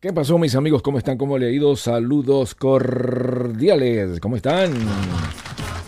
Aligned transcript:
¿Qué 0.00 0.14
pasó 0.14 0.38
mis 0.38 0.54
amigos? 0.54 0.80
¿Cómo 0.80 0.96
están? 0.96 1.18
¿Cómo 1.18 1.36
le 1.36 1.48
ha 1.48 1.50
ido? 1.50 1.76
Saludos 1.76 2.54
cordiales. 2.54 4.18
¿Cómo 4.18 4.34
están? 4.34 4.72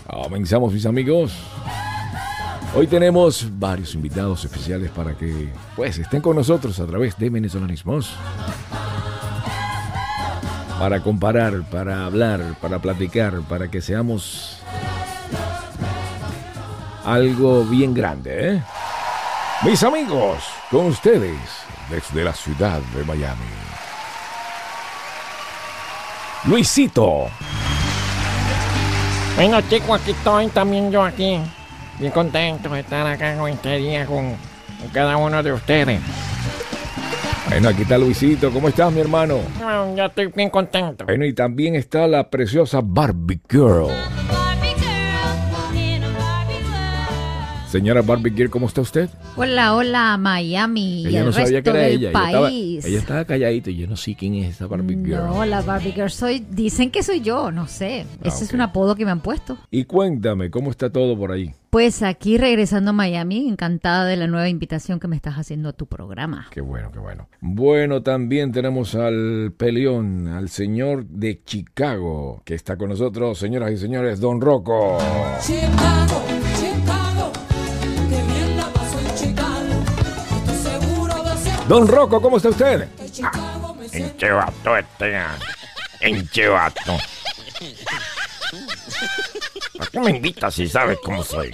Comenzamos 0.05 0.71
mis 0.71 0.85
amigos. 0.85 1.33
Hoy 2.75 2.85
tenemos 2.85 3.47
varios 3.57 3.95
invitados 3.95 4.45
especiales 4.45 4.91
para 4.91 5.17
que 5.17 5.49
pues 5.75 5.97
estén 5.97 6.21
con 6.21 6.35
nosotros 6.35 6.79
a 6.79 6.85
través 6.85 7.17
de 7.17 7.31
Venezolanismos. 7.31 8.13
Para 10.77 11.01
comparar, 11.01 11.63
para 11.71 12.05
hablar, 12.05 12.55
para 12.61 12.77
platicar, 12.77 13.41
para 13.49 13.71
que 13.71 13.81
seamos 13.81 14.59
algo 17.03 17.65
bien 17.65 17.95
grande, 17.95 18.57
¿eh? 18.57 18.63
Mis 19.65 19.81
amigos, 19.81 20.43
con 20.69 20.85
ustedes 20.85 21.39
desde 21.89 22.23
la 22.23 22.33
ciudad 22.33 22.79
de 22.95 23.03
Miami. 23.05 23.72
Luisito. 26.45 27.27
Bueno 29.35 29.61
chicos, 29.61 30.01
aquí 30.01 30.11
estoy 30.11 30.47
también 30.47 30.91
yo 30.91 31.03
aquí. 31.03 31.39
Bien 31.99 32.11
contento 32.11 32.69
de 32.69 32.81
estar 32.81 33.05
acá 33.07 33.35
con 33.37 33.49
este 33.49 33.77
día 33.77 34.05
con, 34.05 34.35
con 34.79 34.89
cada 34.91 35.17
uno 35.17 35.41
de 35.41 35.53
ustedes. 35.53 36.01
Bueno, 37.49 37.69
aquí 37.69 37.83
está 37.83 37.97
Luisito. 37.97 38.51
¿Cómo 38.51 38.67
estás, 38.67 38.91
mi 38.91 38.99
hermano? 39.01 39.39
Bueno, 39.57 39.95
ya 39.95 40.05
estoy 40.05 40.27
bien 40.27 40.49
contento. 40.49 41.05
Bueno, 41.05 41.25
y 41.25 41.33
también 41.33 41.75
está 41.75 42.07
la 42.07 42.29
preciosa 42.29 42.79
Barbie 42.83 43.41
Girl. 43.49 43.89
Señora 47.73 48.03
Barbie 48.03 48.29
Girl, 48.29 48.51
¿cómo 48.51 48.67
está 48.67 48.81
usted? 48.81 49.09
Hola, 49.35 49.73
hola, 49.73 50.15
Miami 50.19 51.01
y 51.01 51.07
Ella 51.07 51.21
el 51.21 51.25
no 51.25 51.31
sabía 51.31 51.63
que 51.63 51.71
era 51.71 51.87
ella. 51.87 52.09
Ella 52.11 52.19
estaba, 52.19 52.47
país. 52.47 52.85
ella 52.85 52.99
estaba 52.99 53.25
calladita 53.25 53.71
y 53.71 53.77
yo 53.77 53.87
no 53.87 53.97
sé 53.97 54.13
quién 54.13 54.35
es 54.35 54.53
esa 54.53 54.67
Barbie 54.67 54.95
Girl. 55.03 55.25
No, 55.25 55.43
la 55.43 55.63
Barbie 55.63 55.91
Girl 55.91 56.11
soy, 56.11 56.45
dicen 56.51 56.91
que 56.91 57.01
soy 57.01 57.21
yo, 57.21 57.51
no 57.51 57.67
sé. 57.67 58.05
Ese 58.23 58.43
es 58.43 58.53
un 58.53 58.61
apodo 58.61 58.95
que 58.95 59.05
me 59.05 59.09
han 59.09 59.21
puesto. 59.21 59.57
Y 59.71 59.85
cuéntame, 59.85 60.51
¿cómo 60.51 60.69
está 60.69 60.91
todo 60.91 61.17
por 61.17 61.31
ahí? 61.31 61.51
Pues 61.71 62.03
aquí 62.03 62.37
regresando 62.37 62.91
a 62.91 62.93
Miami, 62.93 63.49
encantada 63.49 64.05
de 64.05 64.17
la 64.17 64.27
nueva 64.27 64.47
invitación 64.47 64.99
que 64.99 65.07
me 65.07 65.15
estás 65.15 65.39
haciendo 65.39 65.69
a 65.69 65.73
tu 65.73 65.87
programa. 65.87 66.45
Qué 66.51 66.61
bueno, 66.61 66.91
qué 66.91 66.99
bueno. 66.99 67.27
Bueno, 67.41 68.03
también 68.03 68.51
tenemos 68.51 68.93
al 68.93 69.51
peleón, 69.57 70.27
al 70.27 70.49
señor 70.49 71.07
de 71.07 71.41
Chicago, 71.43 72.43
que 72.45 72.53
está 72.53 72.77
con 72.77 72.89
nosotros, 72.89 73.39
señoras 73.39 73.71
y 73.71 73.77
señores, 73.77 74.19
Don 74.19 74.39
Rocco. 74.39 74.99
Chicago, 75.41 76.23
Don 81.73 81.87
Rocco, 81.87 82.21
¿cómo 82.21 82.37
está 82.37 82.49
usted? 82.49 82.87
siento. 83.11 83.31
Enchivato 83.91 84.77
este. 84.77 85.19
Enchivato. 86.01 86.97
¿Por 89.79 89.89
qué 89.89 89.99
me 89.99 90.11
invitas 90.11 90.53
si 90.53 90.67
sabes 90.67 90.99
cómo 91.03 91.23
soy? 91.23 91.49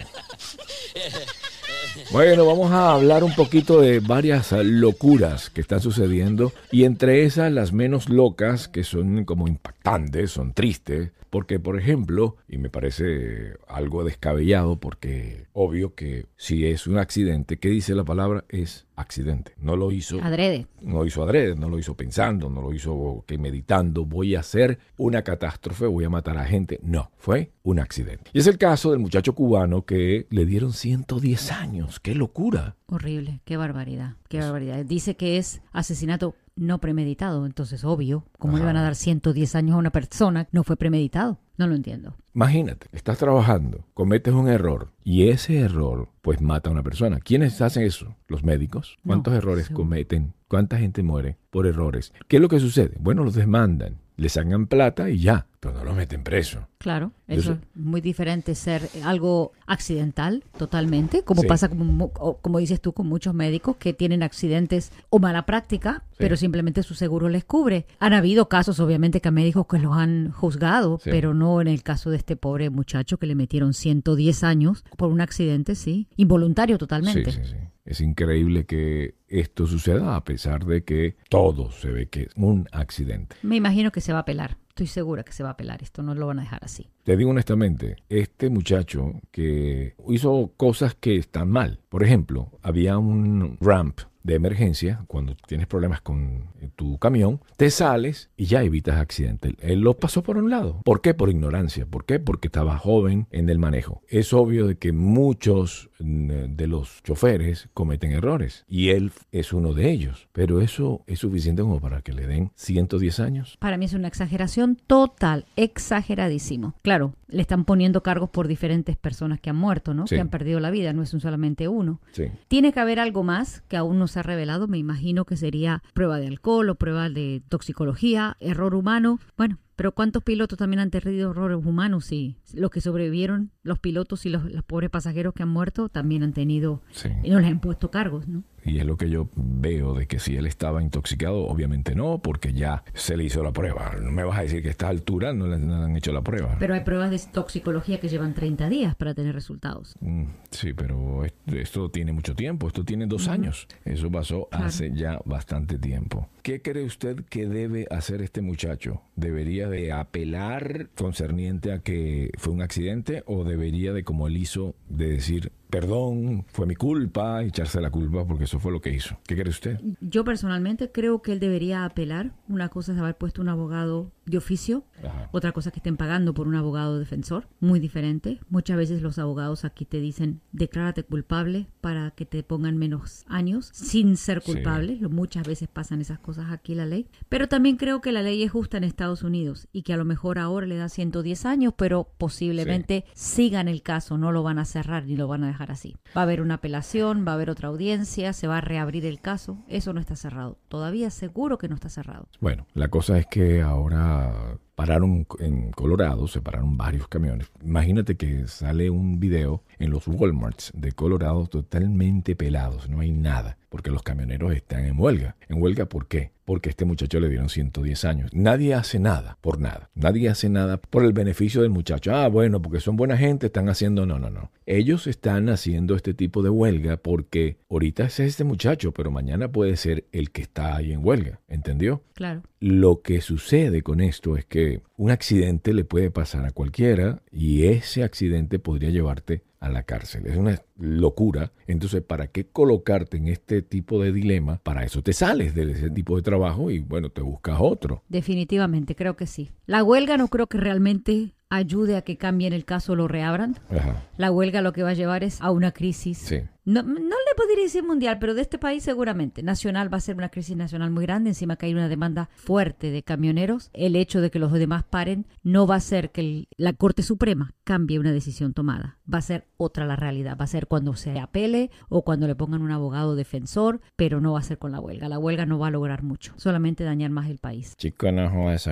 Bueno, 2.11 2.45
vamos 2.45 2.69
a 2.73 2.91
hablar 2.91 3.23
un 3.23 3.33
poquito 3.33 3.79
de 3.79 4.01
varias 4.01 4.51
locuras 4.51 5.49
que 5.49 5.61
están 5.61 5.79
sucediendo 5.79 6.51
y 6.69 6.83
entre 6.83 7.23
esas 7.23 7.49
las 7.53 7.71
menos 7.71 8.09
locas 8.09 8.67
que 8.67 8.83
son 8.83 9.23
como 9.23 9.47
impactantes, 9.47 10.31
son 10.31 10.53
tristes, 10.53 11.11
porque 11.29 11.59
por 11.59 11.79
ejemplo, 11.79 12.35
y 12.47 12.57
me 12.57 12.69
parece 12.69 13.53
algo 13.67 14.03
descabellado 14.03 14.79
porque 14.79 15.45
obvio 15.53 15.93
que 15.95 16.25
si 16.35 16.65
es 16.65 16.87
un 16.87 16.97
accidente, 16.97 17.57
¿qué 17.57 17.69
dice 17.69 17.95
la 17.95 18.03
palabra? 18.03 18.43
Es 18.49 18.87
accidente. 18.99 19.53
No 19.57 19.75
lo 19.75 19.91
hizo 19.91 20.21
Adrede. 20.21 20.67
no 20.81 20.99
lo 20.99 21.05
hizo 21.05 21.23
adrede, 21.23 21.55
no 21.55 21.69
lo 21.69 21.79
hizo 21.79 21.95
pensando, 21.95 22.49
no 22.49 22.61
lo 22.61 22.73
hizo 22.73 23.23
que 23.27 23.37
meditando, 23.37 24.05
voy 24.05 24.35
a 24.35 24.41
hacer 24.41 24.79
una 24.97 25.23
catástrofe, 25.23 25.85
voy 25.85 26.05
a 26.05 26.09
matar 26.09 26.37
a 26.37 26.45
gente. 26.45 26.79
No, 26.83 27.11
fue 27.17 27.51
un 27.63 27.79
accidente. 27.79 28.29
Y 28.33 28.39
es 28.39 28.47
el 28.47 28.57
caso 28.57 28.91
del 28.91 28.99
muchacho 28.99 29.33
cubano 29.33 29.85
que 29.85 30.27
le 30.29 30.45
dieron 30.45 30.73
110 30.73 31.51
años. 31.51 31.99
¡Qué 31.99 32.15
locura! 32.15 32.75
Horrible, 32.87 33.41
qué 33.45 33.57
barbaridad, 33.57 34.15
qué 34.27 34.39
barbaridad. 34.39 34.83
Dice 34.85 35.15
que 35.15 35.37
es 35.37 35.61
asesinato 35.71 36.35
no 36.55 36.79
premeditado, 36.79 37.45
entonces 37.45 37.83
obvio, 37.85 38.25
¿cómo 38.37 38.57
le 38.57 38.65
van 38.65 38.75
a 38.75 38.83
dar 38.83 38.95
110 38.95 39.55
años 39.55 39.75
a 39.75 39.79
una 39.79 39.91
persona? 39.91 40.47
No 40.51 40.63
fue 40.63 40.75
premeditado, 40.75 41.39
no 41.59 41.67
lo 41.67 41.75
entiendo. 41.75 42.15
Imagínate, 42.33 42.87
estás 42.93 43.17
trabajando, 43.19 43.85
cometes 43.93 44.33
un 44.33 44.47
error 44.47 44.91
y 45.03 45.27
ese 45.29 45.59
error 45.59 46.09
pues 46.21 46.41
mata 46.41 46.69
a 46.69 46.73
una 46.73 46.81
persona. 46.83 47.19
¿Quiénes 47.19 47.61
hacen 47.61 47.83
eso? 47.83 48.15
Los 48.27 48.43
médicos. 48.43 48.97
¿Cuántos 49.05 49.33
No, 49.33 49.37
errores 49.37 49.65
seguro. 49.67 49.83
cometen? 49.83 50.33
¿Cuánta 50.47 50.77
gente 50.79 51.03
muere 51.03 51.37
por 51.51 51.67
errores? 51.67 52.13
¿Qué 52.27 52.37
es 52.37 52.41
lo 52.41 52.47
que 52.49 52.59
sucede? 52.59 52.95
Bueno, 52.99 53.23
los 53.23 53.35
demandan, 53.35 53.97
les 54.17 54.31
sacan 54.33 54.65
plata 54.67 55.09
y 55.11 55.19
ya, 55.19 55.45
pero 55.59 55.73
no 55.73 55.83
los 55.83 55.95
meten 55.95 56.23
preso. 56.23 56.67
Claro, 56.77 57.11
eso 57.27 57.53
es 57.53 57.57
muy 57.75 57.99
diferente 58.01 58.55
ser 58.55 58.81
algo 59.03 59.51
accidental 59.67 60.43
totalmente, 60.57 61.23
como 61.23 61.41
Sí. 61.41 61.47
pasa 61.47 61.67
como, 61.69 62.11
como 62.11 62.59
dices 62.59 62.79
tú 62.81 62.93
con 62.93 63.07
muchos 63.07 63.33
médicos 63.33 63.75
que 63.77 63.93
tienen 63.93 64.23
accidentes 64.23 64.91
o 65.09 65.19
mala 65.19 65.45
práctica, 65.45 66.03
pero 66.17 66.37
simplemente 66.37 66.83
su 66.83 66.95
seguro 66.95 67.27
les 67.29 67.43
cubre. 67.43 67.85
Han 67.99 68.13
habido 68.13 68.47
casos 68.49 68.79
obviamente 68.79 69.19
que 69.21 69.27
a 69.27 69.31
médicos 69.31 69.67
que 69.67 69.79
los 69.79 69.95
han 69.97 70.31
juzgado, 70.31 70.99
Sí. 71.03 71.09
pero 71.09 71.33
no 71.33 71.59
en 71.61 71.67
el 71.67 71.83
caso 71.83 72.09
de 72.09 72.17
este 72.17 72.35
pobre 72.35 72.69
muchacho 72.69 73.17
que 73.17 73.27
le 73.27 73.35
metieron 73.35 73.73
110 73.73 74.43
años 74.43 74.83
por 74.97 75.09
un 75.11 75.19
accidente, 75.21 75.75
sí, 75.75 76.07
involuntario 76.15 76.77
totalmente. 76.77 77.31
Sí, 77.31 77.39
sí, 77.43 77.49
sí. 77.51 77.55
Es 77.85 78.01
increíble 78.01 78.65
que 78.65 79.15
esto 79.27 79.65
suceda 79.65 80.15
a 80.15 80.23
pesar 80.23 80.63
de 80.65 80.83
que 80.83 81.15
todo 81.29 81.71
se 81.71 81.89
ve 81.89 82.07
que 82.07 82.23
es 82.23 82.29
un 82.35 82.67
accidente. 82.71 83.35
Me 83.41 83.55
imagino 83.55 83.91
que 83.91 83.99
se 83.99 84.11
va 84.11 84.19
a 84.19 84.21
apelar. 84.21 84.57
Estoy 84.79 84.87
segura 84.87 85.23
que 85.23 85.33
se 85.33 85.43
va 85.43 85.49
a 85.49 85.51
apelar. 85.51 85.83
Esto 85.83 86.01
no 86.03 86.15
lo 86.15 86.25
van 86.25 86.39
a 86.39 86.43
dejar 86.43 86.63
así. 86.63 86.87
Te 87.03 87.17
digo 87.17 87.31
honestamente, 87.31 87.97
este 88.07 88.49
muchacho 88.49 89.11
que 89.29 89.93
hizo 90.07 90.53
cosas 90.55 90.95
que 90.95 91.17
están 91.17 91.51
mal. 91.51 91.81
Por 91.89 92.01
ejemplo, 92.01 92.57
había 92.61 92.97
un 92.97 93.57
ramp 93.59 93.99
de 94.23 94.35
emergencia 94.35 95.03
cuando 95.07 95.35
tienes 95.47 95.67
problemas 95.67 96.01
con 96.01 96.49
eh, 96.61 96.69
tu 96.75 96.97
camión, 96.97 97.41
te 97.57 97.69
sales 97.69 98.29
y 98.37 98.45
ya 98.45 98.63
evitas 98.63 98.97
accidente. 98.97 99.55
Él 99.59 99.81
lo 99.81 99.97
pasó 99.97 100.23
por 100.23 100.37
un 100.37 100.49
lado. 100.49 100.81
¿Por 100.83 101.01
qué? 101.01 101.13
Por 101.13 101.29
ignorancia. 101.29 101.85
¿Por 101.85 102.05
qué? 102.05 102.19
Porque 102.19 102.47
estaba 102.47 102.77
joven 102.77 103.27
en 103.31 103.49
el 103.49 103.59
manejo. 103.59 104.01
Es 104.07 104.33
obvio 104.33 104.67
de 104.67 104.77
que 104.77 104.91
muchos 104.91 105.89
mm, 105.99 106.55
de 106.55 106.67
los 106.67 107.01
choferes 107.03 107.69
cometen 107.73 108.11
errores 108.11 108.65
y 108.67 108.89
él 108.89 109.11
es 109.31 109.53
uno 109.53 109.73
de 109.73 109.89
ellos. 109.89 110.27
Pero 110.31 110.61
eso 110.61 111.01
es 111.07 111.19
suficiente 111.19 111.61
como 111.61 111.79
para 111.79 112.01
que 112.01 112.13
le 112.13 112.27
den 112.27 112.51
110 112.55 113.19
años. 113.19 113.57
Para 113.59 113.77
mí 113.77 113.85
es 113.85 113.93
una 113.93 114.07
exageración 114.07 114.77
total, 114.87 115.45
exageradísimo. 115.55 116.75
Claro, 116.81 117.13
le 117.27 117.41
están 117.41 117.65
poniendo 117.65 118.03
cargos 118.03 118.29
por 118.29 118.47
diferentes 118.47 118.97
personas 118.97 119.39
que 119.39 119.49
han 119.49 119.55
muerto, 119.55 119.93
¿no? 119.93 120.07
Sí. 120.07 120.15
Que 120.15 120.21
han 120.21 120.29
perdido 120.29 120.59
la 120.59 120.71
vida, 120.71 120.93
no 120.93 121.03
es 121.03 121.13
un 121.13 121.21
solamente 121.21 121.67
uno. 121.67 121.99
Sí. 122.11 122.25
Tiene 122.47 122.73
que 122.73 122.79
haber 122.79 122.99
algo 122.99 123.23
más 123.23 123.61
que 123.67 123.77
aún 123.77 123.99
no 123.99 124.07
se 124.09 124.19
ha 124.19 124.23
revelado, 124.23 124.67
me 124.67 124.77
imagino 124.77 125.25
que 125.25 125.37
sería 125.37 125.81
prueba 125.93 126.19
de 126.19 126.27
alcohol 126.27 126.69
o 126.69 126.75
prueba 126.75 127.09
de 127.09 127.41
toxicología, 127.47 128.35
error 128.39 128.75
humano. 128.75 129.19
Bueno, 129.37 129.57
pero 129.79 129.93
¿cuántos 129.93 130.23
pilotos 130.23 130.57
también 130.59 130.81
han 130.81 130.89
tenido 130.91 131.31
errores 131.31 131.57
humanos? 131.65 132.11
Y 132.11 132.35
los 132.53 132.69
que 132.69 132.81
sobrevivieron, 132.81 133.51
los 133.63 133.79
pilotos 133.79 134.25
y 134.25 134.29
los, 134.29 134.43
los 134.51 134.61
pobres 134.61 134.89
pasajeros 134.89 135.33
que 135.33 135.43
han 135.43 135.47
muerto, 135.49 135.87
también 135.87 136.21
han 136.21 136.33
tenido, 136.33 136.81
Sí. 136.91 137.07
y 137.23 137.29
no 137.29 137.39
les 137.39 137.49
han 137.49 137.61
puesto 137.61 137.89
cargos, 137.89 138.27
¿no? 138.27 138.43
Y 138.65 138.79
es 138.79 138.85
lo 138.85 138.97
que 138.97 139.09
yo 139.09 139.29
veo 139.37 139.93
de 139.93 140.05
que 140.05 140.19
si 140.19 140.35
él 140.35 140.45
estaba 140.45 140.83
intoxicado, 140.83 141.45
obviamente 141.47 141.95
no, 141.95 142.19
porque 142.21 142.51
ya 142.51 142.83
se 142.93 143.15
le 143.15 143.23
hizo 143.23 143.41
la 143.41 143.53
prueba. 143.53 143.95
No 144.01 144.11
me 144.11 144.25
vas 144.25 144.37
a 144.37 144.41
decir 144.41 144.61
que 144.61 144.67
a 144.67 144.71
esta 144.71 144.89
altura 144.89 145.31
no 145.33 145.47
le, 145.47 145.57
no 145.57 145.77
le 145.79 145.83
han 145.85 145.95
hecho 145.95 146.11
la 146.11 146.21
prueba. 146.21 146.57
Pero 146.59 146.73
hay 146.73 146.81
pruebas 146.81 147.09
de 147.09 147.19
toxicología 147.31 148.01
que 148.01 148.09
llevan 148.09 148.33
30 148.33 148.67
días 148.67 148.95
para 148.95 149.13
tener 149.13 149.33
resultados. 149.33 149.95
Mm, 150.01 150.25
Sí, 150.51 150.73
pero 150.73 151.23
est- 151.23 151.37
esto 151.53 151.89
tiene 151.89 152.11
mucho 152.11 152.35
tiempo, 152.35 152.67
esto 152.67 152.83
tiene 152.83 153.07
dos 153.07 153.29
años. 153.29 153.65
Eso 153.85 154.11
pasó 154.11 154.49
Claro. 154.51 154.65
hace 154.65 154.91
ya 154.93 155.19
bastante 155.23 155.77
tiempo. 155.77 156.27
¿Qué 156.49 156.63
cree 156.63 156.83
usted 156.83 157.25
que 157.29 157.45
debe 157.45 157.85
hacer 157.91 158.23
este 158.23 158.41
muchacho? 158.41 159.03
¿Debería 159.15 159.69
de 159.69 159.91
apelar 159.91 160.89
concerniente 160.97 161.71
a 161.71 161.77
que 161.77 162.31
fue 162.39 162.53
un 162.53 162.63
accidente 162.63 163.21
o 163.27 163.43
debería 163.43 163.93
de, 163.93 164.03
como 164.03 164.25
él 164.25 164.35
hizo, 164.35 164.73
de 164.89 165.09
decir, 165.09 165.51
perdón, 165.69 166.45
fue 166.47 166.65
mi 166.65 166.75
culpa, 166.75 167.43
echarse 167.43 167.79
la 167.81 167.89
culpa 167.91 168.25
porque 168.25 168.45
eso 168.45 168.59
fue 168.59 168.71
lo 168.71 168.81
que 168.81 168.93
hizo? 168.93 169.17
¿Qué 169.27 169.35
cree 169.35 169.49
usted? 169.49 169.79
Yo 170.01 170.23
personalmente 170.23 170.91
creo 170.91 171.21
que 171.21 171.33
él 171.33 171.39
debería 171.39 171.85
apelar. 171.85 172.31
Una 172.47 172.69
cosa 172.69 172.93
es 172.93 172.97
haber 172.99 173.15
puesto 173.17 173.41
un 173.41 173.49
abogado 173.49 174.11
de 174.25 174.37
oficio, 174.37 174.83
Ajá. 175.03 175.29
otra 175.31 175.51
cosa 175.51 175.69
es 175.69 175.73
que 175.73 175.79
estén 175.79 175.97
pagando 175.97 176.33
por 176.33 176.47
un 176.47 176.55
abogado 176.55 176.99
defensor, 176.99 177.47
muy 177.59 177.79
diferente. 177.79 178.39
Muchas 178.49 178.77
veces 178.77 179.01
los 179.01 179.17
abogados 179.19 179.65
aquí 179.65 179.85
te 179.85 179.99
dicen, 179.99 180.41
declárate 180.51 181.03
culpable 181.03 181.67
para 181.81 182.11
que 182.11 182.25
te 182.25 182.43
pongan 182.43 182.77
menos 182.77 183.25
años 183.27 183.69
sin 183.73 184.17
ser 184.17 184.41
Sí. 184.41 184.53
culpable. 184.53 184.97
Lo- 184.99 185.09
Muchas 185.09 185.45
veces 185.47 185.67
pasan 185.67 185.99
esas 186.01 186.19
cosas 186.19 186.51
aquí 186.51 186.75
la 186.75 186.85
ley. 186.85 187.07
Pero 187.27 187.47
también 187.49 187.75
creo 187.75 187.99
que 188.01 188.11
la 188.11 188.21
ley 188.21 188.41
es 188.43 188.51
justa 188.51 188.77
en 188.77 188.83
Estados 188.85 189.21
Unidos 189.23 189.67
y 189.73 189.81
que 189.81 189.93
a 189.93 189.97
lo 189.97 190.05
mejor 190.05 190.39
ahora 190.39 190.65
le 190.65 190.77
da 190.77 190.87
110 190.87 191.45
años, 191.45 191.73
pero 191.75 192.07
posiblemente 192.17 193.03
sigan 193.13 193.67
el 193.67 193.81
caso, 193.81 194.17
no 194.17 194.31
lo 194.31 194.43
van 194.43 194.59
a 194.59 194.65
cerrar 194.65 195.05
ni 195.05 195.17
lo 195.17 195.27
van 195.27 195.43
a 195.43 195.47
dejar 195.47 195.58
así. 195.67 195.95
Va 196.15 196.21
a 196.21 196.23
haber 196.23 196.41
una 196.41 196.55
apelación, 196.55 197.25
va 197.27 197.31
a 197.33 197.35
haber 197.35 197.49
otra 197.49 197.67
audiencia, 197.67 198.33
se 198.33 198.47
va 198.47 198.57
a 198.57 198.61
reabrir 198.61 199.05
el 199.05 199.19
caso. 199.19 199.57
Eso 199.67 199.93
no 199.93 199.99
está 199.99 200.15
cerrado. 200.15 200.57
Todavía 200.67 201.09
seguro 201.09 201.57
que 201.57 201.67
no 201.67 201.75
está 201.75 201.89
cerrado. 201.89 202.27
Bueno, 202.39 202.65
la 202.73 202.87
cosa 202.87 203.17
es 203.17 203.25
que 203.27 203.61
ahora 203.61 204.57
pararon 204.79 205.27
en 205.39 205.71
Colorado, 205.71 206.25
se 206.27 206.41
pararon 206.41 206.77
varios 206.77 207.09
camiones. 207.09 207.51
Imagínate 207.61 208.15
que 208.15 208.47
sale 208.47 208.89
un 208.89 209.19
video 209.19 209.61
en 209.77 209.89
los 209.89 210.07
Walmarts 210.07 210.71
de 210.73 210.93
Colorado 210.93 211.47
totalmente 211.47 212.33
pelados, 212.37 212.87
no 212.87 213.01
hay 213.01 213.11
nada, 213.11 213.57
porque 213.69 213.91
los 213.91 214.03
camioneros 214.03 214.53
están 214.53 214.85
en 214.85 214.99
huelga. 214.99 215.35
¿En 215.47 215.61
huelga 215.61 215.85
por 215.85 216.07
qué? 216.07 216.31
Porque 216.43 216.69
a 216.69 216.71
este 216.71 216.85
muchacho 216.85 217.19
le 217.19 217.29
dieron 217.29 217.49
110 217.49 218.05
años. 218.05 218.31
Nadie 218.33 218.73
hace 218.73 218.99
nada 218.99 219.37
por 219.39 219.59
nada. 219.59 219.89
Nadie 219.93 220.29
hace 220.29 220.49
nada 220.49 220.77
por 220.77 221.05
el 221.05 221.13
beneficio 221.13 221.61
del 221.61 221.69
muchacho. 221.69 222.13
Ah, 222.15 222.27
bueno, 222.27 222.61
porque 222.61 222.79
son 222.79 222.95
buena 222.95 223.17
gente, 223.17 223.47
están 223.47 223.69
haciendo... 223.69 224.07
No, 224.07 224.17
no, 224.17 224.31
no. 224.31 224.51
Ellos 224.65 225.05
están 225.05 225.49
haciendo 225.49 225.95
este 225.95 226.15
tipo 226.15 226.41
de 226.41 226.49
huelga 226.49 226.97
porque 226.97 227.57
ahorita 227.69 228.05
es 228.05 228.19
este 228.19 228.43
muchacho, 228.43 228.91
pero 228.91 229.11
mañana 229.11 229.51
puede 229.51 229.77
ser 229.77 230.05
el 230.11 230.31
que 230.31 230.41
está 230.41 230.75
ahí 230.75 230.91
en 230.91 231.05
huelga. 231.05 231.39
¿Entendió? 231.47 232.03
Claro. 232.15 232.41
Lo 232.59 233.01
que 233.01 233.21
sucede 233.21 233.83
con 233.83 234.01
esto 234.01 234.35
es 234.35 234.45
que 234.45 234.81
un 234.97 235.11
accidente 235.11 235.73
le 235.73 235.85
puede 235.85 236.09
pasar 236.09 236.45
a 236.45 236.51
cualquiera 236.51 237.21
y 237.31 237.65
ese 237.65 238.03
accidente 238.03 238.57
podría 238.57 238.89
llevarte 238.89 239.43
a 239.59 239.69
la 239.69 239.83
cárcel. 239.83 240.25
Es 240.25 240.37
una 240.37 240.61
locura. 240.77 241.51
Entonces, 241.67 242.01
¿para 242.01 242.27
qué 242.27 242.47
colocarte 242.47 243.17
en 243.17 243.27
este 243.27 243.61
tipo 243.61 244.01
de 244.01 244.11
dilema? 244.11 244.59
Para 244.63 244.83
eso 244.83 245.01
te 245.01 245.13
sales 245.13 245.53
de 245.53 245.71
ese 245.71 245.89
tipo 245.89 246.15
de 246.15 246.21
trabajo 246.21 246.71
y 246.71 246.79
bueno, 246.79 247.09
te 247.09 247.21
buscas 247.21 247.57
otro. 247.59 248.03
Definitivamente, 248.09 248.95
creo 248.95 249.15
que 249.15 249.27
sí. 249.27 249.51
La 249.65 249.83
huelga 249.83 250.17
no 250.17 250.27
creo 250.27 250.47
que 250.47 250.57
realmente 250.57 251.33
ayude 251.49 251.97
a 251.97 252.03
que 252.03 252.17
cambien 252.17 252.53
el 252.53 252.65
caso 252.65 252.93
o 252.93 252.95
lo 252.95 253.07
reabran. 253.07 253.57
Ajá. 253.69 254.03
La 254.17 254.31
huelga 254.31 254.61
lo 254.61 254.71
que 254.71 254.83
va 254.83 254.91
a 254.91 254.93
llevar 254.93 255.23
es 255.23 255.41
a 255.41 255.51
una 255.51 255.71
crisis. 255.71 256.19
Sí. 256.19 256.41
No, 256.65 256.83
no 256.83 256.93
le 256.99 257.28
podría 257.39 257.63
decir 257.63 257.83
mundial, 257.83 258.17
pero 258.19 258.33
de 258.33 258.41
este 258.41 258.57
país 258.57 258.83
seguramente. 258.83 259.43
Nacional 259.43 259.91
va 259.91 259.97
a 259.97 260.01
ser 260.01 260.17
una 260.17 260.27
crisis 260.27 260.57
nacional 260.57 260.91
muy 260.91 261.05
grande. 261.05 261.29
Encima 261.29 261.55
que 261.55 261.67
hay 261.67 261.73
una 261.73 261.87
demanda 261.87 262.29
fuerte 262.35 262.91
de 262.91 263.01
camioneros. 263.01 263.69
El 263.73 263.95
hecho 263.95 264.19
de 264.19 264.29
que 264.29 264.39
los 264.39 264.51
demás 264.51 264.83
paren 264.83 265.25
no 265.41 265.65
va 265.65 265.75
a 265.75 265.79
ser 265.79 266.11
que 266.11 266.49
la 266.57 266.73
Corte 266.73 267.01
Suprema 267.01 267.53
cambie 267.63 267.97
una 267.97 268.11
decisión 268.11 268.53
tomada. 268.53 268.97
Va 269.11 269.19
a 269.19 269.21
ser 269.21 269.47
otra 269.55 269.85
la 269.85 269.95
realidad. 269.95 270.35
Va 270.37 270.43
a 270.43 270.47
ser 270.47 270.67
cuando 270.67 270.95
se 270.95 271.17
apele 271.17 271.71
o 271.87 272.03
cuando 272.03 272.27
le 272.27 272.35
pongan 272.35 272.61
un 272.61 272.71
abogado 272.71 273.15
defensor, 273.15 273.79
pero 273.95 274.19
no 274.19 274.33
va 274.33 274.39
a 274.39 274.43
ser 274.43 274.57
con 274.57 274.73
la 274.73 274.81
huelga. 274.81 275.07
La 275.07 275.17
huelga 275.17 275.45
no 275.45 275.59
va 275.59 275.67
a 275.67 275.71
lograr 275.71 276.03
mucho. 276.03 276.33
Solamente 276.35 276.83
dañar 276.83 277.11
más 277.11 277.29
el 277.29 277.37
país. 277.37 277.77
Chico, 277.77 278.11
no 278.11 278.29
jodas, 278.29 278.65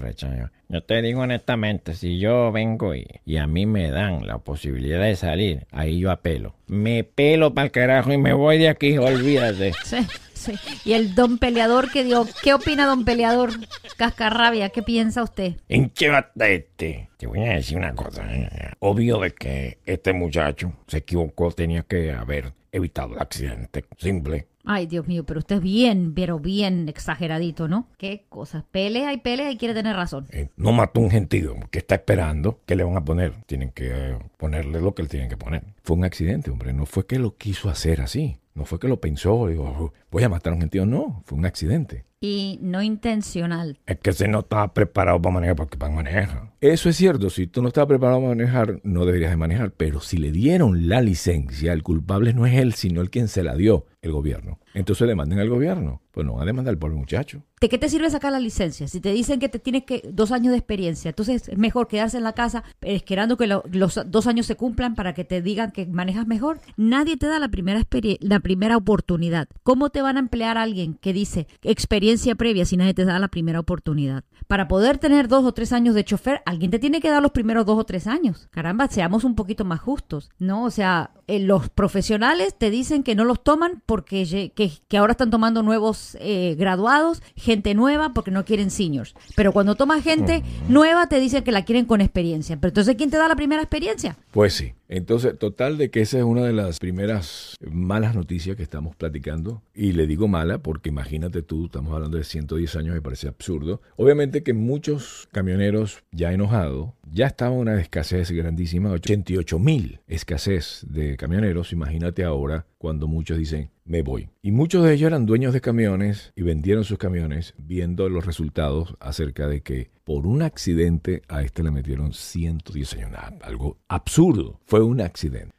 recha. 0.00 0.36
Yo, 0.36 0.46
yo 0.68 0.84
te 0.84 1.02
digo 1.02 1.22
honestamente, 1.22 1.94
si 1.94 2.20
yo 2.20 2.52
vengo 2.52 2.92
y 2.94 3.36
a 3.36 3.48
mí 3.48 3.66
me 3.66 3.90
dan 3.90 4.28
la 4.28 4.38
posibilidad 4.38 5.02
de 5.02 5.16
salir, 5.16 5.66
ahí 5.72 5.98
yo 5.98 6.12
apelo. 6.12 6.54
Me 6.72 7.04
pelo 7.04 7.52
para 7.52 7.66
el 7.66 7.70
carajo 7.70 8.10
y 8.14 8.16
me 8.16 8.32
voy 8.32 8.56
de 8.56 8.70
aquí, 8.70 8.96
olvídate. 8.96 9.72
Sí, 9.84 10.56
sí. 10.56 10.78
Y 10.86 10.94
el 10.94 11.14
don 11.14 11.36
peleador 11.38 11.92
que 11.92 12.02
dio, 12.02 12.26
¿qué 12.42 12.52
opina 12.54 12.86
don 12.86 13.04
peleador? 13.04 13.50
Cascarrabia, 13.98 14.70
¿qué 14.70 14.82
piensa 14.82 15.22
usted? 15.22 15.52
Enchívate 15.68 16.54
este. 16.54 17.10
Te 17.18 17.26
voy 17.26 17.40
a 17.44 17.52
decir 17.52 17.76
una 17.76 17.94
cosa. 17.94 18.22
eh. 18.34 18.48
Obvio 18.80 19.20
de 19.20 19.32
que 19.32 19.78
este 19.86 20.12
muchacho 20.14 20.72
se 20.88 20.98
equivocó, 20.98 21.52
tenía 21.52 21.82
que 21.82 22.10
haber 22.10 22.54
evitado 22.72 23.14
el 23.14 23.20
accidente. 23.20 23.84
Simple. 23.98 24.46
Ay, 24.64 24.86
Dios 24.86 25.08
mío, 25.08 25.24
pero 25.24 25.40
usted 25.40 25.56
es 25.56 25.62
bien, 25.62 26.14
pero 26.14 26.38
bien 26.38 26.88
exageradito, 26.88 27.66
¿no? 27.66 27.88
Qué 27.98 28.26
cosas. 28.28 28.64
Pelea 28.70 29.12
y 29.12 29.16
pelea 29.16 29.50
y 29.50 29.56
quiere 29.56 29.74
tener 29.74 29.96
razón. 29.96 30.26
Eh, 30.30 30.50
no 30.56 30.72
mató 30.72 31.00
un 31.00 31.10
gentío 31.10 31.56
que 31.70 31.78
está 31.78 31.96
esperando. 31.96 32.60
¿Qué 32.64 32.76
le 32.76 32.84
van 32.84 32.96
a 32.96 33.04
poner? 33.04 33.32
Tienen 33.46 33.70
que 33.70 33.90
eh, 33.92 34.18
ponerle 34.36 34.80
lo 34.80 34.94
que 34.94 35.02
le 35.02 35.08
tienen 35.08 35.28
que 35.28 35.36
poner. 35.36 35.64
Fue 35.82 35.96
un 35.96 36.04
accidente, 36.04 36.50
hombre. 36.50 36.72
No 36.72 36.86
fue 36.86 37.06
que 37.06 37.18
lo 37.18 37.36
quiso 37.36 37.68
hacer 37.70 38.00
así. 38.00 38.38
No 38.54 38.64
fue 38.64 38.78
que 38.78 38.88
lo 38.88 39.00
pensó. 39.00 39.46
Digo, 39.48 39.64
"Oh, 39.64 39.92
voy 40.10 40.22
a 40.24 40.28
matar 40.28 40.52
a 40.52 40.56
un 40.56 40.60
gentío. 40.60 40.84
No, 40.86 41.22
fue 41.24 41.38
un 41.38 41.46
accidente. 41.46 42.04
Y 42.20 42.58
no 42.62 42.82
intencional. 42.82 43.80
Es 43.84 43.98
que 43.98 44.12
si 44.12 44.28
no 44.28 44.40
estaba 44.40 44.72
preparado 44.72 45.20
para 45.20 45.34
manejar, 45.34 45.56
porque 45.56 45.76
para 45.76 45.92
manejar. 45.92 46.52
Eso 46.60 46.88
es 46.88 46.96
cierto. 46.96 47.30
Si 47.30 47.48
tú 47.48 47.62
no 47.62 47.68
estás 47.68 47.86
preparado 47.86 48.20
para 48.20 48.28
manejar, 48.28 48.80
no 48.84 49.04
deberías 49.04 49.30
de 49.30 49.36
manejar. 49.36 49.72
Pero 49.72 50.00
si 50.00 50.18
le 50.18 50.30
dieron 50.30 50.88
la 50.88 51.00
licencia, 51.00 51.72
el 51.72 51.82
culpable 51.82 52.32
no 52.32 52.46
es 52.46 52.54
él, 52.54 52.74
sino 52.74 53.00
el 53.00 53.10
quien 53.10 53.26
se 53.26 53.42
la 53.42 53.56
dio, 53.56 53.86
el 54.02 54.12
gobierno. 54.12 54.60
Entonces 54.74 55.08
demanden 55.08 55.40
al 55.40 55.48
gobierno. 55.48 56.00
Pues 56.12 56.24
no 56.24 56.34
van 56.34 56.42
a 56.42 56.46
demandar 56.46 56.70
al 56.72 56.78
pobre 56.78 56.94
muchacho. 56.94 57.42
¿De 57.62 57.68
qué 57.68 57.78
te 57.78 57.88
sirve 57.88 58.10
sacar 58.10 58.32
la 58.32 58.40
licencia? 58.40 58.88
Si 58.88 59.00
te 59.00 59.12
dicen 59.12 59.38
que 59.38 59.48
te 59.48 59.60
tienes 59.60 59.84
que 59.84 60.02
dos 60.12 60.32
años 60.32 60.50
de 60.50 60.58
experiencia, 60.58 61.10
entonces 61.10 61.48
es 61.48 61.56
mejor 61.56 61.86
quedarse 61.86 62.16
en 62.16 62.24
la 62.24 62.32
casa 62.32 62.64
esperando 62.80 63.36
que 63.36 63.46
lo- 63.46 63.62
los 63.70 64.00
dos 64.06 64.26
años 64.26 64.46
se 64.46 64.56
cumplan 64.56 64.96
para 64.96 65.14
que 65.14 65.22
te 65.22 65.40
digan 65.42 65.70
que 65.70 65.86
manejas 65.86 66.26
mejor. 66.26 66.58
Nadie 66.76 67.16
te 67.16 67.28
da 67.28 67.38
la 67.38 67.46
primera 67.48 67.80
la 68.18 68.40
primera 68.40 68.76
oportunidad. 68.76 69.46
¿Cómo 69.62 69.90
te 69.90 70.02
van 70.02 70.16
a 70.16 70.18
emplear 70.18 70.58
a 70.58 70.62
alguien 70.62 70.94
que 70.94 71.12
dice 71.12 71.46
experiencia 71.62 72.34
previa 72.34 72.64
si 72.64 72.76
nadie 72.76 72.94
te 72.94 73.04
da 73.04 73.20
la 73.20 73.28
primera 73.28 73.60
oportunidad? 73.60 74.24
Para 74.48 74.66
poder 74.66 74.98
tener 74.98 75.28
dos 75.28 75.44
o 75.44 75.52
tres 75.52 75.72
años 75.72 75.94
de 75.94 76.04
chofer, 76.04 76.42
alguien 76.44 76.72
te 76.72 76.80
tiene 76.80 77.00
que 77.00 77.10
dar 77.10 77.22
los 77.22 77.30
primeros 77.30 77.64
dos 77.64 77.78
o 77.78 77.84
tres 77.84 78.08
años. 78.08 78.48
Caramba, 78.50 78.88
seamos 78.88 79.22
un 79.22 79.36
poquito 79.36 79.64
más 79.64 79.78
justos, 79.78 80.30
¿no? 80.40 80.64
O 80.64 80.70
sea, 80.72 81.12
eh, 81.28 81.38
los 81.38 81.68
profesionales 81.70 82.56
te 82.58 82.70
dicen 82.70 83.04
que 83.04 83.14
no 83.14 83.24
los 83.24 83.44
toman 83.44 83.84
porque 83.86 84.52
que 84.88 84.98
ahora 84.98 85.12
están 85.12 85.30
tomando 85.30 85.62
nuevos 85.62 86.16
eh, 86.20 86.56
graduados, 86.58 87.22
gente 87.36 87.51
nueva 87.74 88.12
porque 88.14 88.30
no 88.30 88.44
quieren 88.44 88.70
seniors. 88.70 89.14
Pero 89.36 89.52
cuando 89.52 89.74
tomas 89.74 90.02
gente 90.02 90.42
nueva 90.68 91.08
te 91.08 91.20
dicen 91.20 91.44
que 91.44 91.52
la 91.52 91.64
quieren 91.64 91.84
con 91.84 92.00
experiencia. 92.00 92.56
Pero 92.60 92.70
entonces, 92.70 92.96
¿quién 92.96 93.10
te 93.10 93.16
da 93.16 93.28
la 93.28 93.36
primera 93.36 93.62
experiencia? 93.62 94.16
Pues 94.30 94.54
sí. 94.54 94.72
Entonces, 94.88 95.38
total 95.38 95.78
de 95.78 95.90
que 95.90 96.02
esa 96.02 96.18
es 96.18 96.24
una 96.24 96.42
de 96.42 96.52
las 96.52 96.78
primeras 96.78 97.56
malas 97.70 98.14
noticias 98.14 98.56
que 98.56 98.62
estamos 98.62 98.94
platicando. 98.94 99.62
Y 99.74 99.92
le 99.92 100.06
digo 100.06 100.28
mala 100.28 100.58
porque 100.58 100.90
imagínate 100.90 101.42
tú, 101.42 101.64
estamos 101.64 101.94
hablando 101.94 102.18
de 102.18 102.24
110 102.24 102.76
años, 102.76 102.94
me 102.94 103.00
parece 103.00 103.26
absurdo. 103.26 103.80
Obviamente 103.96 104.42
que 104.42 104.52
muchos 104.52 105.28
camioneros 105.32 106.04
ya 106.12 106.32
enojados, 106.32 106.90
ya 107.10 107.26
estaba 107.26 107.52
una 107.52 107.80
escasez 107.80 108.30
grandísima, 108.32 108.90
88 108.90 109.58
mil 109.58 110.00
escasez 110.08 110.84
de 110.86 111.16
camioneros. 111.16 111.72
Imagínate 111.72 112.22
ahora 112.22 112.66
cuando 112.76 113.06
muchos 113.06 113.38
dicen, 113.38 113.70
me 113.84 114.02
voy. 114.02 114.30
Y 114.42 114.52
muchos 114.52 114.84
de 114.84 114.94
ellos 114.94 115.08
eran 115.08 115.26
dueños 115.26 115.52
de 115.52 115.60
camiones 115.60 116.32
y 116.36 116.42
vendieron 116.42 116.84
sus 116.84 116.98
camiones 116.98 117.54
viendo 117.58 118.08
los 118.08 118.26
resultados 118.26 118.96
acerca 119.00 119.48
de 119.48 119.62
que 119.62 119.90
por 120.04 120.26
un 120.26 120.42
accidente 120.42 121.22
a 121.28 121.42
este 121.42 121.62
le 121.62 121.70
metieron 121.70 122.12
110 122.12 122.94
años. 122.94 123.02
Algo 123.42 123.78
absurdo. 123.88 124.60
Fue 124.64 124.82
un 124.82 125.00
accidente. 125.00 125.52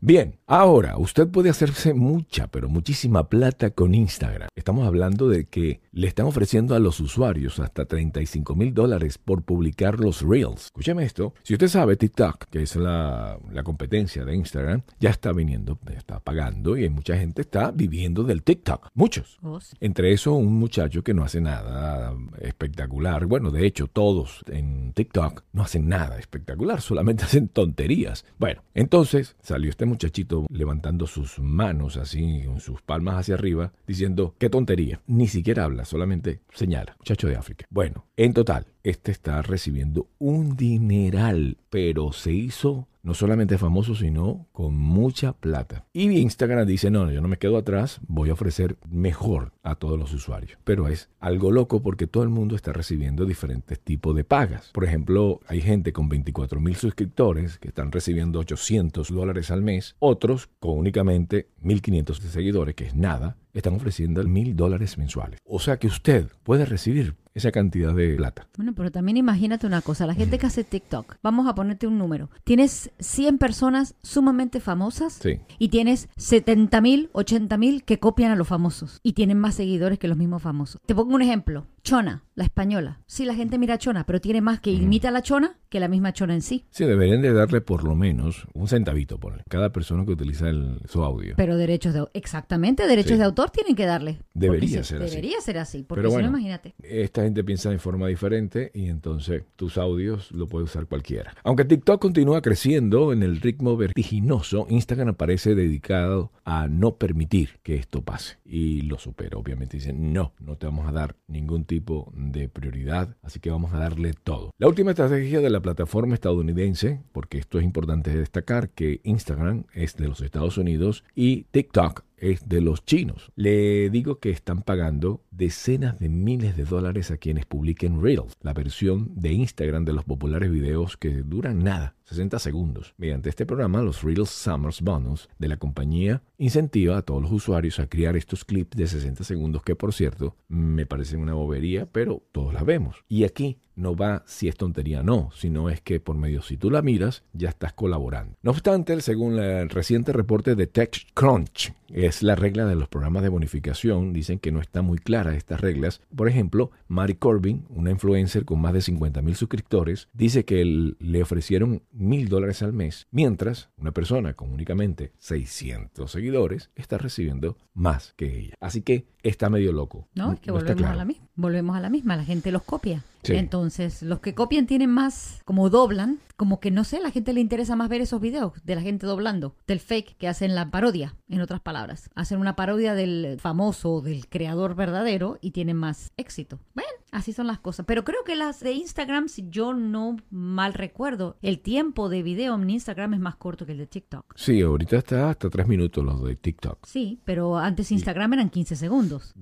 Bien, 0.00 0.38
ahora 0.46 0.98
usted 0.98 1.28
puede 1.28 1.50
hacerse 1.50 1.94
mucha, 1.94 2.48
pero 2.48 2.68
muchísima 2.68 3.28
plata 3.28 3.70
con 3.70 3.94
Instagram. 3.94 4.48
Estamos 4.56 4.86
hablando 4.86 5.28
de 5.28 5.44
que 5.44 5.80
le 5.92 6.08
están 6.08 6.26
ofreciendo 6.26 6.74
a 6.74 6.80
los 6.80 6.98
usuarios 7.00 7.60
hasta 7.60 7.84
35 7.84 8.54
mil 8.56 8.74
dólares 8.74 9.18
por 9.18 9.42
publicar 9.42 10.00
los 10.00 10.22
Reels. 10.22 10.64
Escúcheme 10.66 11.04
esto. 11.04 11.34
Si 11.42 11.54
usted 11.54 11.68
sabe, 11.68 11.96
TikTok, 11.96 12.46
que 12.46 12.62
es 12.62 12.74
la, 12.76 13.38
la 13.52 13.62
competencia 13.62 14.24
de 14.24 14.34
Instagram, 14.34 14.82
ya 14.98 15.10
está 15.10 15.32
viniendo, 15.32 15.78
ya 15.86 15.98
está 15.98 16.18
pagando 16.18 16.76
y 16.76 16.84
hay 16.84 16.90
mucha 16.90 17.16
gente 17.16 17.42
está 17.42 17.70
viviendo 17.70 18.24
del 18.24 18.42
TikTok. 18.42 18.88
Muchos. 18.94 19.38
Entre 19.80 20.12
eso, 20.12 20.32
un 20.32 20.54
muchacho 20.54 21.02
que 21.02 21.14
no 21.14 21.24
hace 21.24 21.40
nada 21.40 22.14
espectacular. 22.40 23.26
Bueno, 23.26 23.50
de 23.50 23.66
hecho, 23.66 23.81
todos 23.86 24.42
en 24.48 24.92
TikTok 24.92 25.44
no 25.52 25.62
hacen 25.62 25.88
nada 25.88 26.18
espectacular, 26.18 26.80
solamente 26.80 27.24
hacen 27.24 27.48
tonterías. 27.48 28.24
Bueno, 28.38 28.62
entonces 28.74 29.36
salió 29.42 29.70
este 29.70 29.86
muchachito 29.86 30.46
levantando 30.50 31.06
sus 31.06 31.38
manos 31.38 31.96
así, 31.96 32.42
con 32.46 32.60
sus 32.60 32.82
palmas 32.82 33.16
hacia 33.16 33.34
arriba, 33.34 33.72
diciendo, 33.86 34.34
qué 34.38 34.50
tontería. 34.50 35.00
Ni 35.06 35.28
siquiera 35.28 35.64
habla, 35.64 35.84
solamente 35.84 36.40
señala. 36.52 36.96
Muchacho 36.98 37.28
de 37.28 37.36
África. 37.36 37.66
Bueno, 37.70 38.06
en 38.16 38.34
total, 38.34 38.66
este 38.82 39.12
está 39.12 39.42
recibiendo 39.42 40.08
un 40.18 40.56
dineral, 40.56 41.58
pero 41.70 42.12
se 42.12 42.32
hizo 42.32 42.88
no 43.02 43.14
solamente 43.14 43.58
famoso, 43.58 43.94
sino 43.94 44.46
con 44.52 44.76
mucha 44.76 45.32
plata. 45.32 45.86
Y 45.92 46.10
Instagram 46.18 46.66
dice, 46.66 46.90
no, 46.90 47.10
yo 47.10 47.20
no 47.20 47.28
me 47.28 47.38
quedo 47.38 47.56
atrás, 47.56 48.00
voy 48.06 48.30
a 48.30 48.34
ofrecer 48.34 48.76
mejor 48.88 49.52
a 49.62 49.74
todos 49.74 49.98
los 49.98 50.12
usuarios. 50.12 50.58
Pero 50.64 50.88
es 50.88 51.10
algo 51.18 51.50
loco 51.50 51.82
porque 51.82 52.06
todo 52.06 52.22
el 52.22 52.28
mundo 52.28 52.54
está 52.54 52.72
recibiendo 52.72 53.24
diferentes 53.24 53.80
tipos 53.80 54.14
de 54.14 54.24
pagas. 54.24 54.70
Por 54.72 54.84
ejemplo, 54.84 55.40
hay 55.46 55.60
gente 55.60 55.92
con 55.92 56.08
24 56.08 56.60
mil 56.60 56.76
suscriptores 56.76 57.58
que 57.58 57.68
están 57.68 57.90
recibiendo 57.92 58.38
800 58.38 59.08
dólares 59.08 59.50
al 59.50 59.62
mes. 59.62 59.96
Otros 59.98 60.48
con 60.60 60.78
únicamente 60.78 61.48
1.500 61.62 62.14
seguidores, 62.20 62.74
que 62.74 62.86
es 62.86 62.94
nada, 62.94 63.36
están 63.52 63.74
ofreciendo 63.74 64.22
mil 64.24 64.56
dólares 64.56 64.98
mensuales. 64.98 65.40
O 65.44 65.58
sea 65.58 65.78
que 65.78 65.86
usted 65.86 66.28
puede 66.42 66.64
recibir 66.64 67.16
esa 67.34 67.50
cantidad 67.50 67.94
de 67.94 68.14
plata. 68.16 68.46
Bueno, 68.56 68.74
pero 68.74 68.90
también 68.90 69.16
imagínate 69.16 69.66
una 69.66 69.80
cosa, 69.80 70.06
la 70.06 70.14
gente 70.14 70.38
que 70.38 70.46
hace 70.46 70.64
TikTok, 70.64 71.16
vamos 71.22 71.46
a 71.46 71.54
ponerte 71.54 71.86
un 71.86 71.96
número, 71.96 72.28
tienes 72.44 72.90
100 72.98 73.38
personas 73.38 73.94
sumamente 74.02 74.60
famosas 74.60 75.14
Sí. 75.14 75.40
y 75.58 75.68
tienes 75.68 76.08
70 76.16 76.80
mil, 76.82 77.08
80 77.12 77.56
mil 77.56 77.84
que 77.84 77.98
copian 77.98 78.32
a 78.32 78.36
los 78.36 78.48
famosos 78.48 79.00
y 79.02 79.14
tienen 79.14 79.38
más 79.38 79.54
seguidores 79.54 79.98
que 79.98 80.08
los 80.08 80.18
mismos 80.18 80.42
famosos. 80.42 80.80
Te 80.84 80.94
pongo 80.94 81.14
un 81.14 81.22
ejemplo, 81.22 81.66
Chona, 81.84 82.22
la 82.36 82.44
española. 82.44 83.00
Sí, 83.06 83.24
la 83.24 83.34
gente 83.34 83.58
mira 83.58 83.74
a 83.74 83.78
Chona, 83.78 84.06
pero 84.06 84.20
tiene 84.20 84.40
más 84.40 84.60
que 84.60 84.70
imita 84.70 85.08
a 85.08 85.10
la 85.10 85.20
Chona 85.20 85.58
que 85.68 85.80
la 85.80 85.88
misma 85.88 86.12
Chona 86.12 86.34
en 86.34 86.42
sí. 86.42 86.64
Sí, 86.70 86.84
deberían 86.84 87.22
de 87.22 87.32
darle 87.32 87.60
por 87.60 87.82
lo 87.82 87.96
menos 87.96 88.46
un 88.54 88.68
centavito 88.68 89.18
por 89.18 89.42
cada 89.48 89.72
persona 89.72 90.04
que 90.04 90.12
utiliza 90.12 90.48
el- 90.48 90.78
su 90.88 91.02
audio. 91.02 91.34
Pero 91.36 91.56
derechos 91.56 91.92
de 91.94 92.04
exactamente 92.14 92.86
derechos 92.86 93.12
Sí. 93.12 93.18
de 93.18 93.24
autor 93.24 93.50
tienen 93.50 93.74
que 93.74 93.86
darle. 93.86 94.20
Debería 94.32 94.84
ser 94.84 95.02
así. 95.02 95.10
Debería 95.10 95.40
ser 95.40 95.58
así, 95.58 95.82
porque 95.82 96.00
Pero 96.02 96.10
si 96.10 96.14
bueno. 96.14 96.30
no, 96.30 96.38
imagínate. 96.38 96.74
Esta 96.82 97.24
gente 97.24 97.42
piensa 97.42 97.70
de 97.70 97.78
forma 97.78 98.06
diferente 98.06 98.70
y 98.74 98.86
entonces 98.86 99.42
tus 99.56 99.76
audios 99.76 100.30
lo 100.30 100.46
puede 100.48 100.64
usar 100.66 100.86
cualquiera. 100.86 101.34
Aunque 101.42 101.64
TikTok 101.64 102.00
continúa 102.00 102.42
creciendo 102.42 103.12
en 103.12 103.22
el 103.24 103.40
ritmo 103.40 103.76
vertiginoso, 103.76 104.66
Instagram 104.70 105.08
aparece 105.08 105.54
dedicado 105.56 106.30
a 106.44 106.68
no 106.68 106.96
permitir 106.96 107.58
que 107.64 107.74
esto 107.74 108.02
pase. 108.02 108.36
Y 108.44 108.82
lo 108.82 108.98
supera, 108.98 109.36
obviamente. 109.36 109.78
Dicen, 109.78 110.12
no, 110.12 110.32
no 110.38 110.56
te 110.56 110.66
vamos 110.66 110.86
a 110.86 110.92
dar 110.92 111.16
ningún 111.26 111.64
tipo 111.64 111.71
de 111.80 112.48
prioridad, 112.48 113.16
así 113.22 113.40
que 113.40 113.50
vamos 113.50 113.72
a 113.72 113.78
darle 113.78 114.12
todo. 114.12 114.50
La 114.58 114.68
última 114.68 114.90
estrategia 114.90 115.40
de 115.40 115.50
la 115.50 115.60
plataforma 115.60 116.14
estadounidense, 116.14 117.00
porque 117.12 117.38
esto 117.38 117.58
es 117.58 117.64
importante 117.64 118.16
destacar, 118.16 118.70
que 118.70 119.00
Instagram 119.04 119.64
es 119.74 119.96
de 119.96 120.08
los 120.08 120.20
Estados 120.20 120.58
Unidos 120.58 121.04
y 121.14 121.44
TikTok 121.44 122.04
es 122.22 122.48
de 122.48 122.60
los 122.60 122.84
chinos. 122.84 123.32
Le 123.34 123.90
digo 123.90 124.18
que 124.20 124.30
están 124.30 124.62
pagando 124.62 125.22
decenas 125.30 125.98
de 125.98 126.08
miles 126.08 126.56
de 126.56 126.64
dólares 126.64 127.10
a 127.10 127.16
quienes 127.16 127.46
publiquen 127.46 128.00
Reels, 128.00 128.36
la 128.40 128.54
versión 128.54 129.10
de 129.16 129.32
Instagram 129.32 129.84
de 129.84 129.92
los 129.92 130.04
populares 130.04 130.50
videos 130.50 130.96
que 130.96 131.22
duran 131.22 131.64
nada, 131.64 131.96
60 132.04 132.38
segundos. 132.38 132.94
Mediante 132.96 133.28
este 133.28 133.44
programa, 133.44 133.82
los 133.82 134.02
Reels 134.02 134.30
Summers 134.30 134.80
Bonus 134.82 135.28
de 135.38 135.48
la 135.48 135.56
compañía 135.56 136.22
incentiva 136.38 136.98
a 136.98 137.02
todos 137.02 137.22
los 137.22 137.32
usuarios 137.32 137.80
a 137.80 137.88
crear 137.88 138.16
estos 138.16 138.44
clips 138.44 138.76
de 138.76 138.86
60 138.86 139.24
segundos 139.24 139.62
que, 139.62 139.74
por 139.74 139.92
cierto, 139.92 140.36
me 140.48 140.86
parecen 140.86 141.20
una 141.20 141.34
bobería, 141.34 141.86
pero 141.86 142.22
todos 142.30 142.54
la 142.54 142.62
vemos. 142.62 143.04
Y 143.08 143.24
aquí 143.24 143.58
no 143.74 143.96
va 143.96 144.22
si 144.26 144.48
es 144.48 144.56
tontería 144.56 145.00
o 145.00 145.02
no, 145.02 145.30
sino 145.34 145.70
es 145.70 145.80
que 145.80 146.00
por 146.00 146.16
medio 146.16 146.42
si 146.42 146.56
tú 146.56 146.70
la 146.70 146.82
miras, 146.82 147.24
ya 147.32 147.48
estás 147.48 147.72
colaborando. 147.72 148.36
No 148.42 148.50
obstante, 148.50 149.00
según 149.00 149.38
el 149.38 149.70
reciente 149.70 150.12
reporte 150.12 150.54
de 150.54 150.66
TechCrunch, 150.66 151.72
es 152.12 152.22
la 152.22 152.34
regla 152.34 152.66
de 152.66 152.74
los 152.74 152.88
programas 152.88 153.22
de 153.22 153.30
bonificación, 153.30 154.12
dicen 154.12 154.38
que 154.38 154.52
no 154.52 154.60
está 154.60 154.82
muy 154.82 154.98
clara 154.98 155.34
estas 155.34 155.60
reglas. 155.60 156.00
Por 156.14 156.28
ejemplo, 156.28 156.70
Mari 156.88 157.14
Corbin, 157.14 157.64
una 157.70 157.90
influencer 157.90 158.44
con 158.44 158.60
más 158.60 158.74
de 158.74 158.82
50 158.82 159.22
mil 159.22 159.34
suscriptores, 159.34 160.08
dice 160.12 160.44
que 160.44 160.60
el- 160.60 160.96
le 161.00 161.22
ofrecieron 161.22 161.82
mil 161.90 162.28
dólares 162.28 162.62
al 162.62 162.72
mes, 162.74 163.06
mientras 163.10 163.70
una 163.78 163.92
persona 163.92 164.34
con 164.34 164.52
únicamente 164.52 165.12
600 165.18 166.10
seguidores 166.10 166.70
está 166.74 166.98
recibiendo 166.98 167.56
más 167.74 168.12
que 168.16 168.38
ella. 168.38 168.54
Así 168.60 168.82
que 168.82 169.06
está 169.22 169.48
medio 169.48 169.72
loco. 169.72 170.08
No, 170.14 170.32
es 170.32 170.40
que 170.40 170.50
está 170.50 170.52
volvemos 170.52 170.72
a 170.72 170.76
claro. 170.76 170.96
la 170.98 171.04
misma. 171.06 171.26
Volvemos 171.34 171.76
a 171.76 171.80
la 171.80 171.90
misma, 171.90 172.16
la 172.16 172.24
gente 172.24 172.52
los 172.52 172.62
copia. 172.62 173.04
Sí. 173.22 173.34
Entonces, 173.34 174.02
los 174.02 174.20
que 174.20 174.34
copian 174.34 174.66
tienen 174.66 174.90
más, 174.90 175.40
como 175.44 175.70
doblan, 175.70 176.18
como 176.36 176.60
que 176.60 176.70
no 176.70 176.84
sé, 176.84 176.96
a 176.96 177.00
la 177.00 177.10
gente 177.10 177.32
le 177.32 177.40
interesa 177.40 177.76
más 177.76 177.88
ver 177.88 178.00
esos 178.00 178.20
videos 178.20 178.52
de 178.64 178.74
la 178.74 178.80
gente 178.80 179.06
doblando, 179.06 179.54
del 179.66 179.80
fake 179.80 180.16
que 180.16 180.28
hacen 180.28 180.54
la 180.54 180.70
parodia, 180.70 181.14
en 181.28 181.40
otras 181.40 181.60
palabras. 181.60 182.10
Hacen 182.14 182.38
una 182.38 182.56
parodia 182.56 182.94
del 182.94 183.38
famoso, 183.40 184.00
del 184.00 184.28
creador 184.28 184.74
verdadero 184.74 185.38
y 185.40 185.52
tienen 185.52 185.76
más 185.76 186.10
éxito. 186.16 186.58
Bueno, 186.74 186.90
así 187.12 187.32
son 187.32 187.46
las 187.46 187.58
cosas. 187.58 187.86
Pero 187.86 188.04
creo 188.04 188.24
que 188.24 188.34
las 188.34 188.60
de 188.60 188.72
Instagram, 188.72 189.28
si 189.28 189.48
yo 189.48 189.74
no 189.74 190.16
mal 190.30 190.74
recuerdo, 190.74 191.36
el 191.42 191.60
tiempo 191.60 192.08
de 192.08 192.22
video 192.22 192.54
en 192.56 192.68
Instagram 192.68 193.14
es 193.14 193.20
más 193.20 193.36
corto 193.36 193.66
que 193.66 193.72
el 193.72 193.78
de 193.78 193.86
TikTok. 193.86 194.34
Sí, 194.34 194.60
ahorita 194.60 194.96
está 194.96 195.30
hasta 195.30 195.48
tres 195.50 195.68
minutos 195.68 196.04
los 196.04 196.24
de 196.24 196.34
TikTok. 196.34 196.84
Sí, 196.86 197.20
pero 197.24 197.58
antes 197.58 197.92
Instagram 197.92 198.32
eran 198.32 198.50
15 198.50 198.74
segundos. 198.74 199.34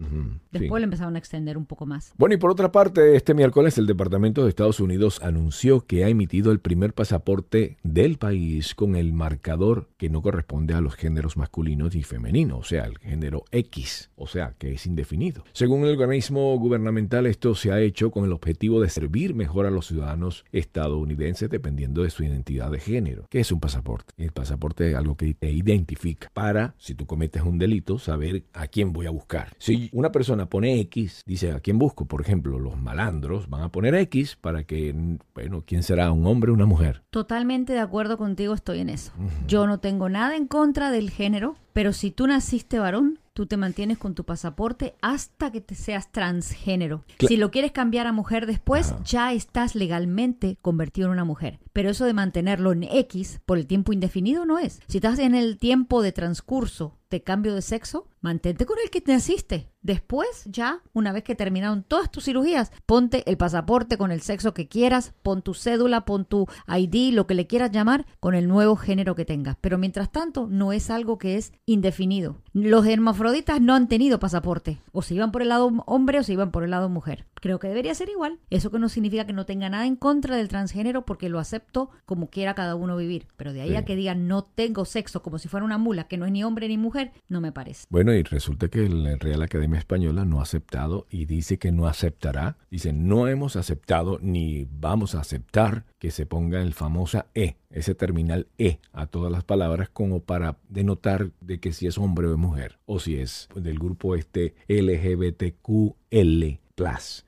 Después 0.51 0.79
sí. 0.79 0.81
le 0.81 0.85
empezaron 0.85 1.15
a 1.15 1.19
extender 1.19 1.57
un 1.57 1.65
poco 1.65 1.87
más. 1.87 2.13
Bueno, 2.19 2.35
y 2.35 2.39
por 2.39 2.51
otra 2.51 2.73
parte, 2.73 3.17
este 3.17 3.35
miércoles 3.35 3.79
el 3.79 3.87
Departamento 3.87 4.43
de 4.43 4.51
Estados 4.51 4.81
Unidos 4.81 5.21
anunció 5.23 5.87
que 5.87 6.05
ha 6.05 6.09
emitido 6.09 6.53
el 6.53 6.59
primer 6.59 6.93
pasaporte 6.93 7.79
del 7.83 8.19
país 8.19 8.75
con 8.75 8.97
el 8.97 9.13
marcador 9.13 9.89
que 9.97 10.11
no 10.11 10.23
corresponde 10.23 10.75
a 10.75 10.81
los 10.81 10.97
géneros 10.97 11.37
masculinos 11.37 11.95
y 11.95 12.03
femeninos, 12.03 12.59
o 12.59 12.65
sea, 12.65 12.85
el 12.85 12.99
género 12.99 13.45
X, 13.53 14.11
o 14.17 14.27
sea, 14.27 14.55
que 14.59 14.73
es 14.73 14.87
indefinido. 14.87 15.45
Según 15.53 15.85
el 15.85 15.93
organismo 15.93 16.57
gubernamental, 16.59 17.27
esto 17.27 17.55
se 17.61 17.73
ha 17.73 17.81
hecho 17.81 18.11
con 18.11 18.25
el 18.25 18.33
objetivo 18.33 18.81
de 18.81 18.89
servir 18.89 19.35
mejor 19.35 19.67
a 19.67 19.71
los 19.71 19.87
ciudadanos 19.87 20.47
estadounidenses 20.51 21.51
dependiendo 21.51 22.03
de 22.03 22.11
su 22.11 22.25
identidad 22.25 22.71
de 22.71 22.81
género. 22.81 23.27
¿Qué 23.29 23.41
es 23.41 23.53
un 23.53 23.61
pasaporte? 23.61 24.15
El 24.17 24.33
pasaporte 24.33 24.91
es 24.91 24.97
algo 24.97 25.15
que 25.15 25.35
te 25.35 25.51
identifica 25.51 26.31
para, 26.33 26.75
si 26.79 26.95
tú 26.95 27.05
cometes 27.05 27.43
un 27.43 27.59
delito, 27.59 27.99
saber 27.99 28.45
a 28.55 28.67
quién 28.67 28.95
voy 28.95 29.07
a 29.07 29.11
buscar. 29.11 29.55
Si 29.59 29.91
una 29.93 30.11
persona 30.11 30.47
pone 30.47 30.81
X, 30.81 31.23
dice 31.27 31.53
a 31.53 31.61
quién 31.61 31.79
busco, 31.79 32.07
por 32.07 32.23
ejemplo, 32.23 32.59
los 32.59 32.81
malandros 32.81 33.51
van 33.51 33.63
a 33.63 33.71
poner 33.71 33.95
X 33.95 34.39
para 34.41 34.65
que, 34.65 34.95
bueno, 35.35 35.63
¿quién 35.67 35.83
será? 35.83 36.11
¿Un 36.13 36.27
hombre 36.27 36.51
o 36.51 36.55
una 36.55 36.67
mujer? 36.67 37.03
Totalmente 37.11 37.75
de 37.75 37.81
acuerdo 37.81 38.17
contigo, 38.17 38.55
estoy 38.55 38.81
en 38.81 38.89
eso. 38.89 39.13
Yo 39.47 39.67
no 39.67 39.81
tengo 39.81 40.09
nada 40.09 40.35
en 40.35 40.47
contra 40.47 40.91
del 40.91 41.11
género, 41.11 41.57
pero 41.73 41.93
si 41.93 42.11
tú 42.11 42.27
naciste 42.27 42.79
varón, 42.79 43.19
tú 43.33 43.47
te 43.47 43.57
mantienes 43.57 43.97
con 43.99 44.15
tu 44.15 44.25
pasaporte 44.25 44.95
hasta 45.01 45.51
que 45.53 45.61
te 45.61 45.75
seas 45.75 46.11
transgénero. 46.13 47.05
Cla- 47.19 47.29
si 47.29 47.37
lo 47.37 47.51
quieres 47.51 47.73
cambiar 47.73 48.07
a 48.07 48.13
mujer 48.13 48.47
después, 48.47 48.95
ya 49.05 49.33
estás 49.33 49.75
legalmente 49.75 50.59
convertido 50.63 51.07
en 51.07 51.13
una 51.13 51.25
mujer. 51.25 51.59
Pero 51.73 51.91
eso 51.91 52.05
de 52.05 52.13
mantenerlo 52.15 52.73
en 52.73 52.83
X 52.85 53.41
por 53.47 53.59
el 53.59 53.67
tiempo 53.67 53.93
indefinido 53.93 54.45
no 54.45 54.59
es. 54.59 54.81
Si 54.89 54.99
estás 54.99 55.19
en 55.19 55.35
el 55.35 55.59
tiempo 55.59 56.03
de 56.03 56.13
transcurso 56.13 56.97
de 57.11 57.23
cambio 57.23 57.55
de 57.55 57.63
sexo, 57.63 58.07
mantente 58.21 58.67
con 58.67 58.77
el 58.83 58.91
que 58.91 59.01
te 59.01 59.13
naciste. 59.13 59.69
Después, 59.83 60.45
ya, 60.45 60.83
una 60.93 61.11
vez 61.11 61.25
que 61.25 61.35
terminaron 61.35 61.83
todas 61.83 62.11
tus 62.11 62.25
cirugías, 62.27 62.71
ponte 62.85 63.29
el 63.29 63.39
pasaporte 63.39 63.97
con 63.97 64.13
el 64.13 64.21
sexo 64.21 64.53
que 64.53 64.69
quieras, 64.69 65.15
pon 65.23 65.41
tu 65.41 65.55
cédula, 65.55 66.05
pon 66.05 66.27
tu 66.27 66.47
ID, 66.69 67.15
lo 67.15 67.27
que 67.27 67.35
le 67.35 67.47
quieras 67.47 67.71
llamar, 67.73 68.05
con 68.21 68.35
el 68.35 68.47
nuevo 68.47 68.77
género 68.77 69.15
que 69.15 69.25
tengas. 69.25 69.57
Pero 69.61 69.79
mientras 69.79 70.13
tanto, 70.13 70.47
no 70.51 70.73
es 70.73 70.91
algo 70.91 71.17
que 71.19 71.37
es 71.37 71.53
indefinido. 71.65 72.37
Los 72.53 72.87
hermafroditas 72.87 73.61
no 73.63 73.75
han 73.75 73.89
tenido 73.89 74.21
pasaporte. 74.21 74.83
O 74.93 75.01
se 75.01 75.15
iban 75.15 75.33
por 75.33 75.41
el 75.41 75.49
lado 75.49 75.73
hombre 75.87 76.19
o 76.19 76.23
se 76.23 76.35
iban 76.35 76.51
por 76.51 76.63
el 76.63 76.71
lado 76.73 76.91
mujer. 76.91 77.27
Creo 77.37 77.59
que 77.59 77.69
debería 77.69 77.95
ser 77.95 78.11
igual. 78.11 78.39
Eso 78.51 78.71
que 78.71 78.79
no 78.79 78.91
significa 78.91 79.25
que 79.27 79.33
no 79.33 79.47
tenga 79.47 79.71
nada 79.71 79.87
en 79.87 79.97
contra 79.97 80.37
del 80.37 80.49
transgénero 80.49 81.07
porque 81.07 81.31
lo 81.31 81.39
acepto 81.39 81.89
como 82.05 82.29
quiera 82.29 82.55
cada 82.55 82.75
uno 82.75 82.97
vivir. 82.99 83.29
Pero 83.39 83.55
de 83.55 83.63
ahí 83.63 83.71
Sí. 83.71 83.77
a 83.77 83.85
que 83.87 83.97
digan 83.97 84.29
no 84.29 84.43
tengo 84.45 84.85
sexo 84.85 85.23
como 85.23 85.39
si 85.39 85.49
fuera 85.49 85.65
una 85.65 85.79
mula 85.79 86.05
que 86.05 86.19
no 86.19 86.27
es 86.27 86.33
ni 86.33 86.45
hombre 86.45 86.69
ni 86.69 86.77
mujer, 86.77 87.00
no 87.29 87.41
me 87.41 87.53
parece. 87.53 87.87
Bueno, 87.91 88.13
y 88.15 88.23
resulta 88.23 88.69
que 88.69 88.89
la 88.89 89.17
Real 89.17 89.43
Academia 89.43 89.79
Española 89.79 90.25
no 90.25 90.41
ha 90.41 90.43
aceptado 90.43 91.07
y 91.11 91.27
dice 91.27 91.59
que 91.59 91.73
no 91.73 91.87
aceptará. 91.87 92.57
Dice, 92.71 92.93
no 92.93 93.29
hemos 93.29 93.57
aceptado 93.57 94.19
ni 94.21 94.67
vamos 94.71 95.15
a 95.15 95.21
aceptar 95.21 95.85
que 95.99 96.11
se 96.11 96.27
ponga 96.27 96.63
el 96.63 96.75
famosa 96.75 97.27
E, 97.35 97.57
ese 97.71 97.95
terminal 97.95 98.49
E 98.59 98.79
a 98.93 99.07
todas 99.07 99.31
las 99.31 99.45
palabras 99.45 99.89
como 99.89 100.21
para 100.21 100.59
denotar 100.69 101.31
de 101.41 101.61
que 101.61 101.73
si 101.73 101.87
es 101.87 101.99
hombre 101.99 102.27
o 102.29 102.37
mujer 102.37 102.79
o 102.87 102.99
si 102.99 103.17
es 103.17 103.49
del 103.55 103.79
grupo 103.79 104.15
este 104.15 104.55
LGBTQL+. 104.69 106.61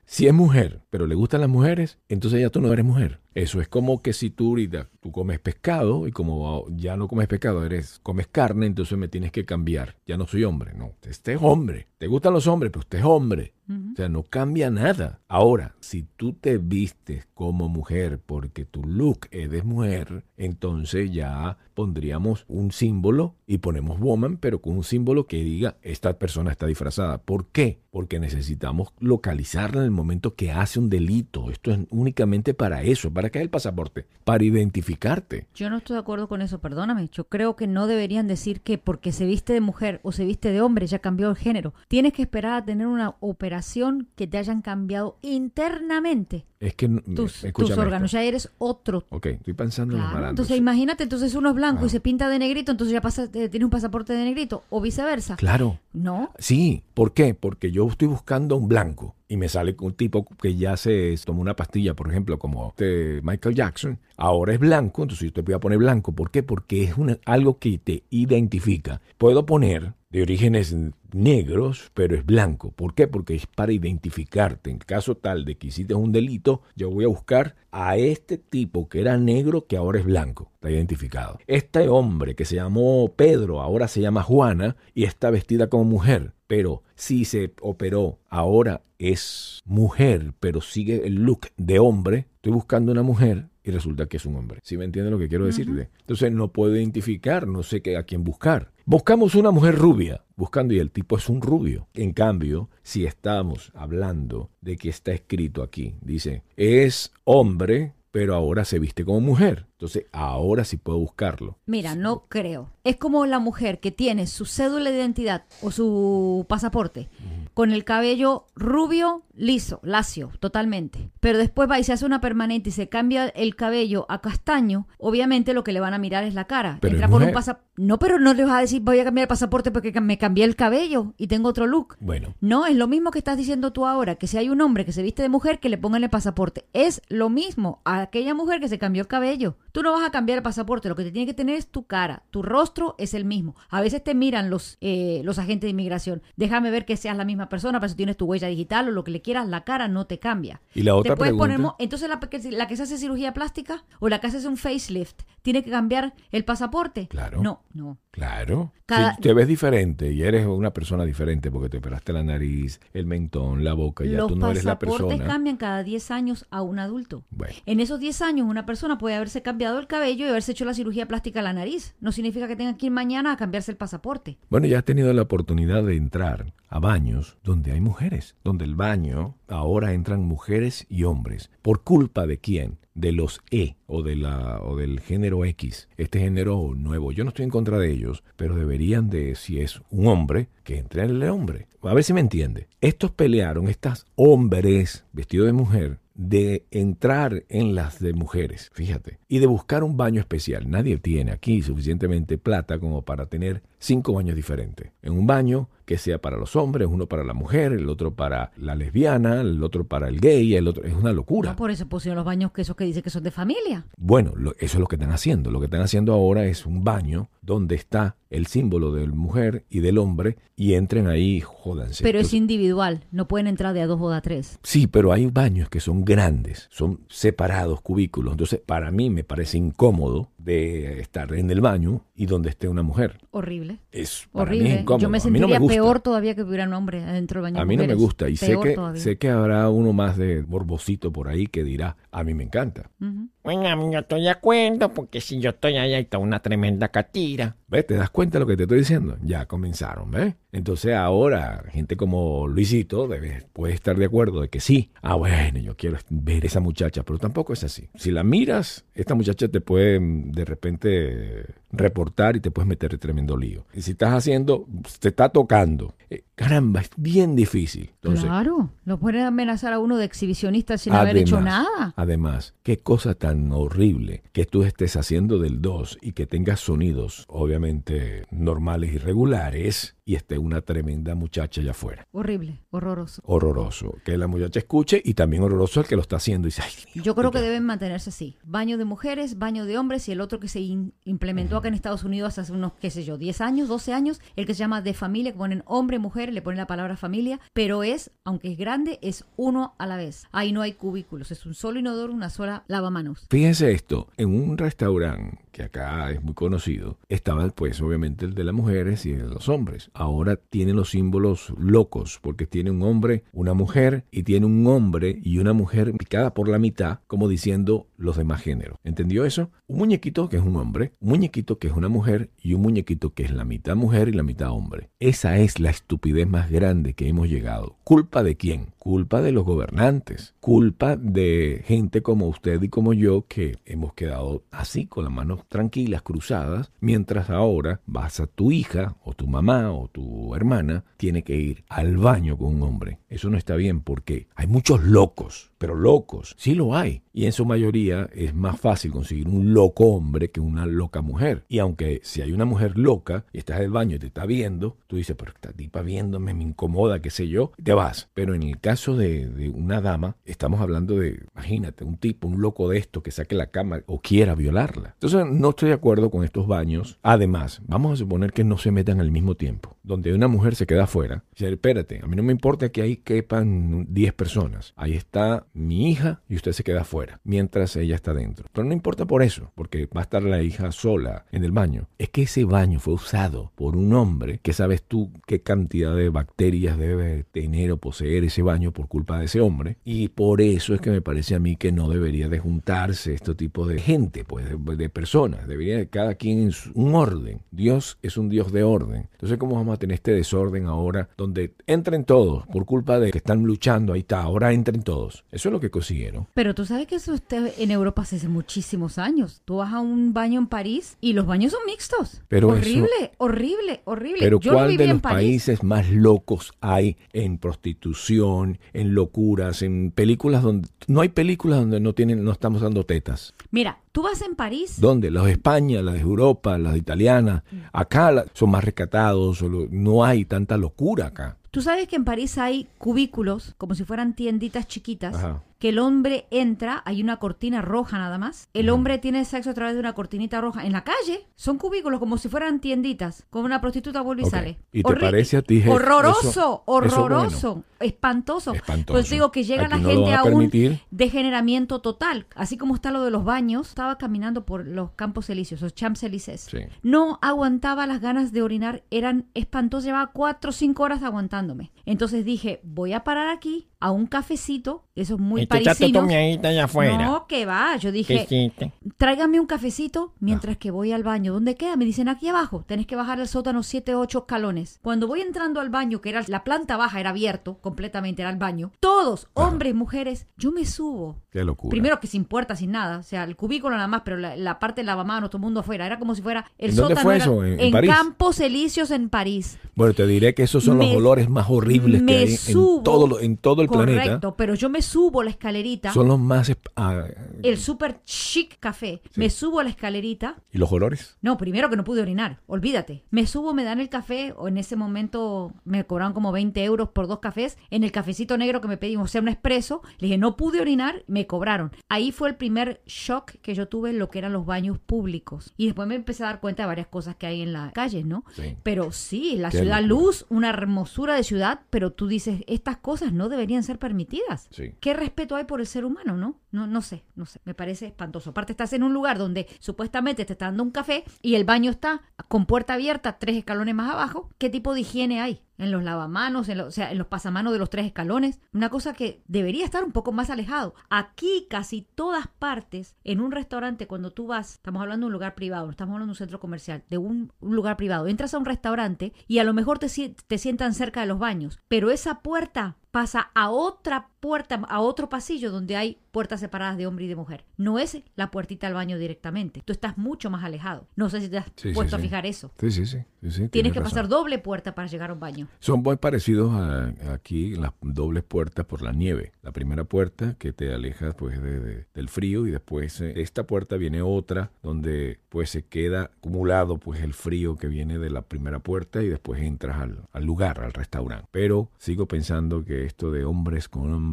Si 0.05 0.27
es 0.27 0.33
mujer, 0.33 0.81
pero 0.89 1.05
le 1.05 1.13
gustan 1.13 1.41
las 1.41 1.49
mujeres, 1.49 1.99
entonces 2.09 2.41
ya 2.41 2.49
tú 2.49 2.59
no 2.59 2.73
eres 2.73 2.83
mujer. 2.83 3.19
Eso 3.35 3.61
es 3.61 3.67
como 3.67 4.01
que 4.01 4.13
si 4.13 4.29
tú 4.29 4.49
ahorita 4.49 4.89
tú 4.99 5.11
comes 5.11 5.39
pescado 5.39 6.07
y 6.07 6.11
como 6.11 6.65
ya 6.69 6.95
no 6.97 7.07
comes 7.07 7.27
pescado, 7.27 7.65
eres 7.65 7.99
comes 8.03 8.27
carne, 8.27 8.65
entonces 8.65 8.97
me 8.97 9.07
tienes 9.07 9.31
que 9.31 9.45
cambiar. 9.45 9.95
Ya 10.05 10.17
no 10.17 10.27
soy 10.27 10.43
hombre, 10.43 10.73
no. 10.73 10.93
Este 11.03 11.33
es 11.33 11.39
hombre. 11.41 11.87
Te 11.97 12.07
gustan 12.07 12.33
los 12.33 12.47
hombres, 12.47 12.71
pero 12.71 12.81
usted 12.81 12.99
es 12.99 13.05
hombre. 13.05 13.53
O 13.69 13.95
sea, 13.95 14.09
no 14.09 14.23
cambia 14.23 14.69
nada. 14.69 15.21
Ahora, 15.29 15.75
si 15.79 16.03
tú 16.03 16.33
te 16.33 16.57
vistes 16.57 17.27
como 17.33 17.69
mujer 17.69 18.19
porque 18.19 18.65
tu 18.65 18.83
look 18.83 19.27
es 19.31 19.49
de 19.49 19.63
mujer, 19.63 20.25
entonces 20.35 21.11
ya 21.11 21.57
pondríamos 21.73 22.43
un 22.49 22.71
símbolo 22.71 23.35
y 23.47 23.59
ponemos 23.59 23.99
woman, 23.99 24.37
pero 24.37 24.61
con 24.61 24.75
un 24.75 24.83
símbolo 24.83 25.27
que 25.27 25.43
diga 25.43 25.77
esta 25.81 26.19
persona 26.19 26.51
está 26.51 26.67
disfrazada. 26.67 27.19
¿Por 27.19 27.47
qué? 27.47 27.79
Porque 27.89 28.19
necesitamos 28.19 28.89
localizarla 28.99 29.79
en 29.79 29.85
el 29.85 29.91
momento 29.91 30.35
que 30.35 30.51
hace 30.51 30.79
un 30.79 30.89
delito. 30.89 31.49
Esto 31.49 31.71
es 31.71 31.79
únicamente 31.89 32.53
para 32.53 32.83
eso. 32.83 33.11
¿Para 33.13 33.22
qué 33.29 33.39
es 33.39 33.43
el 33.43 33.49
pasaporte? 33.49 34.05
Para 34.23 34.43
identificarte. 34.43 35.47
Yo 35.55 35.69
no 35.69 35.77
estoy 35.77 35.95
de 35.95 35.99
acuerdo 36.01 36.27
con 36.27 36.41
eso, 36.41 36.59
perdóname. 36.59 37.09
Yo 37.11 37.25
creo 37.25 37.55
que 37.55 37.67
no 37.67 37.87
deberían 37.87 38.27
decir 38.27 38.61
que 38.61 38.77
porque 38.77 39.11
se 39.11 39.25
viste 39.25 39.53
de 39.53 39.61
mujer 39.61 39.99
o 40.03 40.11
se 40.11 40.25
viste 40.25 40.51
de 40.51 40.61
hombre 40.61 40.87
ya 40.87 40.99
cambió 40.99 41.29
el 41.29 41.35
género. 41.35 41.73
Tienes 41.87 42.13
que 42.13 42.21
esperar 42.23 42.53
a 42.53 42.65
tener 42.65 42.87
una 42.87 43.15
operación 43.19 44.07
que 44.15 44.27
te 44.27 44.37
hayan 44.37 44.61
cambiado 44.61 45.17
internamente 45.21 46.45
Es 46.59 46.75
que... 46.75 46.87
tus, 46.87 47.45
tus 47.53 47.71
órganos. 47.71 48.05
esto. 48.13 48.17
Ya 48.17 48.23
eres 48.23 48.49
otro. 48.57 49.03
Ok, 49.09 49.25
estoy 49.27 49.53
pensando 49.53 49.95
en 49.95 50.01
los 50.01 50.07
malandros. 50.07 50.31
entonces 50.31 50.57
imagínate, 50.57 51.03
entonces 51.03 51.35
uno 51.35 51.49
es 51.49 51.55
blanco 51.55 51.83
Ah. 51.83 51.87
y 51.87 51.89
se 51.89 51.99
pinta 51.99 52.29
de 52.29 52.39
negrito, 52.39 52.71
entonces 52.71 52.93
ya 52.93 53.01
pasa, 53.01 53.27
eh, 53.33 53.49
tiene 53.49 53.65
un 53.65 53.71
pasaporte 53.71 54.13
de 54.13 54.23
negrito 54.23 54.63
o 54.69 54.79
viceversa. 54.81 55.35
Claro. 55.35 55.79
No, 55.93 56.31
Sí, 56.39 56.83
¿por 56.93 57.13
qué? 57.13 57.33
Porque 57.33 57.71
yo 57.71 57.87
estoy 57.87 58.07
buscando 58.07 58.55
un 58.55 58.67
blanco 58.67 59.15
y 59.33 59.37
me 59.37 59.49
sale 59.49 59.75
un 59.79 59.93
tipo 59.93 60.27
que 60.39 60.55
ya 60.55 60.77
se 60.77 61.15
tomó 61.25 61.41
una 61.41 61.55
pastilla, 61.55 61.95
por 61.95 62.07
ejemplo, 62.07 62.37
como 62.37 62.69
este 62.69 63.19
Michael 63.23 63.55
Jackson, 63.55 63.97
ahora 64.15 64.53
es 64.53 64.59
blanco, 64.59 65.01
entonces 65.01 65.25
yo 65.29 65.33
te 65.33 65.41
voy 65.41 65.55
a 65.55 65.59
poner 65.59 65.79
blanco. 65.79 66.11
¿Por 66.11 66.29
qué? 66.29 66.43
Porque 66.43 66.83
es 66.83 66.93
algo 67.25 67.57
que 67.57 67.79
te 67.79 68.03
identifica. 68.11 69.01
Puedo 69.17 69.47
poner 69.47 69.93
de 70.13 70.21
orígenes 70.21 70.75
negros, 71.11 71.91
pero 71.95 72.15
es 72.15 72.23
blanco. 72.23 72.71
¿Por 72.71 72.93
qué? 72.93 73.07
Porque 73.07 73.33
es 73.33 73.47
para 73.47 73.73
identificarte. 73.73 74.69
En 74.69 74.77
caso 74.77 75.17
tal 75.17 75.43
de 75.43 75.57
que 75.57 75.67
hiciste 75.67 75.95
un 75.95 76.11
delito, 76.11 76.61
yo 76.75 76.91
voy 76.91 77.05
a 77.05 77.07
buscar 77.07 77.55
a 77.71 77.97
este 77.97 78.37
tipo 78.37 78.87
que 78.87 79.01
era 79.01 79.17
negro 79.17 79.65
que 79.65 79.75
ahora 79.75 79.99
es 79.99 80.05
blanco. 80.05 80.51
Está 80.53 80.69
identificado. 80.69 81.39
Este 81.47 81.89
hombre 81.89 82.35
que 82.35 82.45
se 82.45 82.57
llamó 82.57 83.11
Pedro, 83.15 83.59
ahora 83.59 83.87
se 83.87 84.01
llama 84.01 84.21
Juana 84.21 84.77
y 84.93 85.05
está 85.05 85.31
vestida 85.31 85.67
como 85.67 85.83
mujer. 85.83 86.35
Pero 86.45 86.83
si 86.93 87.25
se 87.25 87.51
operó, 87.61 88.19
ahora 88.29 88.83
es 88.99 89.63
mujer, 89.65 90.33
pero 90.39 90.61
sigue 90.61 91.07
el 91.07 91.23
look 91.23 91.47
de 91.57 91.79
hombre. 91.79 92.27
Estoy 92.35 92.51
buscando 92.51 92.91
una 92.91 93.01
mujer 93.01 93.47
y 93.63 93.71
resulta 93.71 94.07
que 94.07 94.17
es 94.17 94.25
un 94.25 94.35
hombre. 94.35 94.59
¿Sí 94.63 94.77
me 94.77 94.85
entiende 94.85 95.11
lo 95.11 95.19
que 95.19 95.29
quiero 95.29 95.45
decirte? 95.45 95.89
Entonces 95.99 96.31
no 96.31 96.51
puedo 96.51 96.75
identificar, 96.75 97.47
no 97.47 97.63
sé 97.63 97.81
qué, 97.81 97.97
a 97.97 98.03
quién 98.03 98.23
buscar. 98.23 98.71
Buscamos 98.85 99.35
una 99.35 99.51
mujer 99.51 99.75
rubia, 99.75 100.25
buscando 100.35 100.73
y 100.73 100.79
el 100.79 100.91
tipo 100.91 101.17
es 101.17 101.29
un 101.29 101.41
rubio. 101.41 101.87
En 101.93 102.11
cambio, 102.11 102.69
si 102.81 103.05
estamos 103.05 103.71
hablando 103.73 104.49
de 104.61 104.75
que 104.75 104.89
está 104.89 105.13
escrito 105.13 105.63
aquí, 105.63 105.95
dice, 106.01 106.43
es 106.57 107.13
hombre, 107.23 107.93
pero 108.11 108.35
ahora 108.35 108.65
se 108.65 108.79
viste 108.79 109.05
como 109.05 109.21
mujer. 109.21 109.65
Entonces, 109.83 110.05
ahora 110.13 110.63
sí 110.63 110.77
puedo 110.77 110.97
buscarlo. 110.97 111.57
Mira, 111.65 111.93
no 111.93 112.27
creo. 112.29 112.69
Es 112.85 112.95
como 112.95 113.25
la 113.25 113.39
mujer 113.39 113.81
que 113.81 113.91
tiene 113.91 114.27
su 114.27 114.45
cédula 114.45 114.89
de 114.89 114.95
identidad 114.95 115.43
o 115.61 115.71
su 115.71 116.45
pasaporte 116.47 117.09
con 117.53 117.71
el 117.71 117.83
cabello 117.83 118.47
rubio, 118.55 119.23
liso, 119.35 119.79
lacio, 119.83 120.31
totalmente. 120.39 121.11
Pero 121.19 121.37
después 121.37 121.69
va 121.69 121.79
y 121.79 121.83
se 121.83 121.93
hace 121.93 122.05
una 122.05 122.19
permanente 122.19 122.69
y 122.69 122.71
se 122.71 122.89
cambia 122.89 123.27
el 123.27 123.55
cabello 123.55 124.05
a 124.09 124.21
castaño, 124.21 124.87
obviamente 124.97 125.53
lo 125.53 125.63
que 125.63 125.71
le 125.71 125.79
van 125.79 125.93
a 125.93 125.99
mirar 125.99 126.23
es 126.23 126.33
la 126.33 126.45
cara. 126.45 126.79
Pero 126.81 126.95
Entra 126.95 127.07
por 127.07 127.21
un 127.21 127.31
pasaporte. 127.31 127.69
No, 127.75 127.97
pero 127.99 128.19
no 128.19 128.33
le 128.33 128.45
vas 128.45 128.53
a 128.53 128.61
decir 128.61 128.81
voy 128.81 128.99
a 128.99 129.03
cambiar 129.03 129.23
el 129.23 129.29
pasaporte 129.29 129.71
porque 129.71 129.99
me 129.99 130.17
cambié 130.17 130.45
el 130.45 130.55
cabello 130.55 131.13
y 131.17 131.27
tengo 131.27 131.49
otro 131.49 131.67
look. 131.67 131.95
Bueno, 131.99 132.35
No, 132.39 132.65
es 132.65 132.75
lo 132.75 132.87
mismo 132.87 133.11
que 133.11 133.19
estás 133.19 133.37
diciendo 133.37 133.71
tú 133.71 133.85
ahora, 133.85 134.15
que 134.15 134.27
si 134.27 134.37
hay 134.37 134.49
un 134.49 134.61
hombre 134.61 134.85
que 134.85 134.91
se 134.91 135.03
viste 135.03 135.21
de 135.21 135.29
mujer, 135.29 135.59
que 135.59 135.69
le 135.69 135.77
pongan 135.77 136.03
el 136.03 136.09
pasaporte. 136.09 136.65
Es 136.73 137.01
lo 137.09 137.29
mismo 137.29 137.81
a 137.85 138.01
aquella 138.01 138.33
mujer 138.33 138.59
que 138.59 138.67
se 138.69 138.79
cambió 138.79 139.01
el 139.01 139.07
cabello. 139.07 139.57
Tú 139.73 139.83
no 139.83 139.91
vas 139.91 140.07
a 140.07 140.11
cambiar 140.11 140.37
el 140.37 140.43
pasaporte, 140.43 140.87
lo 140.87 140.95
que 140.95 141.03
te 141.03 141.11
tiene 141.11 141.25
que 141.25 141.33
tener 141.33 141.57
es 141.57 141.67
tu 141.67 141.85
cara, 141.85 142.23
tu 142.29 142.41
rostro 142.43 142.95
es 142.97 143.13
el 143.13 143.25
mismo. 143.25 143.55
A 143.69 143.81
veces 143.81 144.01
te 144.03 144.13
miran 144.15 144.49
los, 144.49 144.77
eh, 144.79 145.21
los 145.25 145.39
agentes 145.39 145.67
de 145.67 145.71
inmigración. 145.71 146.21
Déjame 146.37 146.71
ver 146.71 146.85
que 146.85 146.95
seas 146.95 147.17
la 147.17 147.25
misma 147.25 147.49
persona, 147.49 147.79
para 147.79 147.87
eso 147.87 147.95
tienes 147.95 148.15
tu 148.15 148.25
huella 148.25 148.47
digital 148.47 148.87
o 148.87 148.91
lo 148.91 149.03
que 149.03 149.11
le 149.11 149.21
quieras, 149.21 149.49
la 149.49 149.63
cara 149.65 149.87
no 149.89 150.05
te 150.05 150.19
cambia. 150.19 150.61
y 150.75 150.83
la 150.83 150.95
otra 150.95 151.15
Te 151.15 151.17
puedes 151.17 151.31
pregunta... 151.31 151.43
poner 151.43 151.59
mo- 151.59 151.75
entonces 151.79 152.07
la, 152.07 152.19
que- 152.19 152.51
la 152.51 152.67
que 152.67 152.77
se 152.77 152.83
hace 152.83 152.97
cirugía 152.97 153.33
plástica 153.33 153.83
o 153.99 154.07
la 154.09 154.19
que 154.21 154.27
hace 154.27 154.47
un 154.47 154.57
facelift, 154.57 155.21
¿tiene 155.41 155.63
que 155.63 155.71
cambiar 155.71 156.13
el 156.31 156.45
pasaporte? 156.45 157.07
Claro. 157.07 157.41
No, 157.41 157.63
no. 157.73 157.97
Claro. 158.11 158.71
Cada- 158.85 159.15
Si 159.15 159.21
te 159.21 159.33
ves 159.33 159.47
diferente 159.47 160.11
y 160.11 160.21
eres 160.21 160.45
una 160.45 160.71
persona 160.71 161.03
diferente 161.03 161.49
porque 161.49 161.69
te 161.69 161.77
operaste 161.79 162.13
la 162.13 162.21
nariz, 162.21 162.79
el 162.93 163.07
mentón, 163.07 163.63
la 163.63 163.73
boca, 163.73 164.05
ya 164.05 164.17
Los 164.17 164.27
tú 164.27 164.35
no 164.35 164.51
eres 164.51 164.65
la 164.65 164.77
pasaportes 164.77 165.07
persona. 165.17 165.25
cambian 165.33 165.57
cada 165.57 165.81
10 165.81 166.11
años 166.11 166.45
a 166.51 166.61
un 166.61 166.77
adulto. 166.77 167.23
Bueno, 167.31 167.55
En 167.65 167.79
esos 167.79 167.99
10 167.99 168.21
años, 168.21 168.45
una 168.47 168.67
persona 168.67 168.99
puede 168.99 169.15
haberse 169.15 169.41
cambiado 169.41 169.62
el 169.71 169.87
cabello 169.87 170.25
y 170.25 170.29
haberse 170.29 170.51
hecho 170.51 170.65
la 170.65 170.73
cirugía 170.73 171.07
plástica 171.07 171.39
a 171.39 171.43
la 171.43 171.53
nariz. 171.53 171.95
No 171.99 172.11
significa 172.11 172.47
que 172.47 172.55
tenga 172.55 172.77
que 172.77 172.87
ir 172.87 172.91
mañana 172.91 173.31
a 173.31 173.37
cambiarse 173.37 173.71
el 173.71 173.77
pasaporte. 173.77 174.37
Bueno, 174.49 174.67
ya 174.67 174.79
has 174.79 174.85
tenido 174.85 175.11
la 175.13 175.21
oportunidad 175.21 175.83
de 175.83 175.95
entrar 175.95 176.53
a 176.69 176.79
baños 176.79 177.37
donde 177.43 177.71
hay 177.71 177.81
mujeres, 177.81 178.35
donde 178.43 178.65
el 178.65 178.75
baño 178.75 179.35
ahora 179.47 179.93
entran 179.93 180.25
mujeres 180.25 180.85
y 180.89 181.03
hombres. 181.03 181.51
¿Por 181.61 181.83
culpa 181.83 182.27
de 182.27 182.39
quién? 182.39 182.77
De 182.93 183.11
los 183.11 183.41
E 183.49 183.75
o, 183.87 184.03
del 184.03 184.99
género 184.99 185.45
X, 185.45 185.89
este 185.97 186.19
género 186.19 186.73
nuevo. 186.75 187.11
Yo 187.11 187.23
no 187.23 187.29
estoy 187.29 187.45
en 187.45 187.49
contra 187.49 187.79
de 187.79 187.91
ellos, 187.91 188.23
pero 188.35 188.55
deberían 188.55 189.09
de, 189.09 189.35
si 189.35 189.59
es 189.59 189.81
un 189.89 190.07
hombre, 190.07 190.49
que 190.63 190.77
entre 190.77 191.03
el 191.03 191.23
hombre. 191.23 191.67
A 191.81 191.93
ver 191.93 192.03
si 192.03 192.13
me 192.13 192.21
entiende. 192.21 192.67
Estos 192.81 193.11
pelearon, 193.11 193.67
estas 193.67 194.05
hombres 194.15 195.05
vestidos 195.11 195.47
de 195.47 195.53
mujer, 195.53 195.99
de 196.15 196.65
entrar 196.71 197.43
en 197.49 197.75
las 197.75 197.99
de 197.99 198.13
mujeres, 198.13 198.69
fíjate, 198.73 199.19
y 199.27 199.39
de 199.39 199.47
buscar 199.47 199.83
un 199.83 199.97
baño 199.97 200.19
especial. 200.19 200.69
Nadie 200.69 200.97
tiene 200.97 201.31
aquí 201.31 201.61
suficientemente 201.61 202.37
plata 202.37 202.79
como 202.79 203.03
para 203.03 203.25
tener 203.25 203.63
cinco 203.83 204.13
baños 204.13 204.35
diferentes. 204.35 204.91
En 205.01 205.13
un 205.13 205.27
baño 205.27 205.69
que 205.85 205.97
sea 205.97 206.17
para 206.19 206.37
los 206.37 206.55
hombres, 206.55 206.87
uno 206.89 207.07
para 207.07 207.25
la 207.25 207.33
mujer, 207.33 207.73
el 207.73 207.89
otro 207.89 208.15
para 208.15 208.51
la 208.55 208.73
lesbiana, 208.73 209.41
el 209.41 209.61
otro 209.61 209.83
para 209.85 210.07
el 210.07 210.21
gay, 210.21 210.55
el 210.55 210.69
otro 210.69 210.85
es 210.85 210.93
una 210.93 211.11
locura. 211.11 211.49
No 211.51 211.55
por 211.57 211.71
eso 211.71 211.87
pusieron 211.87 212.15
los 212.15 212.25
baños 212.25 212.53
que 212.53 212.61
esos 212.61 212.77
que 212.77 212.85
dicen 212.85 213.03
que 213.03 213.09
son 213.09 213.23
de 213.23 213.31
familia. 213.31 213.85
Bueno, 213.97 214.31
lo- 214.37 214.53
eso 214.53 214.77
es 214.77 214.79
lo 214.79 214.87
que 214.87 214.95
están 214.95 215.11
haciendo. 215.11 215.51
Lo 215.51 215.59
que 215.59 215.65
están 215.65 215.81
haciendo 215.81 216.13
ahora 216.13 216.45
es 216.45 216.65
un 216.65 216.85
baño 216.85 217.29
donde 217.41 217.75
está 217.75 218.15
el 218.29 218.47
símbolo 218.47 218.93
de 218.93 219.05
la 219.07 219.13
mujer 219.13 219.65
y 219.69 219.81
del 219.81 219.97
hombre 219.97 220.37
y 220.55 220.75
entren 220.75 221.07
ahí, 221.07 221.41
jódanse. 221.41 222.01
Pero 222.01 222.19
es 222.19 222.33
individual, 222.33 223.03
no 223.11 223.27
pueden 223.27 223.47
entrar 223.47 223.73
de 223.73 223.81
a 223.81 223.87
dos 223.87 223.99
o 224.01 224.09
de 224.09 224.15
a 224.15 224.21
tres. 224.21 224.59
Sí, 224.63 224.87
pero 224.87 225.11
hay 225.11 225.25
baños 225.25 225.67
que 225.69 225.81
son 225.81 226.05
grandes, 226.05 226.67
son 226.71 227.01
separados, 227.09 227.81
cubículos. 227.81 228.31
Entonces, 228.33 228.61
para 228.65 228.89
mí 228.89 229.09
me 229.09 229.25
parece 229.25 229.57
incómodo 229.57 230.29
de 230.43 230.99
estar 230.99 231.33
en 231.33 231.49
el 231.49 231.61
baño 231.61 232.05
y 232.15 232.25
donde 232.25 232.49
esté 232.49 232.67
una 232.67 232.83
mujer. 232.83 233.17
Horrible. 233.31 233.79
Es 233.91 234.27
para 234.31 234.51
mí 234.51 234.57
es 234.57 234.61
Horrible. 234.63 234.81
incómodo. 234.81 235.01
Yo 235.01 235.09
me 235.09 235.17
a 235.17 235.19
mí 235.19 235.21
sentiría 235.21 235.47
no 235.47 235.53
me 235.53 235.59
gusta. 235.59 235.73
peor 235.75 235.99
todavía 236.01 236.35
que 236.35 236.43
hubiera 236.43 236.65
un 236.65 236.73
hombre 236.73 237.03
adentro 237.03 237.41
del 237.41 237.53
baño. 237.53 237.61
A 237.61 237.65
mí 237.65 237.77
no 237.77 237.85
me 237.87 237.93
gusta 237.95 238.29
y 238.29 238.35
sé 238.37 238.57
que, 238.61 238.73
todavía. 238.73 239.01
sé 239.01 239.17
que 239.17 239.29
habrá 239.29 239.69
uno 239.69 239.93
más 239.93 240.17
de 240.17 240.41
borbocito 240.41 241.11
por 241.11 241.27
ahí 241.27 241.47
que 241.47 241.63
dirá, 241.63 241.95
a 242.11 242.23
mí 242.23 242.33
me 242.33 242.43
encanta. 242.43 242.89
Ujú. 243.01 243.29
Bueno, 243.43 243.67
a 243.67 243.75
mí 243.75 243.91
yo 243.91 243.99
estoy 243.99 244.21
de 244.21 244.29
acuerdo, 244.29 244.93
porque 244.93 245.19
si 245.19 245.39
yo 245.39 245.49
estoy 245.49 245.75
allá 245.77 245.99
está 245.99 246.17
una 246.17 246.39
tremenda 246.41 246.87
catira. 246.89 247.57
¿Ves? 247.67 247.87
¿Te 247.87 247.95
das 247.95 248.09
cuenta 248.09 248.37
de 248.37 248.41
lo 248.41 248.47
que 248.47 248.55
te 248.55 248.63
estoy 248.63 248.79
diciendo? 248.79 249.17
Ya 249.23 249.45
comenzaron, 249.47 250.11
¿ves? 250.11 250.35
Entonces 250.53 250.93
ahora, 250.93 251.63
gente 251.71 251.97
como 251.97 252.47
Luisito 252.47 253.07
debe, 253.07 253.43
puede 253.51 253.73
estar 253.73 253.97
de 253.97 254.05
acuerdo 254.05 254.39
de 254.41 254.49
que 254.49 254.59
sí. 254.61 254.91
Ah, 255.01 255.15
bueno, 255.15 255.59
yo 255.59 255.75
quiero 255.75 255.97
ver 256.09 256.45
esa 256.45 256.59
muchacha, 256.61 257.03
pero 257.03 257.19
tampoco 257.19 257.51
es 257.53 257.63
así. 257.65 257.89
Si 257.95 258.11
la 258.11 258.23
miras, 258.23 258.85
esta 258.93 259.15
muchacha 259.15 259.47
te 259.49 259.59
puede 259.59 259.99
de 260.33 260.45
repente 260.45 261.45
reportar 261.73 262.35
y 262.35 262.39
te 262.39 262.51
puedes 262.51 262.67
meter 262.69 262.93
en 262.93 262.99
tremendo 262.99 263.35
lío. 263.35 263.65
Y 263.73 263.81
si 263.81 263.91
estás 263.91 264.13
haciendo, 264.13 264.65
te 264.99 265.09
está 265.09 265.29
tocando. 265.29 265.95
eh, 266.09 266.23
caramba, 266.35 266.81
es 266.81 266.89
bien 266.97 267.35
difícil. 267.35 267.89
Entonces, 267.95 268.25
claro, 268.25 268.69
lo 268.85 268.99
pueden 268.99 269.23
amenazar 269.23 269.73
a 269.73 269.79
uno 269.79 269.97
de 269.97 270.05
exhibicionista 270.05 270.77
sin 270.77 270.93
haber 270.93 271.17
hecho 271.17 271.41
nada. 271.41 271.93
Además, 271.95 272.53
qué 272.63 272.77
cosa 272.77 273.15
tan 273.15 273.51
horrible 273.51 274.21
que 274.31 274.45
tú 274.45 274.63
estés 274.63 274.95
haciendo 274.95 275.39
del 275.39 275.61
2 275.61 275.97
y 276.01 276.11
que 276.13 276.25
tengas 276.27 276.59
sonidos, 276.59 277.25
obviamente 277.27 278.25
normales 278.31 278.93
y 278.93 278.97
regulares, 278.97 279.95
y 280.05 280.15
esté 280.15 280.37
una 280.37 280.61
tremenda 280.61 281.15
muchacha 281.15 281.61
allá 281.61 281.71
afuera. 281.71 282.05
Horrible, 282.11 282.59
horroroso. 282.71 283.21
Horroroso. 283.25 283.95
Que 284.03 284.17
la 284.17 284.27
muchacha 284.27 284.59
escuche 284.59 285.01
y 285.03 285.13
también 285.13 285.43
horroroso 285.43 285.79
el 285.79 285.87
que 285.87 285.95
lo 285.95 286.01
está 286.01 286.17
haciendo. 286.17 286.47
Y 286.47 286.49
dice, 286.49 286.61
"Ay, 286.63 286.71
Dios, 286.93 287.05
Yo 287.05 287.15
creo 287.15 287.31
que 287.31 287.37
oiga". 287.37 287.47
deben 287.49 287.63
mantenerse 287.65 288.09
así. 288.09 288.37
Baño 288.43 288.77
de 288.77 288.83
mujeres, 288.85 289.39
baño 289.39 289.65
de 289.65 289.77
hombres 289.77 290.07
y 290.09 290.11
el 290.11 290.19
otro 290.19 290.39
que 290.41 290.49
se 290.49 290.59
implementó 290.59 291.61
acá 291.63 291.69
en 291.69 291.75
Estados 291.75 292.03
Unidos 292.03 292.37
hace 292.37 292.51
unos, 292.51 292.73
qué 292.73 292.89
sé 292.89 293.05
yo, 293.05 293.17
10 293.17 293.39
años, 293.39 293.69
12 293.69 293.93
años, 293.93 294.19
el 294.35 294.45
que 294.45 294.53
se 294.53 294.59
llama 294.59 294.81
de 294.81 294.93
familia, 294.93 295.31
que 295.31 295.37
ponen 295.37 295.63
hombre, 295.65 295.97
mujer, 295.97 296.33
le 296.33 296.41
ponen 296.41 296.57
la 296.57 296.67
palabra 296.67 296.97
familia, 296.97 297.39
pero 297.53 297.83
es, 297.83 298.11
aunque 298.25 298.51
es 298.51 298.57
grande, 298.57 298.99
es 299.01 299.23
uno 299.37 299.73
a 299.77 299.87
la 299.87 299.95
vez. 299.95 300.27
Ahí 300.33 300.51
no 300.51 300.61
hay 300.61 300.73
cubículos, 300.73 301.31
es 301.31 301.45
un 301.45 301.53
solo 301.53 301.79
inodoro, 301.79 302.11
una 302.11 302.29
sola 302.29 302.65
lavamanos. 302.67 303.27
Fíjense 303.29 303.71
esto, 303.71 304.09
en 304.17 304.35
un 304.35 304.57
restaurante 304.57 305.39
que 305.53 305.63
acá 305.63 306.11
es 306.11 306.21
muy 306.21 306.33
conocido, 306.33 306.97
estaba 307.07 307.47
pues 307.49 307.79
obviamente 307.79 308.25
el 308.25 308.33
de 308.33 308.43
las 308.43 308.55
mujeres 308.55 309.05
y 309.05 309.11
el 309.11 309.29
de 309.29 309.33
los 309.35 309.47
hombres. 309.47 309.91
Ahora 309.93 310.35
tiene 310.35 310.73
los 310.73 310.89
símbolos 310.89 311.53
locos, 311.57 312.19
porque 312.21 312.47
tiene 312.47 312.71
un 312.71 312.81
hombre, 312.81 313.23
una 313.31 313.53
mujer, 313.53 314.03
y 314.11 314.23
tiene 314.23 314.47
un 314.47 314.65
hombre 314.67 315.19
y 315.23 315.37
una 315.37 315.53
mujer 315.53 315.93
picada 315.93 316.33
por 316.33 316.49
la 316.49 316.59
mitad, 316.59 316.99
como 317.07 317.29
diciendo 317.29 317.87
los 317.97 318.17
demás 318.17 318.41
géneros. 318.41 318.79
¿Entendió 318.83 319.23
eso? 319.25 319.51
Un 319.67 319.77
muñequito 319.77 320.27
que 320.27 320.37
es 320.37 320.43
un 320.43 320.55
hombre, 320.55 320.93
un 320.99 321.09
muñequito 321.09 321.52
que 321.57 321.67
es 321.67 321.73
una 321.73 321.89
mujer 321.89 322.29
y 322.41 322.53
un 322.53 322.61
muñequito 322.61 323.13
que 323.13 323.23
es 323.23 323.31
la 323.31 323.45
mitad 323.45 323.75
mujer 323.75 324.09
y 324.09 324.13
la 324.13 324.23
mitad 324.23 324.51
hombre. 324.51 324.89
Esa 324.99 325.37
es 325.37 325.59
la 325.59 325.69
estupidez 325.69 326.27
más 326.27 326.49
grande 326.49 326.93
que 326.93 327.07
hemos 327.07 327.29
llegado. 327.29 327.77
¿Culpa 327.83 328.23
de 328.23 328.35
quién? 328.35 328.72
Culpa 328.83 329.21
de 329.21 329.31
los 329.31 329.45
gobernantes, 329.45 330.35
culpa 330.41 330.97
de 330.97 331.63
gente 331.65 332.01
como 332.01 332.27
usted 332.27 332.61
y 332.61 332.67
como 332.67 332.91
yo 332.91 333.23
que 333.29 333.59
hemos 333.63 333.93
quedado 333.93 334.43
así 334.51 334.87
con 334.87 335.05
las 335.05 335.13
manos 335.13 335.47
tranquilas, 335.47 336.01
cruzadas, 336.01 336.69
mientras 336.81 337.29
ahora 337.29 337.79
vas 337.85 338.19
a 338.19 338.27
tu 338.27 338.51
hija 338.51 338.97
o 339.05 339.13
tu 339.13 339.25
mamá 339.25 339.71
o 339.71 339.87
tu 339.87 340.35
hermana 340.35 340.83
tiene 340.97 341.23
que 341.23 341.37
ir 341.37 341.63
al 341.69 341.95
baño 341.95 342.37
con 342.37 342.55
un 342.55 342.61
hombre. 342.63 342.99
Eso 343.07 343.29
no 343.29 343.37
está 343.37 343.55
bien 343.55 343.79
porque 343.79 344.27
hay 344.35 344.47
muchos 344.47 344.83
locos, 344.83 345.53
pero 345.57 345.75
locos, 345.75 346.35
sí 346.37 346.53
lo 346.53 346.75
hay. 346.75 347.03
Y 347.13 347.25
en 347.25 347.31
su 347.31 347.45
mayoría 347.45 348.09
es 348.13 348.33
más 348.33 348.59
fácil 348.59 348.91
conseguir 348.91 349.29
un 349.29 349.53
loco 349.53 349.85
hombre 349.85 350.29
que 350.29 350.41
una 350.41 350.65
loca 350.65 351.01
mujer. 351.01 351.45
Y 351.47 351.59
aunque 351.59 352.01
si 352.03 352.21
hay 352.21 352.33
una 352.33 352.43
mujer 352.43 352.77
loca 352.77 353.23
y 353.31 353.37
estás 353.37 353.59
en 353.59 353.63
el 353.63 353.71
baño 353.71 353.95
y 353.95 353.99
te 353.99 354.07
está 354.07 354.25
viendo, 354.25 354.75
tú 354.87 354.97
dices, 354.97 355.15
pero 355.17 355.31
esta 355.31 355.53
tipa 355.53 355.83
viéndome 355.83 356.33
me 356.33 356.43
incomoda, 356.43 357.01
qué 357.01 357.11
sé 357.11 357.29
yo, 357.29 357.53
te 357.63 357.73
vas. 357.73 358.09
Pero 358.13 358.33
en 358.33 358.43
el 358.43 358.59
caso 358.59 358.72
de, 358.73 359.27
de 359.27 359.49
una 359.49 359.81
dama, 359.81 360.15
estamos 360.25 360.59
hablando 360.59 360.97
de, 360.97 361.23
imagínate, 361.33 361.83
un 361.83 361.97
tipo, 361.97 362.27
un 362.27 362.41
loco 362.41 362.69
de 362.69 362.79
esto 362.79 363.03
que 363.03 363.11
saque 363.11 363.35
la 363.35 363.47
cama 363.47 363.81
o 363.85 364.01
quiera 364.01 364.33
violarla. 364.33 364.93
Entonces 364.93 365.25
no 365.31 365.49
estoy 365.49 365.69
de 365.69 365.75
acuerdo 365.75 366.09
con 366.09 366.23
estos 366.23 366.47
baños. 366.47 366.97
Además, 367.03 367.61
vamos 367.67 367.93
a 367.93 367.95
suponer 367.97 368.33
que 368.33 368.43
no 368.43 368.57
se 368.57 368.71
metan 368.71 368.99
al 368.99 369.11
mismo 369.11 369.35
tiempo. 369.35 369.77
donde 369.83 370.13
una 370.13 370.29
mujer 370.29 370.55
se 370.55 370.65
queda 370.65 370.85
afuera, 370.85 371.25
dice, 371.31 371.51
espérate, 371.51 371.99
a 372.01 372.07
mí 372.07 372.15
no 372.15 372.23
me 372.23 372.31
importa 372.31 372.69
que 372.69 372.81
ahí 372.81 372.95
quepan 372.95 373.85
10 373.89 374.13
personas. 374.13 374.73
Ahí 374.77 374.93
está 374.93 375.45
mi 375.53 375.91
hija 375.91 376.21
y 376.29 376.35
usted 376.35 376.53
se 376.53 376.63
queda 376.63 376.81
afuera, 376.81 377.19
mientras 377.25 377.75
ella 377.75 377.95
está 377.95 378.13
dentro. 378.13 378.47
Pero 378.53 378.65
no 378.65 378.73
importa 378.73 379.05
por 379.05 379.21
eso, 379.23 379.51
porque 379.55 379.85
va 379.87 379.99
a 379.99 380.03
estar 380.03 380.23
la 380.23 380.41
hija 380.41 380.71
sola 380.71 381.25
en 381.31 381.43
el 381.43 381.51
baño. 381.51 381.89
Es 381.97 382.09
que 382.09 382.23
ese 382.23 382.45
baño 382.45 382.79
fue 382.79 382.93
usado 382.93 383.51
por 383.55 383.75
un 383.75 383.93
hombre 383.93 384.39
que 384.41 384.53
sabes 384.53 384.83
tú 384.83 385.11
qué 385.27 385.41
cantidad 385.41 385.93
de 385.95 386.09
bacterias 386.09 386.77
debe 386.77 387.25
tener 387.25 387.71
o 387.71 387.77
poseer 387.77 388.23
ese 388.23 388.41
baño 388.41 388.62
por 388.71 388.87
culpa 388.87 389.19
de 389.19 389.25
ese 389.25 389.41
hombre. 389.41 389.77
Y 389.83 390.07
por 390.09 390.41
eso 390.41 390.73
es 390.73 390.81
que 390.81 390.91
me 390.91 391.01
parece 391.01 391.35
a 391.35 391.39
mí 391.39 391.55
que 391.55 391.71
no 391.71 391.89
debería 391.89 392.29
de 392.29 392.39
juntarse 392.39 393.13
este 393.13 393.35
tipo 393.35 393.67
de 393.67 393.79
gente, 393.79 394.23
pues 394.23 394.45
de, 394.47 394.75
de 394.75 394.89
personas. 394.89 395.47
Debería 395.47 395.77
de 395.77 395.87
cada 395.89 396.15
quien 396.15 396.39
en 396.39 396.51
su- 396.51 396.71
un 396.75 396.95
orden. 396.95 397.41
Dios 397.51 397.97
es 398.01 398.17
un 398.17 398.29
Dios 398.29 398.51
de 398.51 398.63
orden. 398.63 399.09
Entonces, 399.13 399.37
¿cómo 399.37 399.55
vamos 399.55 399.73
a 399.75 399.77
tener 399.79 399.95
este 399.95 400.11
desorden 400.11 400.65
ahora 400.67 401.09
donde 401.17 401.53
entren 401.67 402.05
todos 402.05 402.45
por 402.47 402.65
culpa 402.65 402.99
de 402.99 403.11
que 403.11 403.17
están 403.17 403.43
luchando? 403.43 403.93
Ahí 403.93 403.99
está, 404.01 404.21
ahora 404.21 404.53
entren 404.53 404.83
todos. 404.83 405.23
Eso 405.31 405.49
es 405.49 405.53
lo 405.53 405.59
que 405.59 405.69
consiguieron. 405.71 406.27
Pero 406.33 406.53
tú 406.55 406.65
sabes 406.65 406.87
que 406.87 406.95
eso 406.95 407.13
está 407.13 407.37
en 407.57 407.71
Europa 407.71 408.03
hace 408.03 408.27
muchísimos 408.27 408.97
años. 408.97 409.41
Tú 409.45 409.57
vas 409.57 409.73
a 409.73 409.79
un 409.79 410.13
baño 410.13 410.39
en 410.39 410.47
París 410.47 410.97
y 411.01 411.13
los 411.13 411.25
baños 411.25 411.51
son 411.51 411.61
mixtos. 411.65 412.21
Pero 412.27 412.49
eso- 412.49 412.57
horrible, 412.57 413.11
horrible, 413.17 413.81
horrible. 413.85 414.19
Pero 414.19 414.39
Yo 414.39 414.53
¿cuál 414.53 414.67
viví 414.69 414.77
de 414.85 414.93
los 414.93 415.01
países 415.01 415.63
más 415.63 415.89
locos 415.89 416.53
hay 416.61 416.97
en 417.13 417.37
prostitución, 417.37 418.52
en 418.73 418.93
locuras, 418.95 419.61
en 419.61 419.91
películas 419.91 420.43
donde 420.43 420.67
no 420.87 421.01
hay 421.01 421.09
películas 421.09 421.59
donde 421.59 421.79
no 421.79 421.93
tienen 421.93 422.23
no 422.23 422.31
estamos 422.31 422.61
dando 422.61 422.85
tetas? 422.85 423.33
Mira, 423.51 423.79
tú 423.91 424.01
vas 424.03 424.21
en 424.21 424.35
París. 424.35 424.79
¿Dónde? 424.79 425.11
Las 425.11 425.25
de 425.25 425.31
España, 425.33 425.81
las 425.81 425.95
de 425.95 426.01
Europa, 426.01 426.57
las 426.57 426.73
de 426.73 426.79
italianas. 426.79 427.43
Acá 427.71 428.11
la- 428.11 428.25
son 428.33 428.51
más 428.51 428.63
recatados, 428.63 429.37
solo- 429.37 429.67
no 429.71 430.03
hay 430.03 430.25
tanta 430.25 430.57
locura 430.57 431.07
acá. 431.07 431.37
Tú 431.51 431.61
sabes 431.61 431.87
que 431.87 431.95
en 431.95 432.03
París 432.03 432.37
hay 432.39 432.67
cubículos, 432.79 433.53
como 433.57 433.75
si 433.75 433.83
fueran 433.83 434.15
tienditas 434.15 434.67
chiquitas, 434.67 435.13
Ajá. 435.15 435.43
Que 435.63 435.69
el 435.69 435.79
hombre 435.79 436.27
entra, 436.29 436.81
hay 436.83 437.01
una 437.01 437.19
cortina 437.19 437.61
roja 437.61 437.97
nada 437.97 438.17
más. 438.17 438.49
El 438.53 438.69
hombre 438.69 438.97
tiene 438.97 439.23
sexo 439.23 439.51
a 439.51 439.53
través 439.53 439.75
de 439.75 439.79
una 439.79 439.93
cortinita 439.93 440.41
roja. 440.41 440.65
En 440.65 440.73
la 440.73 440.83
calle 440.83 441.25
son 441.37 441.57
cubículos 441.57 442.01
como 442.01 442.17
si 442.17 442.27
fueran 442.27 442.59
tienditas, 442.59 443.25
como 443.29 443.45
una 443.45 443.61
prostituta 443.61 444.01
vuelve 444.01 444.23
y 444.23 444.25
sale. 444.25 444.57
¿Y 444.73 444.83
te 444.83 444.93
parece 444.97 445.37
a 445.37 445.41
ti, 445.41 445.63
Horroroso, 445.65 446.63
horroroso, 446.65 447.27
eso 447.27 447.63
espantoso. 447.83 448.53
Espantoso. 448.53 448.93
Pues 448.93 449.09
digo 449.09 449.31
que 449.31 449.43
llega 449.43 449.63
Aquí 449.63 449.71
la 449.71 449.77
no 449.77 449.89
gente 449.89 450.13
a 450.13 450.19
a 450.19 450.23
un 450.23 450.79
degeneramiento 450.91 451.81
total. 451.81 452.25
Así 452.35 452.57
como 452.57 452.75
está 452.75 452.91
lo 452.91 453.03
de 453.03 453.11
los 453.11 453.23
baños, 453.23 453.69
estaba 453.69 453.97
caminando 453.97 454.45
por 454.45 454.65
los 454.65 454.91
campos 454.91 455.29
elíseos, 455.29 455.61
los 455.61 455.75
Champs-Élysées. 455.75 456.49
Sí. 456.49 456.59
No 456.81 457.19
aguantaba 457.21 457.85
las 457.87 458.01
ganas 458.01 458.31
de 458.31 458.41
orinar, 458.41 458.83
eran 458.89 459.27
espantosas, 459.33 459.85
llevaba 459.85 460.11
cuatro 460.11 460.49
o 460.49 460.53
cinco 460.53 460.83
horas 460.83 461.03
aguantándome. 461.03 461.71
Entonces 461.85 462.25
dije, 462.25 462.59
voy 462.63 462.93
a 462.93 463.03
parar 463.03 463.29
aquí 463.29 463.67
a 463.83 463.91
un 463.91 464.05
cafecito, 464.07 464.85
eso 464.95 465.15
es 465.15 465.19
muy 465.19 465.45
parisino. 465.45 466.03
allá 466.07 466.63
afuera. 466.63 466.97
No, 467.05 467.27
que 467.27 467.45
va, 467.45 467.75
yo 467.75 467.89
¿Qué 467.91 467.97
dije, 467.97 468.53
tráigame 468.97 469.39
un 469.41 469.45
cafecito 469.45 470.13
mientras 470.19 470.55
que 470.57 470.71
voy 470.71 470.93
al 470.93 471.03
baño. 471.03 471.33
¿Dónde 471.33 471.55
queda? 471.55 471.75
Me 471.75 471.83
dicen 471.83 472.07
aquí 472.07 472.29
abajo. 472.29 472.63
Tenés 472.65 472.87
que 472.87 472.95
bajar 472.95 473.19
al 473.19 473.27
sótano 473.27 473.61
7 473.61 473.95
8 473.95 474.19
escalones. 474.19 474.79
Cuando 474.81 475.07
voy 475.07 475.19
entrando 475.19 475.59
al 475.59 475.69
baño, 475.69 475.99
que 475.99 476.09
era 476.09 476.23
la 476.27 476.45
planta 476.45 476.77
baja, 476.77 476.99
era 477.01 477.09
abierto 477.09 477.57
completamente, 477.59 478.21
era 478.21 478.31
el 478.31 478.37
baño. 478.37 478.71
Todos, 478.79 479.27
hombres, 479.33 479.75
mujeres, 479.75 480.27
yo 480.37 480.51
me 480.53 480.65
subo. 480.65 481.17
Qué 481.29 481.43
locura. 481.43 481.71
Primero 481.71 481.99
que 481.99 482.07
sin 482.07 482.23
puerta, 482.23 482.55
sin 482.55 482.71
nada. 482.71 482.99
O 482.99 483.03
sea, 483.03 483.23
el 483.25 483.35
cubículo 483.35 483.75
nada 483.75 483.87
más, 483.87 484.03
pero 484.05 484.15
la, 484.17 484.37
la 484.37 484.59
parte 484.59 484.79
del 484.81 484.85
lavamanos, 484.85 485.29
todo 485.29 485.39
el 485.39 485.43
mundo 485.43 485.59
afuera. 485.61 485.85
Era 485.85 485.99
como 485.99 486.15
si 486.15 486.21
fuera 486.21 486.45
el 486.57 486.69
¿En 486.69 486.75
dónde 486.77 486.95
sótano. 486.95 487.03
fue 487.03 487.15
era- 487.15 487.23
eso? 487.25 487.43
¿En- 487.43 487.59
en 487.59 487.71
París? 487.71 487.91
Campos 487.91 488.39
Elíseos 488.39 488.91
en 488.91 489.09
París. 489.09 489.57
Bueno, 489.75 489.93
te 489.93 490.05
diré 490.07 490.33
que 490.35 490.43
esos 490.43 490.63
son 490.63 490.77
Me- 490.77 490.85
los 490.87 490.95
olores 490.95 491.29
más 491.29 491.47
horribles 491.49 492.03
que 492.03 492.15
hay 492.17 492.37
subo. 492.37 492.77
en 492.77 492.83
todo, 492.83 493.07
lo- 493.07 493.19
en 493.19 493.37
todo 493.37 493.61
el 493.63 493.67
Correcto, 493.79 494.35
pero 494.35 494.55
yo 494.55 494.69
me 494.69 494.81
subo 494.81 495.23
la 495.23 495.29
escalerita. 495.29 495.93
Son 495.93 496.07
los 496.07 496.19
más... 496.19 496.51
ah, 496.75 497.03
El 497.41 497.57
super 497.57 498.01
chic 498.03 498.59
café. 498.59 499.01
Me 499.15 499.29
subo 499.29 499.59
a 499.59 499.63
la 499.63 499.69
escalerita. 499.69 500.35
¿Y 500.51 500.57
los 500.57 500.71
olores? 500.71 501.17
No, 501.21 501.37
primero 501.37 501.69
que 501.69 501.75
no 501.75 501.83
pude 501.83 502.01
orinar, 502.01 502.39
olvídate. 502.47 503.03
Me 503.09 503.25
subo, 503.27 503.53
me 503.53 503.63
dan 503.63 503.79
el 503.79 503.89
café, 503.89 504.33
o 504.37 504.47
en 504.47 504.57
ese 504.57 504.75
momento 504.75 505.53
me 505.65 505.85
cobraron 505.85 506.13
como 506.13 506.31
20 506.31 506.63
euros 506.63 506.89
por 506.89 507.07
dos 507.07 507.19
cafés. 507.19 507.57
En 507.69 507.83
el 507.83 507.91
cafecito 507.91 508.37
negro 508.37 508.61
que 508.61 508.67
me 508.67 508.77
pedimos, 508.77 509.05
o 509.05 509.11
sea, 509.11 509.21
un 509.21 509.27
expreso, 509.27 509.81
le 509.99 510.07
dije, 510.07 510.17
no 510.17 510.35
pude 510.37 510.61
orinar, 510.61 511.03
me 511.07 511.27
cobraron. 511.27 511.71
Ahí 511.89 512.11
fue 512.11 512.29
el 512.29 512.35
primer 512.35 512.81
shock 512.85 513.31
que 513.41 513.55
yo 513.55 513.67
tuve 513.67 513.89
en 513.91 513.99
lo 513.99 514.09
que 514.09 514.19
eran 514.19 514.33
los 514.33 514.45
baños 514.45 514.77
públicos. 514.79 515.53
Y 515.57 515.65
después 515.65 515.87
me 515.87 515.95
empecé 515.95 516.23
a 516.23 516.27
dar 516.27 516.39
cuenta 516.39 516.63
de 516.63 516.67
varias 516.67 516.87
cosas 516.87 517.15
que 517.15 517.27
hay 517.27 517.41
en 517.41 517.53
la 517.53 517.71
calle, 517.73 518.03
¿no? 518.03 518.23
Sí. 518.35 518.55
Pero 518.63 518.91
sí, 518.91 519.35
la 519.37 519.49
Qué 519.49 519.59
ciudad 519.59 519.81
luz, 519.81 520.25
una 520.29 520.49
hermosura 520.49 521.15
de 521.15 521.23
ciudad, 521.23 521.61
pero 521.69 521.91
tú 521.91 522.07
dices, 522.07 522.41
estas 522.47 522.77
cosas 522.77 523.13
no 523.13 523.29
deberían 523.29 523.62
ser 523.63 523.79
permitidas. 523.79 524.47
Sí. 524.51 524.75
¿Qué 524.79 524.93
respeto 524.93 525.35
hay 525.35 525.45
por 525.45 525.59
el 525.59 525.67
ser 525.67 525.85
humano, 525.85 526.17
no? 526.17 526.39
No, 526.51 526.67
no 526.67 526.81
sé, 526.81 527.03
no 527.15 527.25
sé, 527.25 527.39
me 527.45 527.55
parece 527.55 527.87
espantoso. 527.87 528.29
Aparte 528.29 528.53
estás 528.53 528.73
en 528.73 528.83
un 528.83 528.93
lugar 528.93 529.17
donde 529.17 529.47
supuestamente 529.59 530.23
te 530.23 530.33
está 530.33 530.45
dando 530.45 530.61
un 530.61 530.69
café 530.69 531.03
y 531.21 531.33
el 531.33 531.45
baño 531.45 531.71
está 531.71 532.03
con 532.27 532.45
puerta 532.45 532.75
abierta 532.75 533.17
tres 533.17 533.37
escalones 533.37 533.73
más 533.73 533.91
abajo. 533.91 534.29
¿Qué 534.37 534.51
tipo 534.51 534.73
de 534.73 534.81
higiene 534.81 535.19
hay? 535.19 535.41
En 535.57 535.71
los 535.71 535.83
lavamanos, 535.83 536.49
en 536.49 536.59
los, 536.59 536.67
o 536.67 536.71
sea, 536.71 536.91
en 536.91 536.97
los 536.97 537.07
pasamanos 537.07 537.53
de 537.53 537.59
los 537.59 537.69
tres 537.69 537.87
escalones. 537.87 538.39
Una 538.53 538.69
cosa 538.69 538.93
que 538.93 539.23
debería 539.27 539.65
estar 539.65 539.83
un 539.83 539.91
poco 539.91 540.11
más 540.11 540.29
alejado. 540.29 540.75
Aquí 540.89 541.47
casi 541.49 541.87
todas 541.95 542.27
partes, 542.27 542.97
en 543.03 543.19
un 543.19 543.31
restaurante, 543.31 543.87
cuando 543.87 544.11
tú 544.11 544.27
vas, 544.27 544.53
estamos 544.53 544.81
hablando 544.81 545.05
de 545.05 545.07
un 545.07 545.13
lugar 545.13 545.33
privado, 545.33 545.65
no 545.65 545.71
estamos 545.71 545.93
hablando 545.93 546.11
de 546.11 546.15
un 546.15 546.17
centro 546.17 546.39
comercial, 546.39 546.83
de 546.89 546.99
un, 546.99 547.31
un 547.39 547.55
lugar 547.55 547.77
privado, 547.77 548.07
entras 548.07 548.33
a 548.33 548.37
un 548.37 548.45
restaurante 548.45 549.13
y 549.27 549.39
a 549.39 549.43
lo 549.43 549.53
mejor 549.53 549.79
te 549.79 549.89
sientan 549.89 550.73
cerca 550.73 551.01
de 551.01 551.07
los 551.07 551.17
baños, 551.17 551.59
pero 551.67 551.89
esa 551.89 552.19
puerta 552.21 552.77
pasa 552.93 553.31
a 553.33 553.49
otra 553.49 554.12
puerta, 554.23 554.55
a 554.69 554.79
otro 554.79 555.09
pasillo 555.09 555.51
donde 555.51 555.75
hay 555.75 555.97
puertas 556.11 556.39
separadas 556.39 556.77
de 556.77 556.87
hombre 556.87 557.03
y 557.03 557.07
de 557.09 557.17
mujer. 557.17 557.43
No 557.57 557.77
es 557.77 557.97
la 558.15 558.31
puertita 558.31 558.67
al 558.67 558.73
baño 558.73 558.97
directamente. 558.97 559.61
Tú 559.65 559.73
estás 559.73 559.97
mucho 559.97 560.29
más 560.29 560.45
alejado. 560.45 560.87
No 560.95 561.09
sé 561.09 561.19
si 561.19 561.27
te 561.27 561.39
has 561.39 561.47
Sí, 561.57 561.73
puesto 561.73 561.97
sí. 561.97 562.01
a 562.01 562.05
fijar 562.05 562.25
eso. 562.25 562.49
Sí, 562.57 562.71
sí, 562.71 562.85
sí. 562.85 562.99
sí, 563.21 563.31
sí, 563.31 563.49
Tienes 563.49 563.73
que 563.73 563.79
razón. 563.79 563.91
pasar 563.91 564.07
doble 564.07 564.39
puerta 564.39 564.73
para 564.75 564.87
llegar 564.87 565.09
a 565.09 565.13
un 565.13 565.19
baño. 565.19 565.47
Son 565.59 565.83
muy 565.83 565.97
parecidos 565.97 566.53
a, 566.53 566.93
aquí 567.13 567.55
las 567.57 567.71
dobles 567.81 568.23
puertas 568.23 568.65
por 568.65 568.81
la 568.81 568.93
nieve. 568.93 569.33
La 569.41 569.51
primera 569.51 569.83
puerta 569.83 570.35
que 570.39 570.53
te 570.53 570.73
aleja 570.73 571.11
pues 571.17 571.41
de- 571.41 571.59
de- 571.59 571.85
del 571.93 572.07
frío 572.07 572.47
y 572.47 572.51
después 572.51 573.01
eh, 573.01 573.13
esta 573.17 573.45
puerta 573.45 573.75
viene 573.75 574.01
otra 574.01 574.51
donde 574.61 575.19
pues 575.27 575.49
se 575.49 575.65
queda 575.65 576.11
acumulado 576.17 576.77
pues 576.77 577.01
el 577.01 577.13
frío 577.13 577.57
que 577.57 577.67
viene 577.67 577.99
de 577.99 578.09
la 578.09 578.21
primera 578.21 578.59
puerta 578.59 579.01
y 579.03 579.09
después 579.09 579.41
entras 579.41 579.81
al, 579.81 580.03
al 580.13 580.23
lugar, 580.23 580.61
al 580.61 580.71
restaurante. 580.71 581.27
Pero 581.31 581.69
sigo 581.77 582.07
pensando 582.07 582.63
que 582.63 582.85
esto 582.85 583.11
de 583.11 583.25
hombres 583.25 583.67
con 583.67 583.91
hombres 583.93 584.12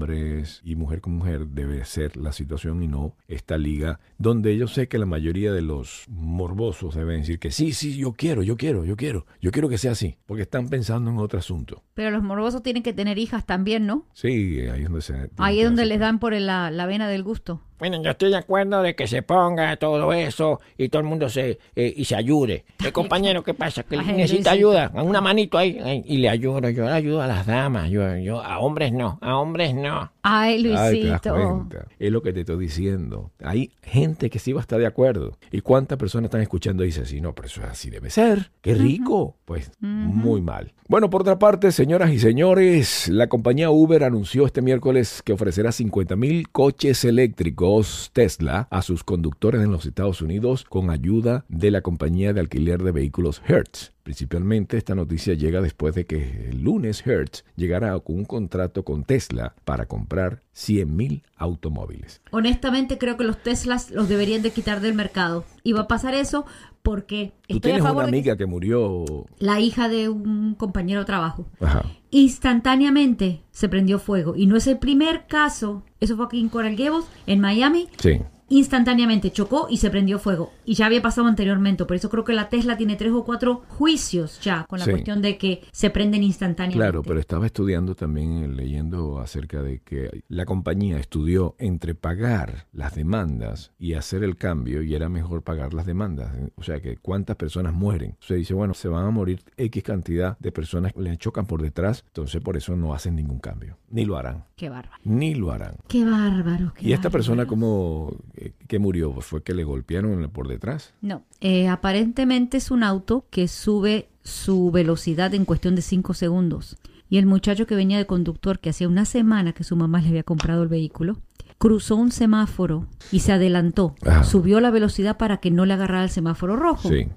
y 0.65 0.77
mujer 0.77 1.01
con 1.01 1.15
mujer 1.15 1.47
debe 1.49 1.85
ser 1.85 2.17
la 2.17 2.33
situación 2.33 2.83
y 2.83 2.89
no 2.89 3.17
esta 3.29 3.59
liga 3.59 4.01
donde 4.19 4.57
yo 4.57 4.67
sé 4.67 4.89
que 4.89 4.99
la 4.99 5.05
mayoría 5.07 5.53
de 5.53 5.61
los 5.61 6.05
morbosos 6.09 6.95
deben 6.95 7.21
decir 7.21 7.39
que 7.39 7.51
sí, 7.51 7.73
sí, 7.73 7.97
yo 7.97 8.13
quiero, 8.13 8.43
yo 8.43 8.57
quiero, 8.57 8.85
yo 8.85 8.97
quiero, 8.97 9.27
yo 9.41 9.51
quiero 9.51 9.69
que 9.69 9.79
sea 9.79 9.93
así, 9.93 10.17
porque 10.27 10.43
están 10.43 10.69
pensando 10.69 11.11
en 11.11 11.19
otro 11.19 11.39
asunto. 11.39 11.83
Pero 11.95 12.11
los 12.11 12.23
morbosos 12.23 12.63
tienen 12.63 12.83
que 12.83 12.93
tener 12.93 13.19
hijas 13.19 13.45
también, 13.45 13.87
¿no? 13.87 14.07
Sí, 14.15 14.61
ahí 14.73 14.83
es 14.83 14.85
donde 14.85 15.03
se... 15.03 15.31
Ahí 15.37 15.61
es 15.61 15.67
donde 15.67 15.85
les 15.85 15.99
dan 15.99 16.19
por 16.19 16.33
la, 16.33 16.71
la 16.71 16.87
vena 16.87 17.09
del 17.09 17.23
gusto. 17.23 17.61
Bueno, 17.81 18.03
yo 18.03 18.11
estoy 18.11 18.31
de 18.31 18.37
acuerdo 18.37 18.83
de 18.83 18.95
que 18.95 19.07
se 19.07 19.23
ponga 19.23 19.75
todo 19.77 20.13
eso 20.13 20.61
y 20.77 20.91
todo 20.91 21.01
el 21.01 21.09
mundo 21.09 21.31
se 21.31 21.59
eh, 21.75 21.95
y 21.97 22.05
se 22.05 22.15
ayude. 22.15 22.67
El 22.85 22.93
compañero, 22.93 23.43
¿qué 23.43 23.55
pasa? 23.55 23.83
Que 23.85 23.97
necesita 23.97 24.51
ayuda, 24.51 24.91
una 24.95 25.23
manito 25.23 25.57
ahí 25.57 25.81
ay, 25.83 26.05
y 26.07 26.19
le 26.19 26.29
ayudo. 26.29 26.69
Yo 26.69 26.85
le 26.85 26.93
ayudo 26.93 27.23
a 27.23 27.27
las 27.27 27.47
damas, 27.47 27.89
yo, 27.89 28.17
yo 28.19 28.43
a 28.43 28.59
hombres 28.59 28.93
no, 28.93 29.19
a 29.23 29.39
hombres 29.39 29.75
no. 29.75 30.13
Ay, 30.23 30.57
Ay, 30.57 30.63
te 30.63 30.69
das 30.69 30.93
Luisito. 30.93 31.69
Es 31.99 32.13
lo 32.13 32.23
que 32.23 32.33
te 32.33 32.41
estoy 32.41 32.59
diciendo. 32.59 33.31
Hay 33.43 33.73
gente 33.83 34.31
que 34.31 34.39
sí 34.39 34.53
va 34.53 34.61
a 34.61 34.63
estar 34.63 34.79
de 34.79 34.87
acuerdo. 34.87 35.37
¿Y 35.51 35.61
cuántas 35.61 35.99
personas 35.99 36.27
están 36.27 36.43
escuchando 36.43 36.83
y 36.83 36.87
dicen, 36.87 37.07
sí, 37.07 37.21
no, 37.21 37.35
pero 37.35 37.47
eso 37.49 37.63
así 37.65 37.91
debe 37.91 38.11
ser? 38.11 38.51
¡Qué 38.61 38.75
rico! 38.75 39.37
Pues 39.45 39.71
muy 39.81 40.41
mal. 40.41 40.73
Bueno, 40.89 41.09
por 41.09 41.23
otra 41.23 41.39
parte, 41.39 41.71
señoras 41.71 42.11
y 42.11 42.19
señores, 42.19 43.09
la 43.09 43.29
compañía 43.29 43.71
Uber 43.71 44.03
anunció 44.03 44.45
este 44.45 44.61
miércoles 44.61 45.23
que 45.25 45.33
ofrecerá 45.33 45.71
50 45.71 46.17
mil 46.17 46.49
coches 46.51 47.05
eléctricos 47.05 48.11
Tesla 48.13 48.67
a 48.71 48.83
sus 48.83 49.05
conductores 49.05 49.63
en 49.63 49.71
los 49.71 49.87
Estados 49.87 50.21
Unidos 50.21 50.65
con 50.69 50.91
ayuda 50.91 51.45
de 51.49 51.71
la 51.71 51.83
compañía 51.83 52.33
de 52.33 52.41
alquiler 52.41 52.83
de 52.83 52.91
vehículos 52.91 53.41
Hertz. 53.47 53.93
Principalmente 54.15 54.77
esta 54.77 54.97
noticia 54.97 55.35
llega 55.35 55.61
después 55.61 55.95
de 55.95 56.05
que 56.05 56.49
el 56.51 56.63
lunes 56.63 57.07
Hertz 57.07 57.45
llegara 57.55 57.97
con 58.01 58.17
un 58.17 58.25
contrato 58.25 58.85
con 58.85 59.05
Tesla 59.05 59.55
para 59.65 59.87
comprar 59.87 60.41
100.000 60.53 61.23
automóviles. 61.37 62.21
Honestamente 62.33 62.99
creo 62.99 63.17
que 63.17 63.23
los 63.23 63.41
Teslas 63.41 63.93
los 63.93 64.09
deberían 64.09 64.43
de 64.43 64.51
quitar 64.51 64.81
del 64.81 64.95
mercado. 64.95 65.45
Y 65.63 65.75
va 65.75 65.83
a 65.83 65.87
pasar 65.89 66.15
eso 66.15 66.45
porque 66.83 67.35
Tú 67.47 67.55
estoy 67.55 67.71
a 67.71 67.75
tienes 67.75 67.83
favor 67.85 68.03
una 68.03 68.07
de 68.07 68.11
que- 68.11 68.19
amiga 68.19 68.37
que 68.37 68.47
murió... 68.47 69.05
la 69.39 69.61
hija 69.61 69.89
de 69.89 70.09
un 70.09 70.57
compañero 70.57 71.01
de 71.01 71.07
trabajo. 71.07 71.47
Ajá. 71.61 71.85
Instantáneamente 72.11 73.43
se 73.53 73.69
prendió 73.69 74.01
fuego. 74.01 74.35
Y 74.35 74.47
no 74.47 74.57
es 74.57 74.67
el 74.67 74.79
primer 74.79 75.29
caso. 75.29 75.85
Eso 76.01 76.17
fue 76.17 76.27
aquí 76.27 76.41
en 76.41 76.49
Coral 76.49 76.75
Gables, 76.75 77.05
en 77.29 77.39
Miami. 77.41 77.87
Sí. 77.99 78.19
Instantáneamente 78.51 79.31
chocó 79.31 79.69
y 79.71 79.79
se 79.79 79.89
prendió 79.91 80.19
fuego. 80.19 80.53
Y 80.67 80.75
ya 80.75 80.87
había 80.87 81.01
pasado 81.01 81.27
anteriormente. 81.29 81.85
Por 81.87 81.97
eso 81.97 82.11
creo 82.11 82.25
que 82.25 82.35
la 82.35 82.49
Tesla 82.51 82.77
tiene 82.77 82.97
tres 82.97 83.13
o 83.13 83.25
cuatro 83.25 83.63
juicios 83.69 84.41
ya 84.43 84.65
con 84.69 84.79
la 84.79 84.85
Sí. 84.85 84.91
cuestión 84.91 85.23
de 85.23 85.39
que 85.39 85.63
se 85.73 85.89
prenden 85.91 86.23
instantáneamente. 86.23 86.77
Claro, 86.79 87.03
pero 87.03 87.19
estaba 87.21 87.47
estudiando 87.47 87.95
también, 87.95 88.43
eh, 88.45 88.49
leyendo 88.49 89.19
acerca 89.21 89.63
de 89.63 89.79
que 89.81 90.23
la 90.29 90.45
compañía 90.45 90.99
estudió 90.99 91.55
entre 91.59 91.95
pagar 91.95 92.67
las 92.73 92.95
demandas 92.95 93.73
y 93.79 93.95
hacer 93.95 94.23
el 94.25 94.37
cambio 94.37 94.83
y 94.83 94.95
era 94.95 95.09
mejor 95.09 95.43
pagar 95.43 95.73
las 95.73 95.87
demandas. 95.87 96.33
O 96.57 96.63
sea, 96.63 96.81
que 96.81 96.97
cuántas 96.97 97.37
personas 97.37 97.73
mueren. 97.73 98.17
Se 98.21 98.35
dice, 98.35 98.53
bueno, 98.55 98.75
se 98.75 98.89
van 98.89 99.07
a 99.07 99.11
morir 99.11 99.43
X 99.57 99.83
cantidad 99.85 100.37
de 100.39 100.51
personas 100.53 100.93
que 100.93 101.01
le 101.03 101.17
chocan 101.17 101.47
por 101.47 101.63
detrás, 101.63 102.05
entonces 102.09 102.43
por 102.43 102.57
eso 102.57 102.75
no 102.75 102.93
hacen 102.95 103.15
ningún 103.15 103.39
cambio. 103.39 103.77
Ni 103.91 104.05
lo 104.05 104.17
harán. 104.17 104.45
Qué 104.57 104.69
bárbaro. 104.69 105.01
Ni 105.05 105.35
lo 105.35 105.53
harán. 105.53 105.77
Qué 105.89 106.05
bárbaro. 106.05 106.73
qué 106.75 106.89
¿Y 106.89 106.93
esta 106.93 107.11
persona 107.11 107.45
bárbaro. 107.45 108.17
eh, 108.35 108.40
que 108.69 108.79
murió? 108.79 109.13
Fue 109.21 109.43
que 109.43 109.55
le 109.55 109.65
golpearon 109.65 110.29
por 110.31 110.49
detrás. 110.49 110.95
No, 111.01 111.23
eh, 111.41 111.69
aparentemente 111.69 112.57
es 112.57 112.71
un 112.71 112.83
auto 112.83 113.27
que 113.31 113.49
sube 113.49 114.09
su 114.23 114.71
velocidad 114.71 115.35
en 115.35 115.45
cuestión 115.45 115.75
de 115.75 115.83
5 115.83 116.15
segundos. 116.15 116.77
Y 117.09 117.19
el 117.19 117.27
muchacho 117.27 117.67
que 117.67 117.75
venía 117.75 117.99
de 117.99 118.07
conductor, 118.07 118.61
que 118.61 118.71
hacía 118.71 118.89
una 118.89 119.05
semana 119.05 119.53
que 119.53 119.65
su 119.65 119.77
mamá 119.77 120.01
le 120.01 120.09
había 120.09 120.23
comprado 120.23 120.63
el 120.63 120.69
vehículo, 120.69 121.19
cruzó 121.59 121.97
un 121.97 122.13
semáforo 122.13 122.87
y 123.11 123.21
se 123.21 123.33
adelantó. 123.33 123.95
Ajá. 124.07 124.25
Subió 124.25 124.61
la 124.61 124.71
velocidad 124.71 125.17
para 125.17 125.39
que 125.39 125.51
no 125.51 125.67
le 125.67 125.75
agarrara 125.75 126.05
el 126.05 126.11
semáforo 126.11 126.57
rojo. 126.57 126.89
Sí. 126.89 127.09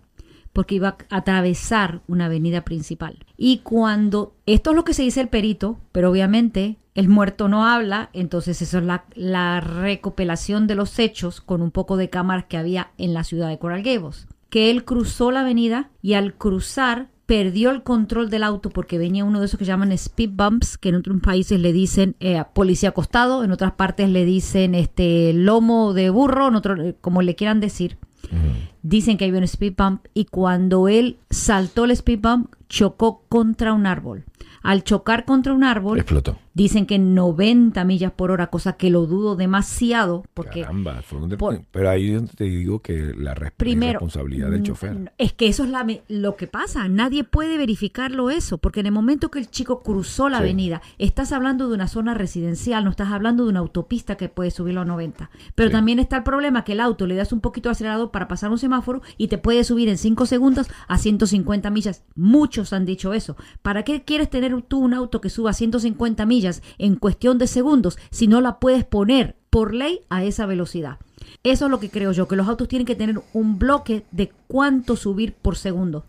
porque 0.51 0.75
iba 0.75 0.97
a 1.09 1.17
atravesar 1.17 2.01
una 2.07 2.25
avenida 2.25 2.63
principal. 2.63 3.25
Y 3.37 3.59
cuando, 3.59 4.35
esto 4.45 4.69
es 4.69 4.75
lo 4.75 4.83
que 4.83 4.93
se 4.93 5.01
dice 5.01 5.19
el 5.19 5.27
perito, 5.27 5.79
pero 5.91 6.11
obviamente 6.11 6.77
el 6.95 7.09
muerto 7.09 7.47
no 7.47 7.65
habla, 7.65 8.09
entonces 8.13 8.61
eso 8.61 8.77
es 8.77 8.83
la, 8.83 9.05
la 9.15 9.59
recopilación 9.61 10.67
de 10.67 10.75
los 10.75 10.99
hechos 10.99 11.41
con 11.41 11.61
un 11.61 11.71
poco 11.71 11.97
de 11.97 12.09
cámaras 12.09 12.45
que 12.45 12.57
había 12.57 12.91
en 12.97 13.13
la 13.13 13.23
ciudad 13.23 13.49
de 13.49 13.57
Coral 13.57 13.83
Gables. 13.83 14.27
Que 14.49 14.69
él 14.69 14.85
cruzó 14.85 15.31
la 15.31 15.41
avenida 15.41 15.89
y 16.01 16.13
al 16.13 16.35
cruzar 16.35 17.07
perdió 17.25 17.71
el 17.71 17.83
control 17.83 18.29
del 18.29 18.43
auto 18.43 18.69
porque 18.69 18.97
venía 18.97 19.25
uno 19.25 19.39
de 19.39 19.45
esos 19.45 19.57
que 19.57 19.65
llaman 19.65 19.91
speed 19.93 20.31
bumps, 20.33 20.77
que 20.77 20.89
en 20.89 20.95
otros 20.95 21.19
países 21.21 21.59
le 21.59 21.73
dicen 21.73 22.15
eh, 22.19 22.43
policía 22.53 22.89
acostado, 22.89 23.43
en 23.43 23.51
otras 23.51 23.71
partes 23.73 24.09
le 24.09 24.25
dicen 24.25 24.75
este 24.75 25.33
lomo 25.33 25.93
de 25.93 26.09
burro, 26.09 26.49
en 26.49 26.55
otro, 26.55 26.75
como 27.01 27.21
le 27.21 27.35
quieran 27.35 27.59
decir. 27.59 27.97
Dicen 28.81 29.17
que 29.17 29.25
había 29.25 29.37
un 29.37 29.43
speed 29.43 29.73
bump 29.77 30.05
y 30.13 30.25
cuando 30.25 30.87
él 30.87 31.17
saltó 31.29 31.85
el 31.85 31.91
speed 31.91 32.19
bump 32.19 32.55
chocó 32.67 33.23
contra 33.29 33.73
un 33.73 33.85
árbol. 33.85 34.25
Al 34.61 34.83
chocar 34.83 35.25
contra 35.25 35.53
un 35.53 35.63
árbol, 35.63 35.99
Explotó. 35.99 36.37
Dicen 36.53 36.85
que 36.85 36.99
90 36.99 37.83
millas 37.83 38.11
por 38.11 38.31
hora, 38.31 38.47
cosa 38.47 38.73
que 38.73 38.89
lo 38.89 39.05
dudo 39.07 39.35
demasiado 39.35 40.23
porque 40.33 40.61
Caramba, 40.61 41.01
fue 41.01 41.19
un 41.19 41.29
por- 41.31 41.61
pero 41.71 41.89
ahí 41.89 42.15
te 42.35 42.43
digo 42.45 42.79
que 42.81 43.13
la 43.17 43.33
res- 43.33 43.51
Primero, 43.57 43.93
responsabilidad 43.93 44.51
del 44.51 44.63
chofer. 44.63 45.11
Es 45.17 45.33
que 45.33 45.47
eso 45.47 45.63
es 45.63 45.69
la 45.69 45.85
lo 46.07 46.35
que 46.35 46.47
pasa. 46.47 46.87
Nadie 46.87 47.23
puede 47.23 47.57
verificarlo 47.57 48.29
eso, 48.29 48.57
porque 48.57 48.79
en 48.81 48.85
el 48.87 48.91
momento 48.91 49.29
que 49.31 49.39
el 49.39 49.49
chico 49.49 49.81
cruzó 49.81 50.29
la 50.29 50.37
Sí. 50.37 50.43
avenida, 50.43 50.81
estás 50.97 51.31
hablando 51.31 51.67
de 51.67 51.75
una 51.75 51.87
zona 51.87 52.13
residencial, 52.13 52.83
no 52.83 52.91
estás 52.91 53.11
hablando 53.11 53.43
de 53.43 53.49
una 53.49 53.59
autopista 53.59 54.15
que 54.15 54.29
puede 54.29 54.51
subirlo 54.51 54.81
a 54.81 54.85
90. 54.85 55.29
Pero 55.55 55.69
Sí. 55.69 55.73
también 55.73 55.99
está 55.99 56.17
el 56.17 56.23
problema 56.23 56.63
que 56.63 56.73
el 56.73 56.79
auto 56.79 57.07
le 57.07 57.15
das 57.15 57.33
un 57.33 57.41
poquito 57.41 57.69
de 57.69 57.71
acelerador 57.73 58.11
para 58.11 58.27
pasar 58.27 58.51
un 58.51 58.57
semáforo 58.57 59.01
y 59.17 59.27
te 59.27 59.37
puede 59.37 59.63
subir 59.63 59.89
en 59.89 59.97
5 59.97 60.25
segundos 60.25 60.67
a 60.87 60.97
150 60.97 61.69
millas. 61.69 62.03
Muchos 62.15 62.73
han 62.73 62.85
dicho 62.85 63.13
eso. 63.13 63.35
¿Para 63.61 63.83
qué 63.83 64.03
quieres 64.03 64.29
tener 64.29 64.53
tú 64.61 64.79
un 64.79 64.93
auto 64.93 65.19
que 65.19 65.29
suba 65.29 65.49
a 65.49 65.53
150 65.53 66.25
millas 66.25 66.42
en 66.77 66.95
cuestión 66.95 67.37
de 67.37 67.47
segundos 67.47 67.97
si 68.11 68.27
no 68.27 68.41
la 68.41 68.59
puedes 68.59 68.83
poner 68.83 69.35
por 69.49 69.73
ley 69.73 70.01
a 70.09 70.23
esa 70.23 70.45
velocidad? 70.45 70.99
Eso 71.43 71.65
es 71.65 71.71
lo 71.71 71.79
que 71.79 71.89
creo 71.89 72.11
yo, 72.11 72.27
que 72.27 72.35
los 72.35 72.47
autos 72.47 72.67
tienen 72.67 72.85
que 72.85 72.95
tener 72.95 73.21
un 73.33 73.59
bloque 73.59 74.05
de 74.11 74.31
cuánto 74.47 74.95
subir 74.95 75.33
por 75.33 75.55
segundo. 75.55 76.05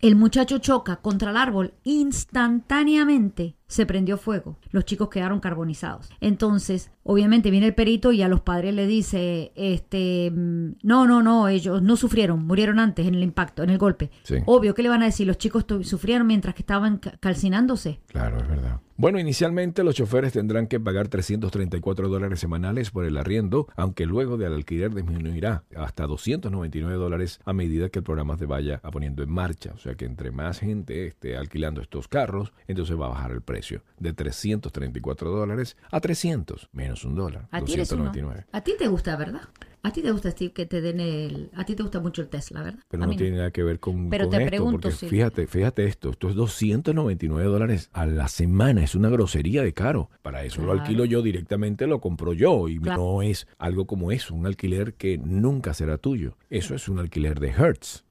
El 0.00 0.16
muchacho 0.16 0.58
choca 0.58 0.96
contra 0.96 1.30
el 1.30 1.36
árbol, 1.36 1.74
instantáneamente 1.84 3.57
se 3.68 3.86
prendió 3.86 4.16
fuego. 4.16 4.58
Los 4.70 4.84
chicos 4.84 5.08
quedaron 5.10 5.40
carbonizados. 5.40 6.08
Entonces, 6.20 6.90
obviamente 7.04 7.50
viene 7.50 7.66
el 7.66 7.74
perito 7.74 8.12
y 8.12 8.22
a 8.22 8.28
los 8.28 8.40
padres 8.40 8.74
le 8.74 8.86
dice, 8.86 9.52
este, 9.54 10.30
mm, 10.34 10.70
no, 10.82 11.06
no, 11.06 11.22
no, 11.22 11.48
ellos 11.48 11.82
no 11.82 11.96
sufrieron, 11.96 12.44
murieron 12.46 12.78
antes 12.78 13.06
en 13.06 13.14
el 13.14 13.22
impacto, 13.22 13.62
en 13.62 13.70
el 13.70 13.78
golpe. 13.78 14.10
Sí. 14.24 14.36
Obvio, 14.46 14.74
¿qué 14.74 14.82
le 14.82 14.88
van 14.88 15.02
a 15.02 15.06
decir? 15.06 15.26
Los 15.26 15.38
chicos 15.38 15.64
sufrieron 15.82 16.26
mientras 16.26 16.54
que 16.54 16.62
estaban 16.62 16.98
ca- 16.98 17.16
calcinándose. 17.20 18.00
Claro, 18.08 18.38
es 18.38 18.48
verdad. 18.48 18.80
Bueno, 18.96 19.20
inicialmente 19.20 19.84
los 19.84 19.94
choferes 19.94 20.32
tendrán 20.32 20.66
que 20.66 20.80
pagar 20.80 21.06
334 21.06 22.08
dólares 22.08 22.40
semanales 22.40 22.90
por 22.90 23.04
el 23.04 23.16
arriendo, 23.16 23.68
aunque 23.76 24.06
luego 24.06 24.36
del 24.36 24.52
alquiler 24.54 24.92
disminuirá 24.92 25.62
hasta 25.76 26.04
299 26.08 26.96
dólares 26.96 27.38
a 27.44 27.52
medida 27.52 27.90
que 27.90 28.00
el 28.00 28.04
programa 28.04 28.36
se 28.36 28.46
vaya 28.46 28.80
poniendo 28.90 29.22
en 29.22 29.30
marcha. 29.30 29.70
O 29.74 29.78
sea 29.78 29.94
que 29.94 30.04
entre 30.04 30.32
más 30.32 30.58
gente 30.58 31.06
esté 31.06 31.36
alquilando 31.36 31.80
estos 31.80 32.08
carros, 32.08 32.52
entonces 32.66 32.98
va 33.00 33.06
a 33.06 33.10
bajar 33.10 33.30
el 33.30 33.40
precio 33.42 33.57
de 33.98 34.12
334 34.12 35.30
dólares 35.30 35.76
a 35.90 36.00
300, 36.00 36.68
menos 36.72 37.04
un 37.04 37.14
dólar, 37.14 37.48
A 37.50 37.60
ti, 37.62 37.74
eres 37.74 37.90
uno. 37.92 38.04
299. 38.04 38.46
a 38.52 38.60
ti 38.62 38.74
te 38.78 38.88
gusta, 38.88 39.16
¿verdad? 39.16 39.42
A 39.82 39.92
ti 39.92 40.02
te 40.02 40.10
gusta, 40.10 40.30
Steve, 40.30 40.52
que 40.52 40.66
te 40.66 40.80
den 40.80 41.00
el... 41.00 41.50
A 41.54 41.64
ti 41.64 41.74
te 41.74 41.82
gusta 41.82 42.00
mucho 42.00 42.22
el 42.22 42.28
Tesla, 42.28 42.62
¿verdad? 42.62 42.80
Pero 42.88 43.06
no 43.06 43.14
tiene 43.16 43.36
nada 43.36 43.50
que 43.50 43.62
ver 43.62 43.78
con, 43.80 44.10
Pero 44.10 44.24
con 44.24 44.30
te 44.32 44.36
esto, 44.38 44.48
pregunto, 44.48 44.80
porque 44.88 44.96
sí. 44.96 45.08
fíjate, 45.08 45.46
fíjate 45.46 45.84
esto, 45.86 46.10
esto 46.10 46.28
es 46.28 46.34
299 46.34 47.48
dólares 47.48 47.88
a 47.92 48.04
la 48.06 48.28
semana, 48.28 48.82
es 48.82 48.94
una 48.94 49.08
grosería 49.08 49.62
de 49.62 49.72
caro. 49.72 50.10
Para 50.22 50.44
eso 50.44 50.62
lo 50.62 50.72
alquilo 50.72 51.04
yo 51.04 51.22
directamente, 51.22 51.86
lo 51.86 52.00
compro 52.00 52.32
yo 52.32 52.68
y 52.68 52.78
Claro. 52.78 53.02
no 53.02 53.22
es 53.22 53.46
algo 53.58 53.86
como 53.86 54.12
eso, 54.12 54.34
un 54.34 54.46
alquiler 54.46 54.94
que 54.94 55.18
nunca 55.18 55.74
será 55.74 55.98
tuyo. 55.98 56.36
Eso 56.50 56.74
es 56.74 56.88
un 56.88 56.98
alquiler 56.98 57.38
de 57.40 57.48
Hertz 57.50 58.04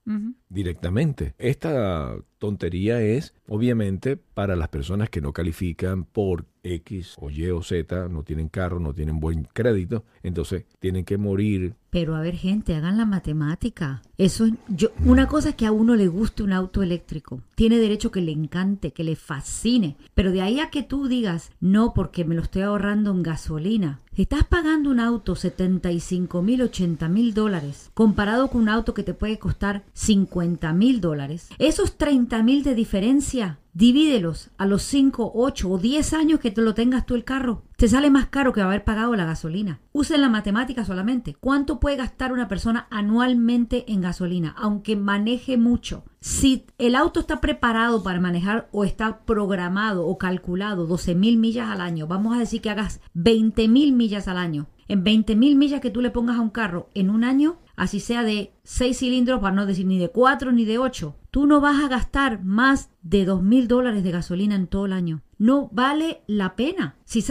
directamente. 0.49 1.33
Esta 1.37 2.15
tontería 2.37 3.01
es 3.01 3.33
obviamente 3.47 4.15
para 4.15 4.55
las 4.55 4.69
personas 4.69 5.09
que 5.09 5.19
no 5.21 5.33
califican 5.33 6.05
por 6.05 6.45
X 6.75 7.15
o 7.19 7.29
Y 7.29 7.49
o 7.49 7.61
Z, 7.63 8.09
no 8.09 8.23
tienen 8.23 8.49
carro, 8.49 8.79
no 8.79 8.93
tienen 8.93 9.19
buen 9.19 9.43
crédito, 9.53 10.03
entonces 10.23 10.65
tienen 10.79 11.05
que 11.05 11.17
morir 11.17 11.73
Pero 11.97 12.15
a 12.15 12.21
ver, 12.21 12.35
gente, 12.35 12.75
hagan 12.75 12.95
la 12.95 13.07
matemática. 13.07 14.03
Eso 14.19 14.45
es, 14.45 14.53
yo, 14.67 14.89
una 15.03 15.27
cosa 15.27 15.49
es 15.49 15.55
que 15.55 15.65
a 15.65 15.71
uno 15.71 15.95
le 15.95 16.07
guste 16.07 16.43
un 16.43 16.53
auto 16.53 16.83
eléctrico. 16.83 17.41
Tiene 17.55 17.79
derecho 17.79 18.11
que 18.11 18.21
le 18.21 18.31
encante, 18.31 18.91
que 18.91 19.03
le 19.03 19.15
fascine. 19.15 19.97
Pero 20.13 20.31
de 20.31 20.43
ahí 20.43 20.59
a 20.59 20.69
que 20.69 20.83
tú 20.83 21.07
digas, 21.07 21.49
no, 21.59 21.95
porque 21.95 22.23
me 22.23 22.35
lo 22.35 22.43
estoy 22.43 22.61
ahorrando 22.61 23.09
en 23.09 23.23
gasolina. 23.23 24.01
Si 24.13 24.21
estás 24.21 24.43
pagando 24.43 24.91
un 24.91 24.99
auto 24.99 25.35
75 25.35 26.43
mil, 26.43 26.61
80 26.61 27.09
mil 27.09 27.33
dólares, 27.33 27.89
comparado 27.95 28.49
con 28.49 28.61
un 28.61 28.69
auto 28.69 28.93
que 28.93 29.01
te 29.01 29.15
puede 29.15 29.39
costar 29.39 29.83
50 29.93 30.73
mil 30.73 31.01
dólares, 31.01 31.49
esos 31.57 31.97
30 31.97 32.43
mil 32.43 32.63
de 32.63 32.75
diferencia, 32.75 33.57
divídelos 33.73 34.49
a 34.57 34.67
los 34.67 34.83
5, 34.83 35.31
8 35.33 35.69
o 35.69 35.77
10 35.79 36.13
años 36.13 36.39
que 36.39 36.51
te 36.51 36.61
lo 36.61 36.75
tengas 36.75 37.07
tú 37.07 37.15
el 37.15 37.23
carro. 37.23 37.63
Te 37.77 37.87
sale 37.87 38.09
más 38.09 38.25
caro 38.25 38.53
que 38.53 38.61
haber 38.61 38.83
pagado 38.83 39.15
la 39.15 39.25
gasolina. 39.25 39.81
Usen 39.91 40.21
la 40.21 40.29
matemática 40.29 40.83
solamente. 40.83 41.35
¿Cuánto 41.35 41.79
puede 41.79 41.95
gastar 41.95 42.33
una 42.33 42.47
persona 42.47 42.87
anualmente 42.89 43.85
en 43.93 44.01
gasolina, 44.01 44.55
aunque 44.57 44.95
maneje 44.95 45.57
mucho? 45.57 46.03
Si 46.19 46.65
el 46.79 46.95
auto 46.95 47.19
está 47.19 47.39
preparado 47.39 48.01
para 48.01 48.19
manejar 48.19 48.67
o 48.71 48.83
está 48.83 49.19
programado 49.25 50.07
o 50.07 50.17
calculado 50.17 50.87
12 50.87 51.13
mil 51.13 51.37
millas 51.37 51.69
al 51.69 51.81
año, 51.81 52.07
vamos 52.07 52.35
a 52.35 52.39
decir 52.39 52.61
que 52.61 52.71
hagas 52.71 52.99
20 53.13 53.67
mil 53.67 53.93
millas 53.93 54.27
al 54.27 54.37
año. 54.37 54.65
En 54.87 55.03
20 55.03 55.35
mil 55.35 55.55
millas 55.55 55.79
que 55.79 55.91
tú 55.91 56.01
le 56.01 56.09
pongas 56.09 56.37
a 56.37 56.41
un 56.41 56.49
carro 56.49 56.89
en 56.95 57.11
un 57.11 57.23
año, 57.23 57.59
así 57.75 57.99
sea 57.99 58.23
de 58.23 58.53
6 58.63 58.97
cilindros, 58.97 59.39
para 59.39 59.55
no 59.55 59.67
decir 59.67 59.85
ni 59.85 59.99
de 59.99 60.09
4 60.09 60.51
ni 60.51 60.65
de 60.65 60.79
8, 60.79 61.15
tú 61.29 61.45
no 61.45 61.61
vas 61.61 61.83
a 61.83 61.89
gastar 61.89 62.43
más 62.43 62.89
de 63.03 63.25
2 63.25 63.43
mil 63.43 63.67
dólares 63.67 64.03
de 64.03 64.11
gasolina 64.11 64.55
en 64.55 64.65
todo 64.65 64.87
el 64.87 64.93
año. 64.93 65.21
No 65.37 65.69
vale 65.71 66.23
la 66.25 66.55
pena. 66.55 66.95
Si, 67.07 67.23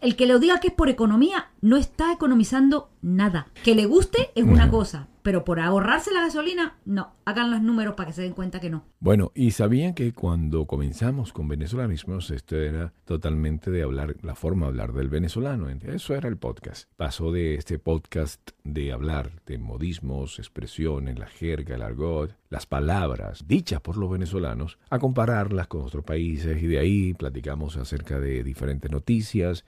el 0.00 0.16
que 0.16 0.26
lo 0.26 0.38
diga 0.38 0.60
que 0.60 0.68
es 0.68 0.72
por 0.72 0.88
economía, 0.88 1.50
no 1.60 1.76
está 1.76 2.10
economizando 2.10 2.88
nada. 3.02 3.48
Que 3.62 3.74
le 3.74 3.84
guste 3.84 4.30
es 4.34 4.44
una 4.44 4.70
cosa, 4.70 5.08
pero 5.20 5.44
por 5.44 5.60
ahorrarse 5.60 6.10
la 6.10 6.22
gasolina, 6.22 6.78
no. 6.86 7.12
Hagan 7.26 7.50
los 7.50 7.60
números 7.60 7.94
para 7.96 8.08
que 8.08 8.14
se 8.14 8.22
den 8.22 8.32
cuenta 8.32 8.60
que 8.60 8.70
no. 8.70 8.86
Bueno, 8.98 9.30
y 9.34 9.50
sabían 9.50 9.92
que 9.92 10.14
cuando 10.14 10.66
comenzamos 10.66 11.34
con 11.34 11.48
venezolanismos, 11.48 12.30
esto 12.30 12.56
era 12.56 12.94
totalmente 13.04 13.70
de 13.70 13.82
hablar, 13.82 14.16
la 14.22 14.34
forma 14.34 14.66
de 14.66 14.70
hablar 14.70 14.94
del 14.94 15.10
venezolano. 15.10 15.68
Eso 15.68 16.14
era 16.14 16.28
el 16.28 16.38
podcast. 16.38 16.88
Pasó 16.96 17.30
de 17.30 17.56
este 17.56 17.78
podcast 17.78 18.52
de 18.64 18.90
hablar 18.90 19.42
de 19.44 19.58
modismos, 19.58 20.38
expresiones, 20.38 21.18
la 21.18 21.26
jerga, 21.26 21.74
el 21.74 21.82
argot, 21.82 22.34
las 22.48 22.66
palabras 22.66 23.44
dichas 23.46 23.80
por 23.80 23.96
los 23.96 24.10
venezolanos, 24.10 24.78
a 24.88 24.98
compararlas 24.98 25.66
con 25.66 25.82
otros 25.82 26.04
países 26.04 26.62
y 26.62 26.66
de 26.66 26.78
ahí 26.78 27.14
platicamos 27.14 27.76
acerca 27.76 28.18
de 28.18 28.42
diferentes 28.42 28.90
noticias. 28.90 29.09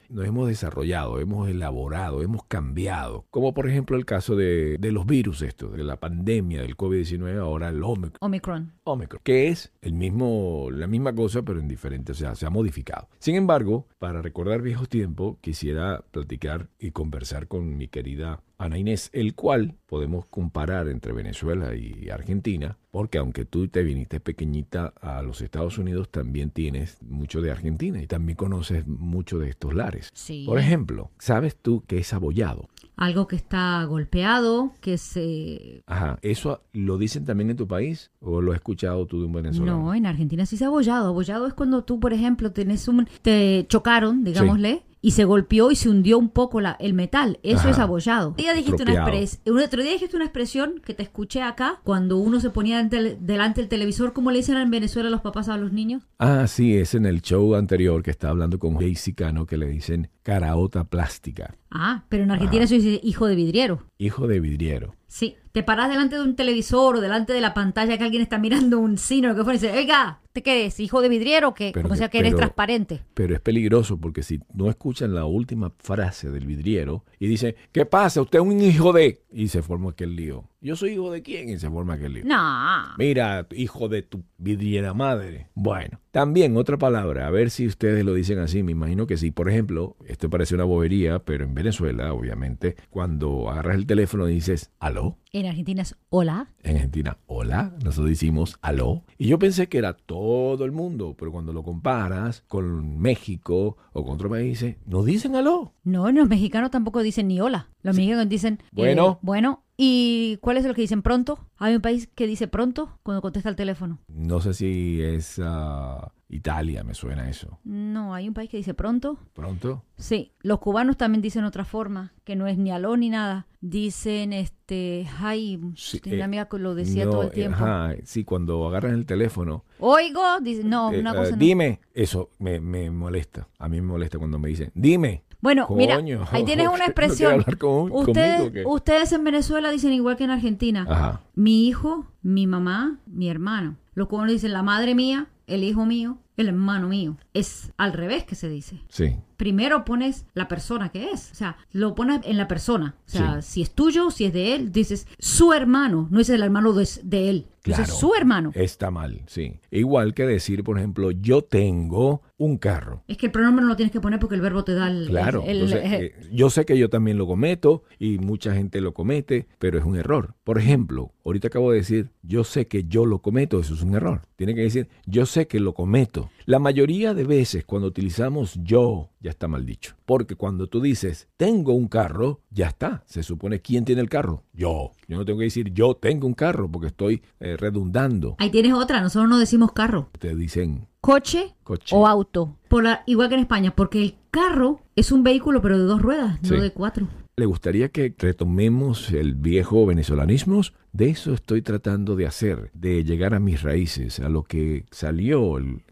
Nos 0.08 0.26
hemos 0.26 0.48
desarrollado, 0.48 1.18
hemos 1.18 1.48
elaborado, 1.48 2.22
hemos 2.22 2.44
cambiado. 2.44 3.26
Como 3.30 3.52
por 3.54 3.68
ejemplo 3.68 3.96
el 3.96 4.04
caso 4.04 4.36
de, 4.36 4.78
de 4.78 4.92
los 4.92 5.04
virus 5.04 5.42
estos, 5.42 5.72
de 5.72 5.84
la 5.84 5.96
pandemia 5.96 6.62
del 6.62 6.76
COVID-19, 6.76 7.38
ahora 7.38 7.68
el 7.68 7.82
Omicron. 7.82 8.18
Omicron. 8.20 8.72
Omicron, 8.84 9.20
que 9.24 9.48
es 9.48 9.72
el 9.80 9.94
mismo, 9.94 10.68
la 10.70 10.86
misma 10.86 11.14
cosa, 11.14 11.42
pero 11.42 11.60
en 11.60 11.68
diferente, 11.68 12.12
o 12.12 12.14
sea, 12.14 12.34
se 12.34 12.46
ha 12.46 12.50
modificado. 12.50 13.08
Sin 13.18 13.34
embargo, 13.34 13.86
para 13.98 14.22
recordar 14.22 14.62
viejos 14.62 14.88
tiempos, 14.88 15.36
quisiera 15.40 16.04
platicar 16.10 16.68
y 16.78 16.92
conversar 16.92 17.48
con 17.48 17.76
mi 17.76 17.88
querida 17.88 18.42
Ana 18.62 18.78
Inés, 18.78 19.10
el 19.12 19.34
cual 19.34 19.74
podemos 19.86 20.26
comparar 20.26 20.88
entre 20.88 21.12
Venezuela 21.12 21.74
y 21.74 22.08
Argentina, 22.10 22.78
porque 22.90 23.18
aunque 23.18 23.44
tú 23.44 23.68
te 23.68 23.82
viniste 23.82 24.20
pequeñita 24.20 24.92
a 25.00 25.22
los 25.22 25.40
Estados 25.40 25.78
Unidos, 25.78 26.10
también 26.10 26.50
tienes 26.50 27.02
mucho 27.02 27.40
de 27.40 27.50
Argentina 27.50 28.00
y 28.00 28.06
también 28.06 28.36
conoces 28.36 28.86
mucho 28.86 29.38
de 29.38 29.50
estos 29.50 29.74
lares. 29.74 30.10
Sí. 30.14 30.44
Por 30.46 30.58
ejemplo, 30.58 31.10
¿sabes 31.18 31.56
tú 31.56 31.82
qué 31.86 31.98
es 31.98 32.12
abollado? 32.12 32.68
Algo 32.96 33.26
que 33.26 33.36
está 33.36 33.82
golpeado, 33.84 34.74
que 34.80 34.98
se... 34.98 35.82
Ajá, 35.86 36.18
¿eso 36.22 36.62
lo 36.72 36.98
dicen 36.98 37.24
también 37.24 37.50
en 37.50 37.56
tu 37.56 37.66
país 37.66 38.10
o 38.20 38.40
lo 38.40 38.52
has 38.52 38.56
escuchado 38.56 39.06
tú 39.06 39.20
de 39.20 39.26
un 39.26 39.32
venezolano? 39.32 39.78
No, 39.78 39.94
en 39.94 40.06
Argentina 40.06 40.46
sí 40.46 40.56
se 40.56 40.66
abollado. 40.66 41.08
Abollado 41.08 41.46
es 41.46 41.54
cuando 41.54 41.84
tú, 41.84 41.98
por 41.98 42.12
ejemplo, 42.12 42.52
tenés 42.52 42.86
un... 42.86 43.08
te 43.22 43.66
chocaron, 43.68 44.22
digámosle, 44.22 44.84
y 45.04 45.10
se 45.10 45.24
golpeó 45.24 45.70
y 45.72 45.76
se 45.76 45.90
hundió 45.90 46.16
un 46.16 46.28
poco 46.30 46.60
la, 46.60 46.76
el 46.80 46.94
metal. 46.94 47.38
Eso 47.42 47.58
Ajá. 47.62 47.70
es 47.70 47.78
abollado. 47.78 48.30
Un 48.30 48.36
día 48.36 48.54
dijiste 48.54 48.84
una, 48.84 48.94
expres- 48.94 49.40
un 49.44 49.58
otro 49.58 49.82
día 49.82 49.92
dijiste 49.92 50.14
una 50.16 50.24
expresión 50.24 50.80
que 50.84 50.94
te 50.94 51.02
escuché 51.02 51.42
acá, 51.42 51.80
cuando 51.82 52.16
uno 52.18 52.38
se 52.40 52.50
ponía 52.50 52.78
ante- 52.78 53.16
delante 53.20 53.60
del 53.60 53.68
televisor, 53.68 54.12
como 54.12 54.30
le 54.30 54.38
dicen 54.38 54.56
en 54.56 54.70
Venezuela 54.70 55.10
los 55.10 55.20
papás 55.20 55.48
a 55.48 55.56
los 55.58 55.72
niños. 55.72 56.04
Ah, 56.20 56.46
sí, 56.46 56.76
es 56.76 56.94
en 56.94 57.04
el 57.04 57.20
show 57.20 57.54
anterior 57.56 58.02
que 58.02 58.12
está 58.12 58.28
hablando 58.30 58.58
con 58.60 58.76
Jaycee 58.78 59.14
Cano 59.14 59.44
que 59.44 59.56
le 59.58 59.66
dicen 59.66 60.08
caraota 60.22 60.84
plástica, 60.84 61.56
Ah, 61.70 62.04
pero 62.08 62.22
en 62.22 62.30
Argentina 62.30 62.62
eso 62.64 62.74
dice 62.74 63.00
hijo 63.02 63.26
de 63.26 63.34
vidriero. 63.34 63.82
hijo 63.98 64.28
de 64.28 64.38
vidriero. 64.40 64.94
Sí, 65.08 65.36
te 65.52 65.62
parás 65.62 65.90
delante 65.90 66.16
de 66.16 66.22
un 66.22 66.36
televisor 66.36 66.96
o 66.96 67.00
delante 67.00 67.32
de 67.34 67.40
la 67.42 67.52
pantalla 67.54 67.98
que 67.98 68.04
alguien 68.04 68.22
está 68.22 68.38
mirando 68.38 68.78
un 68.78 68.96
cine 68.98 69.26
o 69.26 69.30
lo 69.30 69.36
que 69.36 69.44
fuera 69.44 69.58
y 69.58 69.60
dice, 69.60 69.76
oiga, 69.76 70.20
¿te 70.32 70.42
qué 70.42 70.60
eres? 70.62 70.80
¿Hijo 70.80 71.00
de 71.02 71.08
vidriero 71.08 71.48
o 71.48 71.54
qué? 71.54 71.70
Pero 71.74 71.82
Como 71.84 71.94
que- 71.94 71.98
sea 71.98 72.08
que 72.08 72.18
eres 72.18 72.30
pero- 72.32 72.38
transparente. 72.38 73.00
Pero 73.14 73.34
es 73.34 73.40
peligroso 73.40 73.98
porque 73.98 74.22
si 74.22 74.40
no 74.54 74.68
escuchan 74.70 75.14
la 75.14 75.24
última 75.26 75.72
frase 75.78 76.30
del 76.30 76.46
vidriero 76.46 77.04
y 77.18 77.26
dice, 77.28 77.56
¿qué 77.72 77.84
pasa? 77.86 78.22
Usted 78.22 78.38
es 78.40 78.44
un 78.44 78.60
hijo 78.60 78.92
de... 78.92 79.22
Y 79.34 79.48
se 79.48 79.62
forma 79.62 79.90
aquel 79.92 80.14
lío. 80.14 80.44
¿Yo 80.60 80.76
soy 80.76 80.92
hijo 80.92 81.10
de 81.10 81.22
quién? 81.22 81.48
Y 81.48 81.58
se 81.58 81.70
forma 81.70 81.94
aquel 81.94 82.12
lío. 82.12 82.24
No. 82.26 82.94
Mira, 82.98 83.46
hijo 83.52 83.88
de 83.88 84.02
tu 84.02 84.22
vidriera 84.36 84.92
madre. 84.92 85.48
Bueno, 85.54 86.00
también 86.10 86.54
otra 86.58 86.76
palabra, 86.76 87.26
a 87.26 87.30
ver 87.30 87.50
si 87.50 87.66
ustedes 87.66 88.04
lo 88.04 88.12
dicen 88.12 88.38
así, 88.38 88.62
me 88.62 88.72
imagino 88.72 89.06
que 89.06 89.16
sí. 89.16 89.30
Por 89.30 89.48
ejemplo, 89.48 89.96
esto 90.06 90.28
parece 90.28 90.54
una 90.54 90.64
bobería, 90.64 91.20
pero 91.20 91.44
en 91.44 91.54
Venezuela, 91.54 92.12
obviamente, 92.12 92.76
cuando 92.90 93.48
agarras 93.50 93.76
el 93.76 93.86
teléfono 93.86 94.28
y 94.28 94.34
dices, 94.34 94.70
aló, 94.78 95.16
En 95.32 95.46
Argentina 95.46 95.80
es 95.80 95.96
hola. 96.10 96.48
en 96.62 96.76
Argentina, 96.76 97.16
hola, 97.26 97.72
nosotros 97.82 98.10
decimos 98.10 98.58
aló. 98.60 99.02
Y 99.16 99.28
yo 99.28 99.38
pensé 99.38 99.68
que 99.68 99.78
era 99.78 99.94
todo 99.94 100.21
el 100.64 100.72
mundo, 100.72 101.14
pero 101.18 101.32
cuando 101.32 101.52
lo 101.52 101.62
comparas 101.62 102.42
con 102.48 102.98
México 102.98 103.76
o 103.92 104.04
con 104.04 104.14
otros 104.14 104.30
países, 104.30 104.76
no 104.86 105.02
dicen 105.02 105.34
aló. 105.36 105.74
No, 105.84 106.10
los 106.12 106.28
mexicanos 106.28 106.70
tampoco 106.70 107.02
dicen 107.02 107.28
ni 107.28 107.40
hola. 107.40 107.68
Los 107.82 107.96
mexicanos 107.96 108.28
dicen 108.28 108.58
eh, 108.62 108.66
Bueno. 108.72 109.18
bueno. 109.22 109.62
¿Y 109.76 110.36
cuál 110.42 110.58
es 110.58 110.64
lo 110.64 110.74
que 110.74 110.82
dicen 110.82 111.02
pronto? 111.02 111.38
Hay 111.56 111.74
un 111.74 111.80
país 111.80 112.08
que 112.14 112.26
dice 112.26 112.46
pronto 112.46 112.98
cuando 113.02 113.20
contesta 113.20 113.48
el 113.48 113.56
teléfono. 113.56 113.98
No 114.06 114.40
sé 114.40 114.54
si 114.54 115.02
es 115.02 115.40
ah, 115.42 116.12
Italia, 116.32 116.82
me 116.82 116.94
suena 116.94 117.28
eso. 117.28 117.58
No, 117.64 118.14
hay 118.14 118.26
un 118.26 118.34
país 118.34 118.48
que 118.50 118.56
dice 118.56 118.74
pronto. 118.74 119.18
¿Pronto? 119.34 119.84
Sí, 119.96 120.32
los 120.40 120.58
cubanos 120.58 120.96
también 120.96 121.20
dicen 121.22 121.44
otra 121.44 121.64
forma, 121.64 122.12
que 122.24 122.34
no 122.36 122.46
es 122.46 122.56
ni 122.58 122.70
aló 122.72 122.96
ni 122.96 123.10
nada. 123.10 123.46
Dicen, 123.60 124.32
este, 124.32 125.06
ay, 125.20 125.60
Sí, 125.76 126.00
eh, 126.04 126.14
una 126.14 126.24
amiga 126.24 126.48
que 126.48 126.58
lo 126.58 126.74
decía 126.74 127.04
No, 127.04 127.10
todo 127.12 127.22
el 127.22 127.28
eh, 127.28 127.32
tiempo. 127.32 127.56
Ajá, 127.56 127.94
sí, 128.04 128.24
cuando 128.24 128.66
agarran 128.66 128.94
el 128.94 129.06
teléfono, 129.06 129.64
Oigo, 129.78 130.22
dice, 130.40 130.64
no, 130.64 130.90
eh, 130.92 130.98
una 131.00 131.10
ah, 131.12 131.16
cosa 131.16 131.30
no. 131.32 131.36
dime, 131.36 131.80
eso 131.94 132.30
me, 132.38 132.60
me 132.60 132.90
molesta. 132.90 133.46
A 133.58 133.68
mí 133.68 133.80
me 133.80 133.86
molesta 133.86 134.18
cuando 134.18 134.38
me 134.38 134.48
dicen, 134.48 134.72
dime. 134.74 135.24
Bueno, 135.40 135.66
mira, 135.70 135.96
ahí 136.30 136.44
tienes 136.44 136.66
¿no 136.66 136.72
una 136.72 136.86
expresión. 136.86 137.44
con- 137.58 137.90
ustedes, 137.92 138.42
conmigo, 138.42 138.72
ustedes 138.72 139.12
en 139.12 139.24
Venezuela 139.24 139.70
dicen 139.70 139.92
igual 139.92 140.16
que 140.16 140.24
en 140.24 140.30
Argentina. 140.30 140.86
Ajá. 140.88 141.20
Mi 141.34 141.66
hijo, 141.66 142.06
mi 142.22 142.46
mamá, 142.46 142.98
mi 143.06 143.28
hermano. 143.28 143.76
Los 143.94 144.08
cubanos 144.08 144.32
dicen 144.32 144.52
la 144.52 144.62
madre 144.62 144.94
mía, 144.94 145.26
el 145.48 145.64
hijo 145.64 145.84
mío, 145.84 146.18
el 146.42 146.48
hermano 146.48 146.88
mío. 146.88 147.16
Es 147.32 147.72
al 147.78 147.92
revés 147.92 148.24
que 148.24 148.34
se 148.34 148.48
dice. 148.48 148.80
Sí, 148.88 149.16
Primero 149.42 149.84
pones 149.84 150.24
la 150.34 150.46
persona 150.46 150.90
que 150.90 151.10
es. 151.10 151.32
O 151.32 151.34
sea, 151.34 151.56
lo 151.72 151.96
pones 151.96 152.20
en 152.22 152.36
la 152.36 152.46
persona. 152.46 152.94
O 153.08 153.10
sea, 153.10 153.42
Sí. 153.42 153.50
si 153.54 153.62
es 153.62 153.72
tuyo, 153.72 154.12
si 154.12 154.24
es 154.26 154.32
de 154.32 154.54
él, 154.54 154.70
dices 154.70 155.08
su 155.18 155.52
hermano, 155.52 156.06
no 156.12 156.18
dices 156.18 156.36
el 156.36 156.44
hermano 156.44 156.72
de, 156.74 156.88
de 157.02 157.28
él. 157.28 157.46
Claro. 157.64 157.86
su 157.86 158.12
hermano. 158.16 158.50
está 158.56 158.90
mal, 158.90 159.22
sí. 159.28 159.60
Igual 159.70 160.14
que 160.14 160.26
decir, 160.26 160.64
por 160.64 160.78
ejemplo, 160.78 161.12
yo 161.12 161.42
tengo 161.42 162.20
un 162.36 162.58
carro. 162.58 163.04
Es 163.06 163.16
que 163.16 163.26
el 163.26 163.32
pronombre 163.32 163.62
no 163.62 163.68
lo 163.68 163.76
tienes 163.76 163.92
que 163.92 164.00
poner 164.00 164.18
porque 164.18 164.34
el 164.34 164.40
verbo 164.40 164.64
te 164.64 164.74
da 164.74 164.88
el. 164.88 165.06
Claro, 165.06 165.44
el- 165.46 165.48
el- 165.50 165.62
entonces, 165.72 165.92
eh, 165.92 166.14
yo 166.32 166.50
sé 166.50 166.64
que 166.64 166.76
yo 166.76 166.90
también 166.90 167.18
lo 167.18 167.26
cometo 167.28 167.84
y 168.00 168.18
mucha 168.18 168.52
gente 168.52 168.80
lo 168.80 168.92
comete, 168.94 169.46
pero 169.60 169.78
es 169.78 169.84
un 169.84 169.94
error. 169.94 170.34
Por 170.42 170.58
ejemplo, 170.58 171.12
ahorita 171.24 171.46
acabo 171.46 171.70
de 171.70 171.76
decir, 171.78 172.10
yo 172.24 172.42
sé 172.42 172.66
que 172.66 172.82
yo 172.82 173.06
lo 173.06 173.20
cometo, 173.20 173.60
eso 173.60 173.74
es 173.74 173.82
un 173.82 173.94
error. 173.94 174.22
Tiene 174.34 174.56
que 174.56 174.62
decir, 174.62 174.88
yo 175.06 175.24
sé 175.24 175.46
que 175.46 175.60
lo 175.60 175.72
cometo. 175.72 176.30
La 176.46 176.58
mayoría 176.58 177.14
de 177.14 177.22
veces 177.22 177.64
cuando 177.64 177.86
utilizamos 177.86 178.58
yo, 178.64 179.10
ya 179.20 179.30
está 179.32 179.48
mal 179.48 179.66
dicho. 179.66 179.94
Porque 180.06 180.36
cuando 180.36 180.68
tú 180.68 180.80
dices, 180.80 181.28
tengo 181.36 181.72
un 181.74 181.88
carro, 181.88 182.40
ya 182.50 182.68
está. 182.68 183.02
Se 183.06 183.22
supone, 183.22 183.60
¿quién 183.60 183.84
tiene 183.84 184.00
el 184.00 184.08
carro? 184.08 184.44
Yo. 184.52 184.92
Yo 185.08 185.16
no 185.16 185.24
tengo 185.24 185.38
que 185.40 185.44
decir, 185.46 185.72
yo 185.74 185.94
tengo 185.94 186.26
un 186.26 186.34
carro, 186.34 186.70
porque 186.70 186.86
estoy 186.88 187.22
eh, 187.40 187.56
redundando. 187.58 188.36
Ahí 188.38 188.50
tienes 188.50 188.72
otra. 188.72 189.00
Nosotros 189.00 189.28
no 189.28 189.38
decimos 189.38 189.72
carro. 189.72 190.08
Te 190.18 190.34
dicen, 190.36 190.86
Coche, 191.00 191.54
Coche. 191.64 191.94
o 191.96 192.06
auto. 192.06 192.56
Por 192.68 192.84
la- 192.84 193.02
igual 193.06 193.28
que 193.28 193.34
en 193.34 193.40
España, 193.40 193.74
porque 193.74 194.02
el 194.02 194.14
carro 194.30 194.80
es 194.96 195.10
un 195.12 195.22
vehículo, 195.24 195.60
pero 195.60 195.78
de 195.78 195.84
dos 195.84 196.00
ruedas, 196.00 196.38
Sí. 196.42 196.54
no 196.54 196.62
de 196.62 196.70
cuatro. 196.70 197.08
¿Le 197.36 197.46
gustaría 197.46 197.88
que 197.88 198.14
retomemos 198.18 199.10
el 199.10 199.34
viejo 199.34 199.86
venezolanismos? 199.86 200.74
De 200.92 201.08
eso 201.08 201.32
estoy 201.32 201.62
tratando 201.62 202.16
de 202.16 202.26
hacer, 202.26 202.70
de 202.74 203.02
llegar 203.02 203.32
a 203.32 203.40
mis 203.40 203.62
raíces, 203.62 204.20
a 204.20 204.28
lo 204.28 204.42
que 204.42 204.84
salió 204.90 205.56
el, 205.56 205.82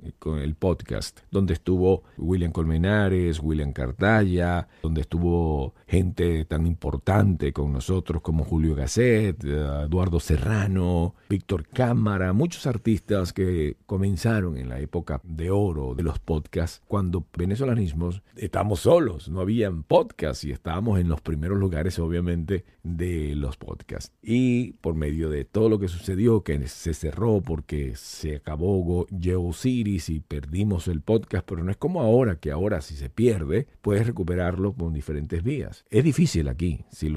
el 0.43 0.55
podcast, 0.57 1.21
donde 1.31 1.55
estuvo 1.55 2.03
William 2.19 2.53
Colmenares, 2.53 3.41
William 3.41 3.73
Cartaya, 3.73 4.69
donde 4.83 5.01
estuvo 5.01 5.75
gente 5.89 6.45
tan 6.45 6.67
importante 6.67 7.55
con 7.55 7.73
nosotros 7.73 8.21
como 8.21 8.45
Julio 8.45 8.75
Gasset, 8.75 9.43
eh, 9.43 9.85
Eduardo 9.87 10.21
Serrano, 10.21 11.15
Víctor 11.31 11.67
Cámara, 11.69 12.35
muchos 12.35 12.67
artistas 12.67 13.33
que 13.33 13.79
comenzaron 13.87 14.59
en 14.59 14.69
la 14.69 14.81
época 14.81 15.23
de 15.25 15.51
oro 15.51 15.95
de 15.95 16.03
los 16.03 16.19
podcasts, 16.19 16.83
cuando 16.87 17.25
venezolanismos 17.35 18.23
estamos 18.37 18.81
solos, 18.81 19.31
no 19.31 19.41
habían 19.41 19.83
podcasts 19.83 20.45
y 20.45 20.53
estábamos 20.53 21.01
en 21.01 21.09
los 21.09 21.23
primeros 21.23 21.59
lugares 21.59 21.99
obviamente 21.99 22.67
de 22.83 23.35
los 23.35 23.57
podcasts. 23.57 24.13
Y 24.23 24.73
medio 24.94 25.31
de 25.31 25.44
todo 25.44 25.68
lo 25.68 25.79
que 25.79 25.88
sucedió, 25.88 26.42
que 26.42 26.66
se 26.68 26.94
cerró 26.94 27.40
porque 27.40 27.94
se 27.96 28.37
acabó 28.37 29.07
GeoCities 29.18 30.09
y 30.11 30.20
perdimos 30.20 30.88
el 30.88 31.00
podcast, 31.00 31.46
pero 31.46 31.64
no 31.64 31.70
es 31.70 31.76
como 31.76 32.00
ahora, 32.00 32.37
que 32.37 32.50
ahora 32.50 32.81
si 32.81 32.96
se 32.96 33.11
pierde, 33.11 33.66
puedes 33.81 34.07
recuperarlo 34.07 34.72
con 34.72 34.92
diferentes 34.92 35.42
vías. 35.42 35.85
Es 35.90 36.05
difícil 36.05 36.48
aquí, 36.48 36.85
si 36.90 37.09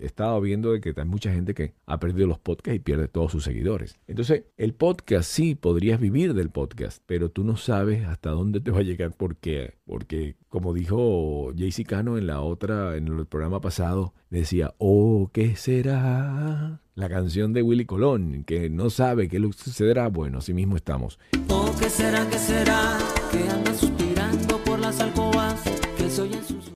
he 0.00 0.06
estado 0.06 0.40
viendo 0.40 0.72
de 0.72 0.80
que 0.80 0.94
hay 0.96 1.06
mucha 1.06 1.32
gente 1.32 1.54
que 1.54 1.74
ha 1.86 1.98
perdido 1.98 2.26
los 2.26 2.38
podcasts 2.38 2.76
y 2.76 2.80
pierde 2.80 3.08
todos 3.08 3.32
sus 3.32 3.44
seguidores. 3.44 3.98
Entonces, 4.06 4.44
el 4.56 4.74
podcast 4.74 5.30
sí, 5.30 5.54
podrías 5.54 6.00
vivir 6.00 6.34
del 6.34 6.50
podcast, 6.50 7.02
pero 7.06 7.30
tú 7.30 7.44
no 7.44 7.56
sabes 7.56 8.04
hasta 8.06 8.30
dónde 8.30 8.60
te 8.60 8.70
va 8.70 8.80
a 8.80 8.82
llegar 8.82 9.12
porque, 9.16 9.74
porque 9.86 10.36
como 10.48 10.74
dijo 10.74 11.52
Jaycee 11.56 11.84
Cano 11.84 12.18
en 12.18 12.26
la 12.26 12.40
otra, 12.40 12.96
en 12.96 13.06
el 13.08 13.26
programa 13.26 13.60
pasado, 13.60 14.14
decía, 14.30 14.74
oh, 14.78 15.30
¿qué 15.32 15.56
será? 15.56 16.80
La 16.94 17.08
canción 17.08 17.52
de 17.52 17.62
Willy 17.62 17.84
Colón, 17.84 18.44
que 18.44 18.68
no 18.68 18.90
sabe 18.90 19.28
qué 19.28 19.38
le 19.38 19.52
sucederá. 19.52 20.08
Bueno, 20.08 20.38
así 20.38 20.52
mismo 20.52 20.76
estamos. 20.76 21.18
Oh, 21.48 21.72
¿qué 21.78 21.88
será, 21.88 22.28
qué 22.28 22.38
será? 22.38 22.98
Que 23.30 23.48
anda 23.48 23.74
suspirando 23.74 24.58
por 24.64 24.78
las 24.80 24.98
alcobas, 25.00 25.35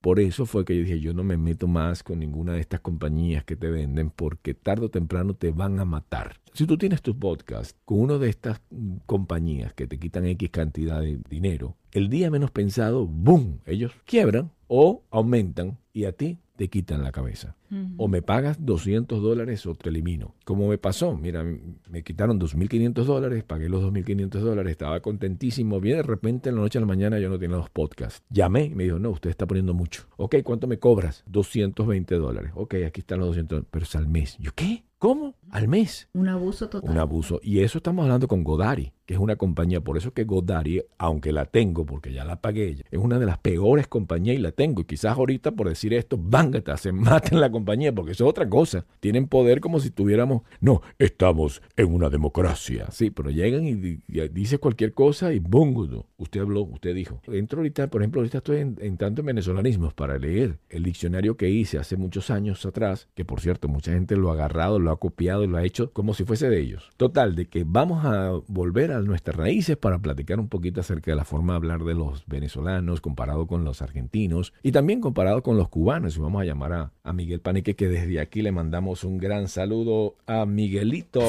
Por 0.01 0.19
eso 0.19 0.47
fue 0.47 0.65
que 0.65 0.75
yo 0.75 0.83
dije, 0.83 0.99
yo 0.99 1.13
no 1.13 1.23
me 1.23 1.37
meto 1.37 1.67
más 1.67 2.03
con 2.03 2.21
ninguna 2.21 2.55
de 2.55 2.61
estas 2.61 2.81
compañías 2.81 3.45
que 3.45 3.55
te 3.55 3.71
venden 3.71 4.09
porque 4.09 4.55
tarde 4.55 4.87
o 4.87 4.91
temprano 4.91 5.35
te 5.35 5.51
van 5.51 5.79
a 5.79 5.85
matar. 5.85 6.41
Si 6.55 6.67
tú 6.67 6.79
tienes 6.79 7.03
tu 7.03 7.19
podcast 7.19 7.77
con 7.85 8.01
una 8.01 8.17
de 8.17 8.31
estas 8.31 8.63
compañías 9.05 9.75
que 9.75 9.87
te 9.87 9.99
quitan 9.99 10.25
X 10.25 10.49
cantidad 10.51 11.03
de 11.03 11.21
dinero, 11.29 11.77
el 11.93 12.09
día 12.09 12.31
menos 12.31 12.51
pensado, 12.51 13.07
¡boom! 13.07 13.61
Ellos 13.67 13.93
quiebran 14.07 14.51
o 14.69 15.03
aumentan 15.11 15.77
y 15.93 16.05
a 16.05 16.13
ti 16.13 16.39
te 16.61 16.69
quitan 16.69 17.03
la 17.03 17.11
cabeza. 17.11 17.57
O 17.97 18.07
me 18.07 18.21
pagas 18.21 18.59
200 18.63 19.23
dólares 19.23 19.65
o 19.65 19.75
te 19.75 19.89
elimino. 19.89 20.35
Como 20.45 20.69
me 20.69 20.77
pasó, 20.77 21.17
mira, 21.17 21.43
me 21.43 22.03
quitaron 22.03 22.39
2.500 22.39 23.03
dólares, 23.05 23.45
pagué 23.45 23.71
los 23.71 23.83
2.500 23.83 24.29
dólares, 24.41 24.73
estaba 24.73 25.01
contentísimo. 25.01 25.81
Viene 25.81 25.99
de 25.99 26.03
repente 26.03 26.51
en 26.51 26.57
la 26.57 26.61
noche 26.61 26.77
a 26.77 26.83
la 26.83 26.87
mañana 26.87 27.19
yo 27.19 27.31
no 27.31 27.39
tenía 27.39 27.57
los 27.57 27.71
podcasts. 27.71 28.23
Llamé 28.29 28.67
y 28.67 28.75
me 28.75 28.85
dijo, 28.85 28.99
no, 28.99 29.09
usted 29.09 29.31
está 29.31 29.47
poniendo 29.47 29.73
mucho. 29.73 30.03
Ok, 30.19 30.37
¿cuánto 30.45 30.67
me 30.67 30.79
cobras? 30.79 31.25
220 31.29 32.15
dólares. 32.17 32.53
Ok, 32.55 32.75
aquí 32.87 33.01
están 33.01 33.21
los 33.21 33.29
200, 33.29 33.65
pero 33.71 33.85
es 33.87 33.97
al 33.97 34.07
mes. 34.07 34.37
¿Yo 34.39 34.51
qué? 34.55 34.85
¿Cómo? 34.99 35.37
¿Al 35.51 35.69
mes? 35.69 36.09
Un 36.13 36.29
abuso 36.29 36.69
total. 36.69 36.91
Un 36.91 36.99
abuso. 36.99 37.41
Y 37.43 37.61
eso 37.61 37.79
estamos 37.79 38.05
hablando 38.05 38.29
con 38.29 38.45
Godari, 38.45 38.93
que 39.05 39.15
es 39.15 39.21
una 39.21 39.35
compañía, 39.37 39.81
por 39.81 39.97
eso 39.97 40.13
que 40.13 40.23
GoDaddy, 40.23 40.83
aunque 40.99 41.33
la 41.33 41.45
tengo, 41.47 41.85
porque 41.85 42.13
ya 42.13 42.25
la 42.25 42.41
pagué, 42.41 42.85
es 42.91 42.99
una 42.99 43.19
de 43.19 43.27
las 43.27 43.39
peores 43.39 43.89
compañías 43.89 44.37
y 44.37 44.41
la 44.41 44.53
tengo. 44.53 44.83
Y 44.83 44.85
quizás 44.85 45.17
ahorita 45.17 45.51
por 45.53 45.69
decir 45.69 45.93
esto, 45.95 46.17
vángata, 46.21 46.77
se 46.77 46.93
maten 46.93 47.41
la 47.41 47.51
compañía, 47.51 47.93
porque 47.93 48.13
eso 48.13 48.25
es 48.25 48.31
otra 48.31 48.49
cosa. 48.49 48.87
Tienen 49.01 49.27
poder 49.27 49.61
como 49.61 49.81
si 49.81 49.91
tuviéramos, 49.91 50.43
no, 50.61 50.83
estamos 50.99 51.61
en 51.77 51.93
una 51.93 52.09
democracia. 52.11 52.87
Sí, 52.93 53.11
pero 53.11 53.31
llegan 53.31 53.67
y, 53.67 53.73
y 54.07 54.29
dice 54.29 54.59
cualquier 54.59 54.95
cosa 54.95 55.33
y 55.33 55.41
bungo, 55.41 56.07
usted 56.19 56.41
habló, 56.43 56.63
usted 56.63 56.95
dijo. 56.95 57.21
Entro 57.27 57.59
ahorita, 57.59 57.89
por 57.89 58.03
ejemplo, 58.03 58.21
ahorita 58.21 58.39
estoy 58.39 58.59
en- 58.59 58.77
entrando 58.81 59.21
en 59.23 59.27
venezolanismos 59.27 59.95
para 59.95 60.17
leer 60.19 60.59
el 60.69 60.85
diccionario 60.85 61.37
que 61.37 61.51
hice 61.51 61.79
hace 61.79 61.97
muchos 61.97 62.31
años 62.31 62.65
atrás, 62.65 63.09
que 63.17 63.25
por 63.25 63.41
cierto, 63.41 63.67
mucha 63.67 63.93
gente 63.93 64.15
lo 64.17 64.31
ha 64.31 64.35
agarrado, 64.35 64.79
lo 64.79 64.93
ha 64.93 64.99
copiado 65.01 65.40
y 65.43 65.47
lo 65.47 65.57
ha 65.57 65.65
hecho 65.65 65.93
como 65.93 66.15
si 66.15 66.25
fuese 66.25 66.49
de 66.49 66.61
ellos. 66.61 66.91
Total, 66.97 67.35
de 67.35 67.47
que 67.47 67.65
vamos 67.67 68.05
a 68.05 68.33
volver 68.49 68.93
a 68.93 69.01
nuestras 69.01 69.37
raíces 69.37 69.77
para 69.77 69.99
platicar 69.99 70.41
un 70.41 70.49
poquito 70.49 70.81
acerca 70.81 71.11
de 71.11 71.17
la 71.17 71.25
forma 71.25 71.53
de 71.53 71.57
hablar 71.59 71.85
de 71.85 71.95
los 71.95 72.27
venezolanos 72.27 73.01
comparado 73.01 73.47
con 73.47 73.65
los 73.65 73.83
argentinos 73.83 74.53
y 74.63 74.73
también 74.73 75.01
comparado 75.01 75.43
con 75.43 75.57
los 75.57 75.69
cubanos. 75.69 76.17
Y 76.17 76.21
vamos 76.21 76.43
a 76.43 76.45
llamar 76.45 76.93
a, 77.05 77.13
Miguel 77.13 77.41
Panique, 77.41 77.75
que 77.75 77.89
desde 77.89 78.21
aquí 78.21 78.41
le 78.41 78.53
mandamos 78.53 79.05
un 79.05 79.19
gran 79.19 79.49
saludo 79.49 80.15
a 80.27 80.47
Miguelito. 80.47 81.21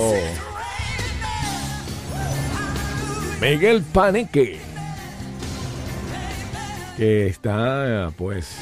Miguel 3.41 3.81
Paneque, 3.91 4.59
que 6.95 7.25
está 7.25 8.13
pues 8.15 8.55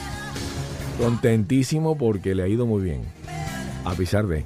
contentísimo 0.97 1.97
porque 1.97 2.33
le 2.33 2.43
ha 2.43 2.47
ido 2.47 2.65
muy 2.65 2.81
bien, 2.83 3.01
a 3.83 3.93
pesar 3.95 4.25
de. 4.27 4.45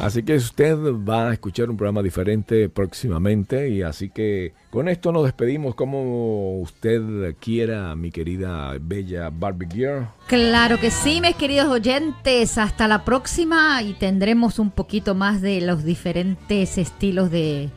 Así 0.00 0.22
que 0.22 0.36
usted 0.36 0.76
va 0.76 1.28
a 1.30 1.32
escuchar 1.32 1.68
un 1.68 1.76
programa 1.76 2.02
diferente 2.02 2.68
próximamente 2.68 3.68
y 3.68 3.82
así 3.82 4.10
que 4.10 4.52
con 4.70 4.88
esto 4.88 5.10
nos 5.10 5.24
despedimos 5.24 5.74
como 5.74 6.60
usted 6.60 7.34
quiera, 7.40 7.96
mi 7.96 8.12
querida 8.12 8.76
bella 8.80 9.28
Barbie 9.32 9.66
Girl. 9.72 10.06
Claro 10.28 10.78
que 10.78 10.92
sí, 10.92 11.20
mis 11.20 11.34
queridos 11.34 11.66
oyentes. 11.66 12.58
Hasta 12.58 12.86
la 12.86 13.04
próxima 13.04 13.82
y 13.82 13.94
tendremos 13.94 14.60
un 14.60 14.70
poquito 14.70 15.16
más 15.16 15.42
de 15.42 15.60
los 15.62 15.82
diferentes 15.82 16.78
estilos 16.78 17.32
de 17.32 17.70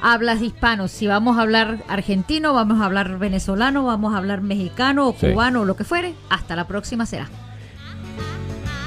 hablas 0.00 0.42
hispanos. 0.42 0.92
Si 0.92 1.08
vamos 1.08 1.36
a 1.36 1.42
hablar 1.42 1.82
argentino, 1.88 2.54
vamos 2.54 2.80
a 2.80 2.84
hablar 2.84 3.18
venezolano, 3.18 3.84
vamos 3.84 4.14
a 4.14 4.18
hablar 4.18 4.40
mexicano 4.40 5.08
o 5.08 5.14
Sí. 5.18 5.30
cubano 5.32 5.62
o 5.62 5.64
lo 5.64 5.74
que 5.74 5.82
fuere. 5.82 6.14
Hasta 6.30 6.54
la 6.54 6.68
próxima 6.68 7.06
será. 7.06 7.28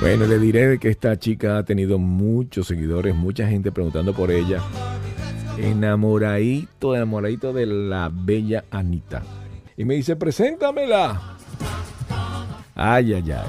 Bueno, 0.02 0.26
le 0.26 0.40
diré 0.40 0.80
que 0.80 0.90
esta 0.90 1.20
chica 1.20 1.58
ha 1.58 1.64
tenido 1.64 2.00
muchos 2.00 2.68
seguidores, 2.68 3.14
mucha 3.14 3.46
gente 3.48 3.72
preguntando 3.72 4.14
por 4.14 4.32
ella. 4.32 4.62
Enamoradito, 5.58 6.96
enamoradito 6.96 7.52
de 7.52 7.66
la 7.66 8.10
bella 8.12 8.64
Anita. 8.72 9.22
Y 9.76 9.84
me 9.84 9.96
dice, 9.96 10.16
preséntamela. 10.16 11.38
Ay, 12.76 13.14
ay, 13.14 13.32
ay. 13.32 13.48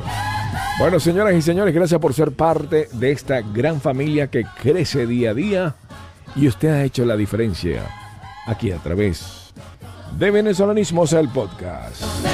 Bueno, 0.81 0.99
señoras 0.99 1.35
y 1.35 1.43
señores, 1.43 1.73
gracias 1.73 2.01
por 2.01 2.15
ser 2.15 2.33
parte 2.33 2.89
de 2.95 3.13
esta 3.13 3.43
gran 3.43 3.81
familia 3.81 4.27
que 4.27 4.45
crece 4.61 5.07
día 5.07 5.31
a 5.31 5.35
día. 5.35 5.75
Y 6.35 6.49
usted 6.49 6.71
ha 6.71 6.83
hecho 6.83 7.05
la 7.05 7.17
diferencia 7.17 7.85
aquí 8.47 8.73
a 8.73 8.79
través 8.79 9.53
de 10.19 10.31
Venezolanismos, 10.33 11.13
el 11.13 11.29
podcast. 11.29 12.30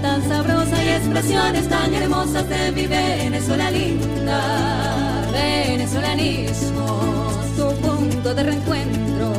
Tan 0.00 0.26
sabrosa 0.28 0.84
y 0.84 0.88
expresiones 0.88 1.68
tan 1.68 1.94
hermosas 1.94 2.48
de 2.48 2.72
mi 2.72 2.86
Venezuela 2.86 3.70
linda. 3.70 5.26
Venezolanismos, 5.32 7.56
tu 7.56 7.74
punto 7.76 8.34
de 8.34 8.42
reencuentro 8.42 9.32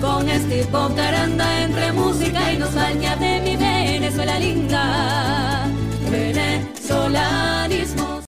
con 0.00 0.28
este 0.28 0.66
caranda 0.96 1.62
entre 1.62 1.92
música 1.92 2.52
y 2.52 2.58
nostalgia 2.58 3.16
de 3.16 3.40
mi 3.40 3.56
Venezuela 3.56 4.38
linda. 4.38 5.66
Venezolana. 6.10 7.52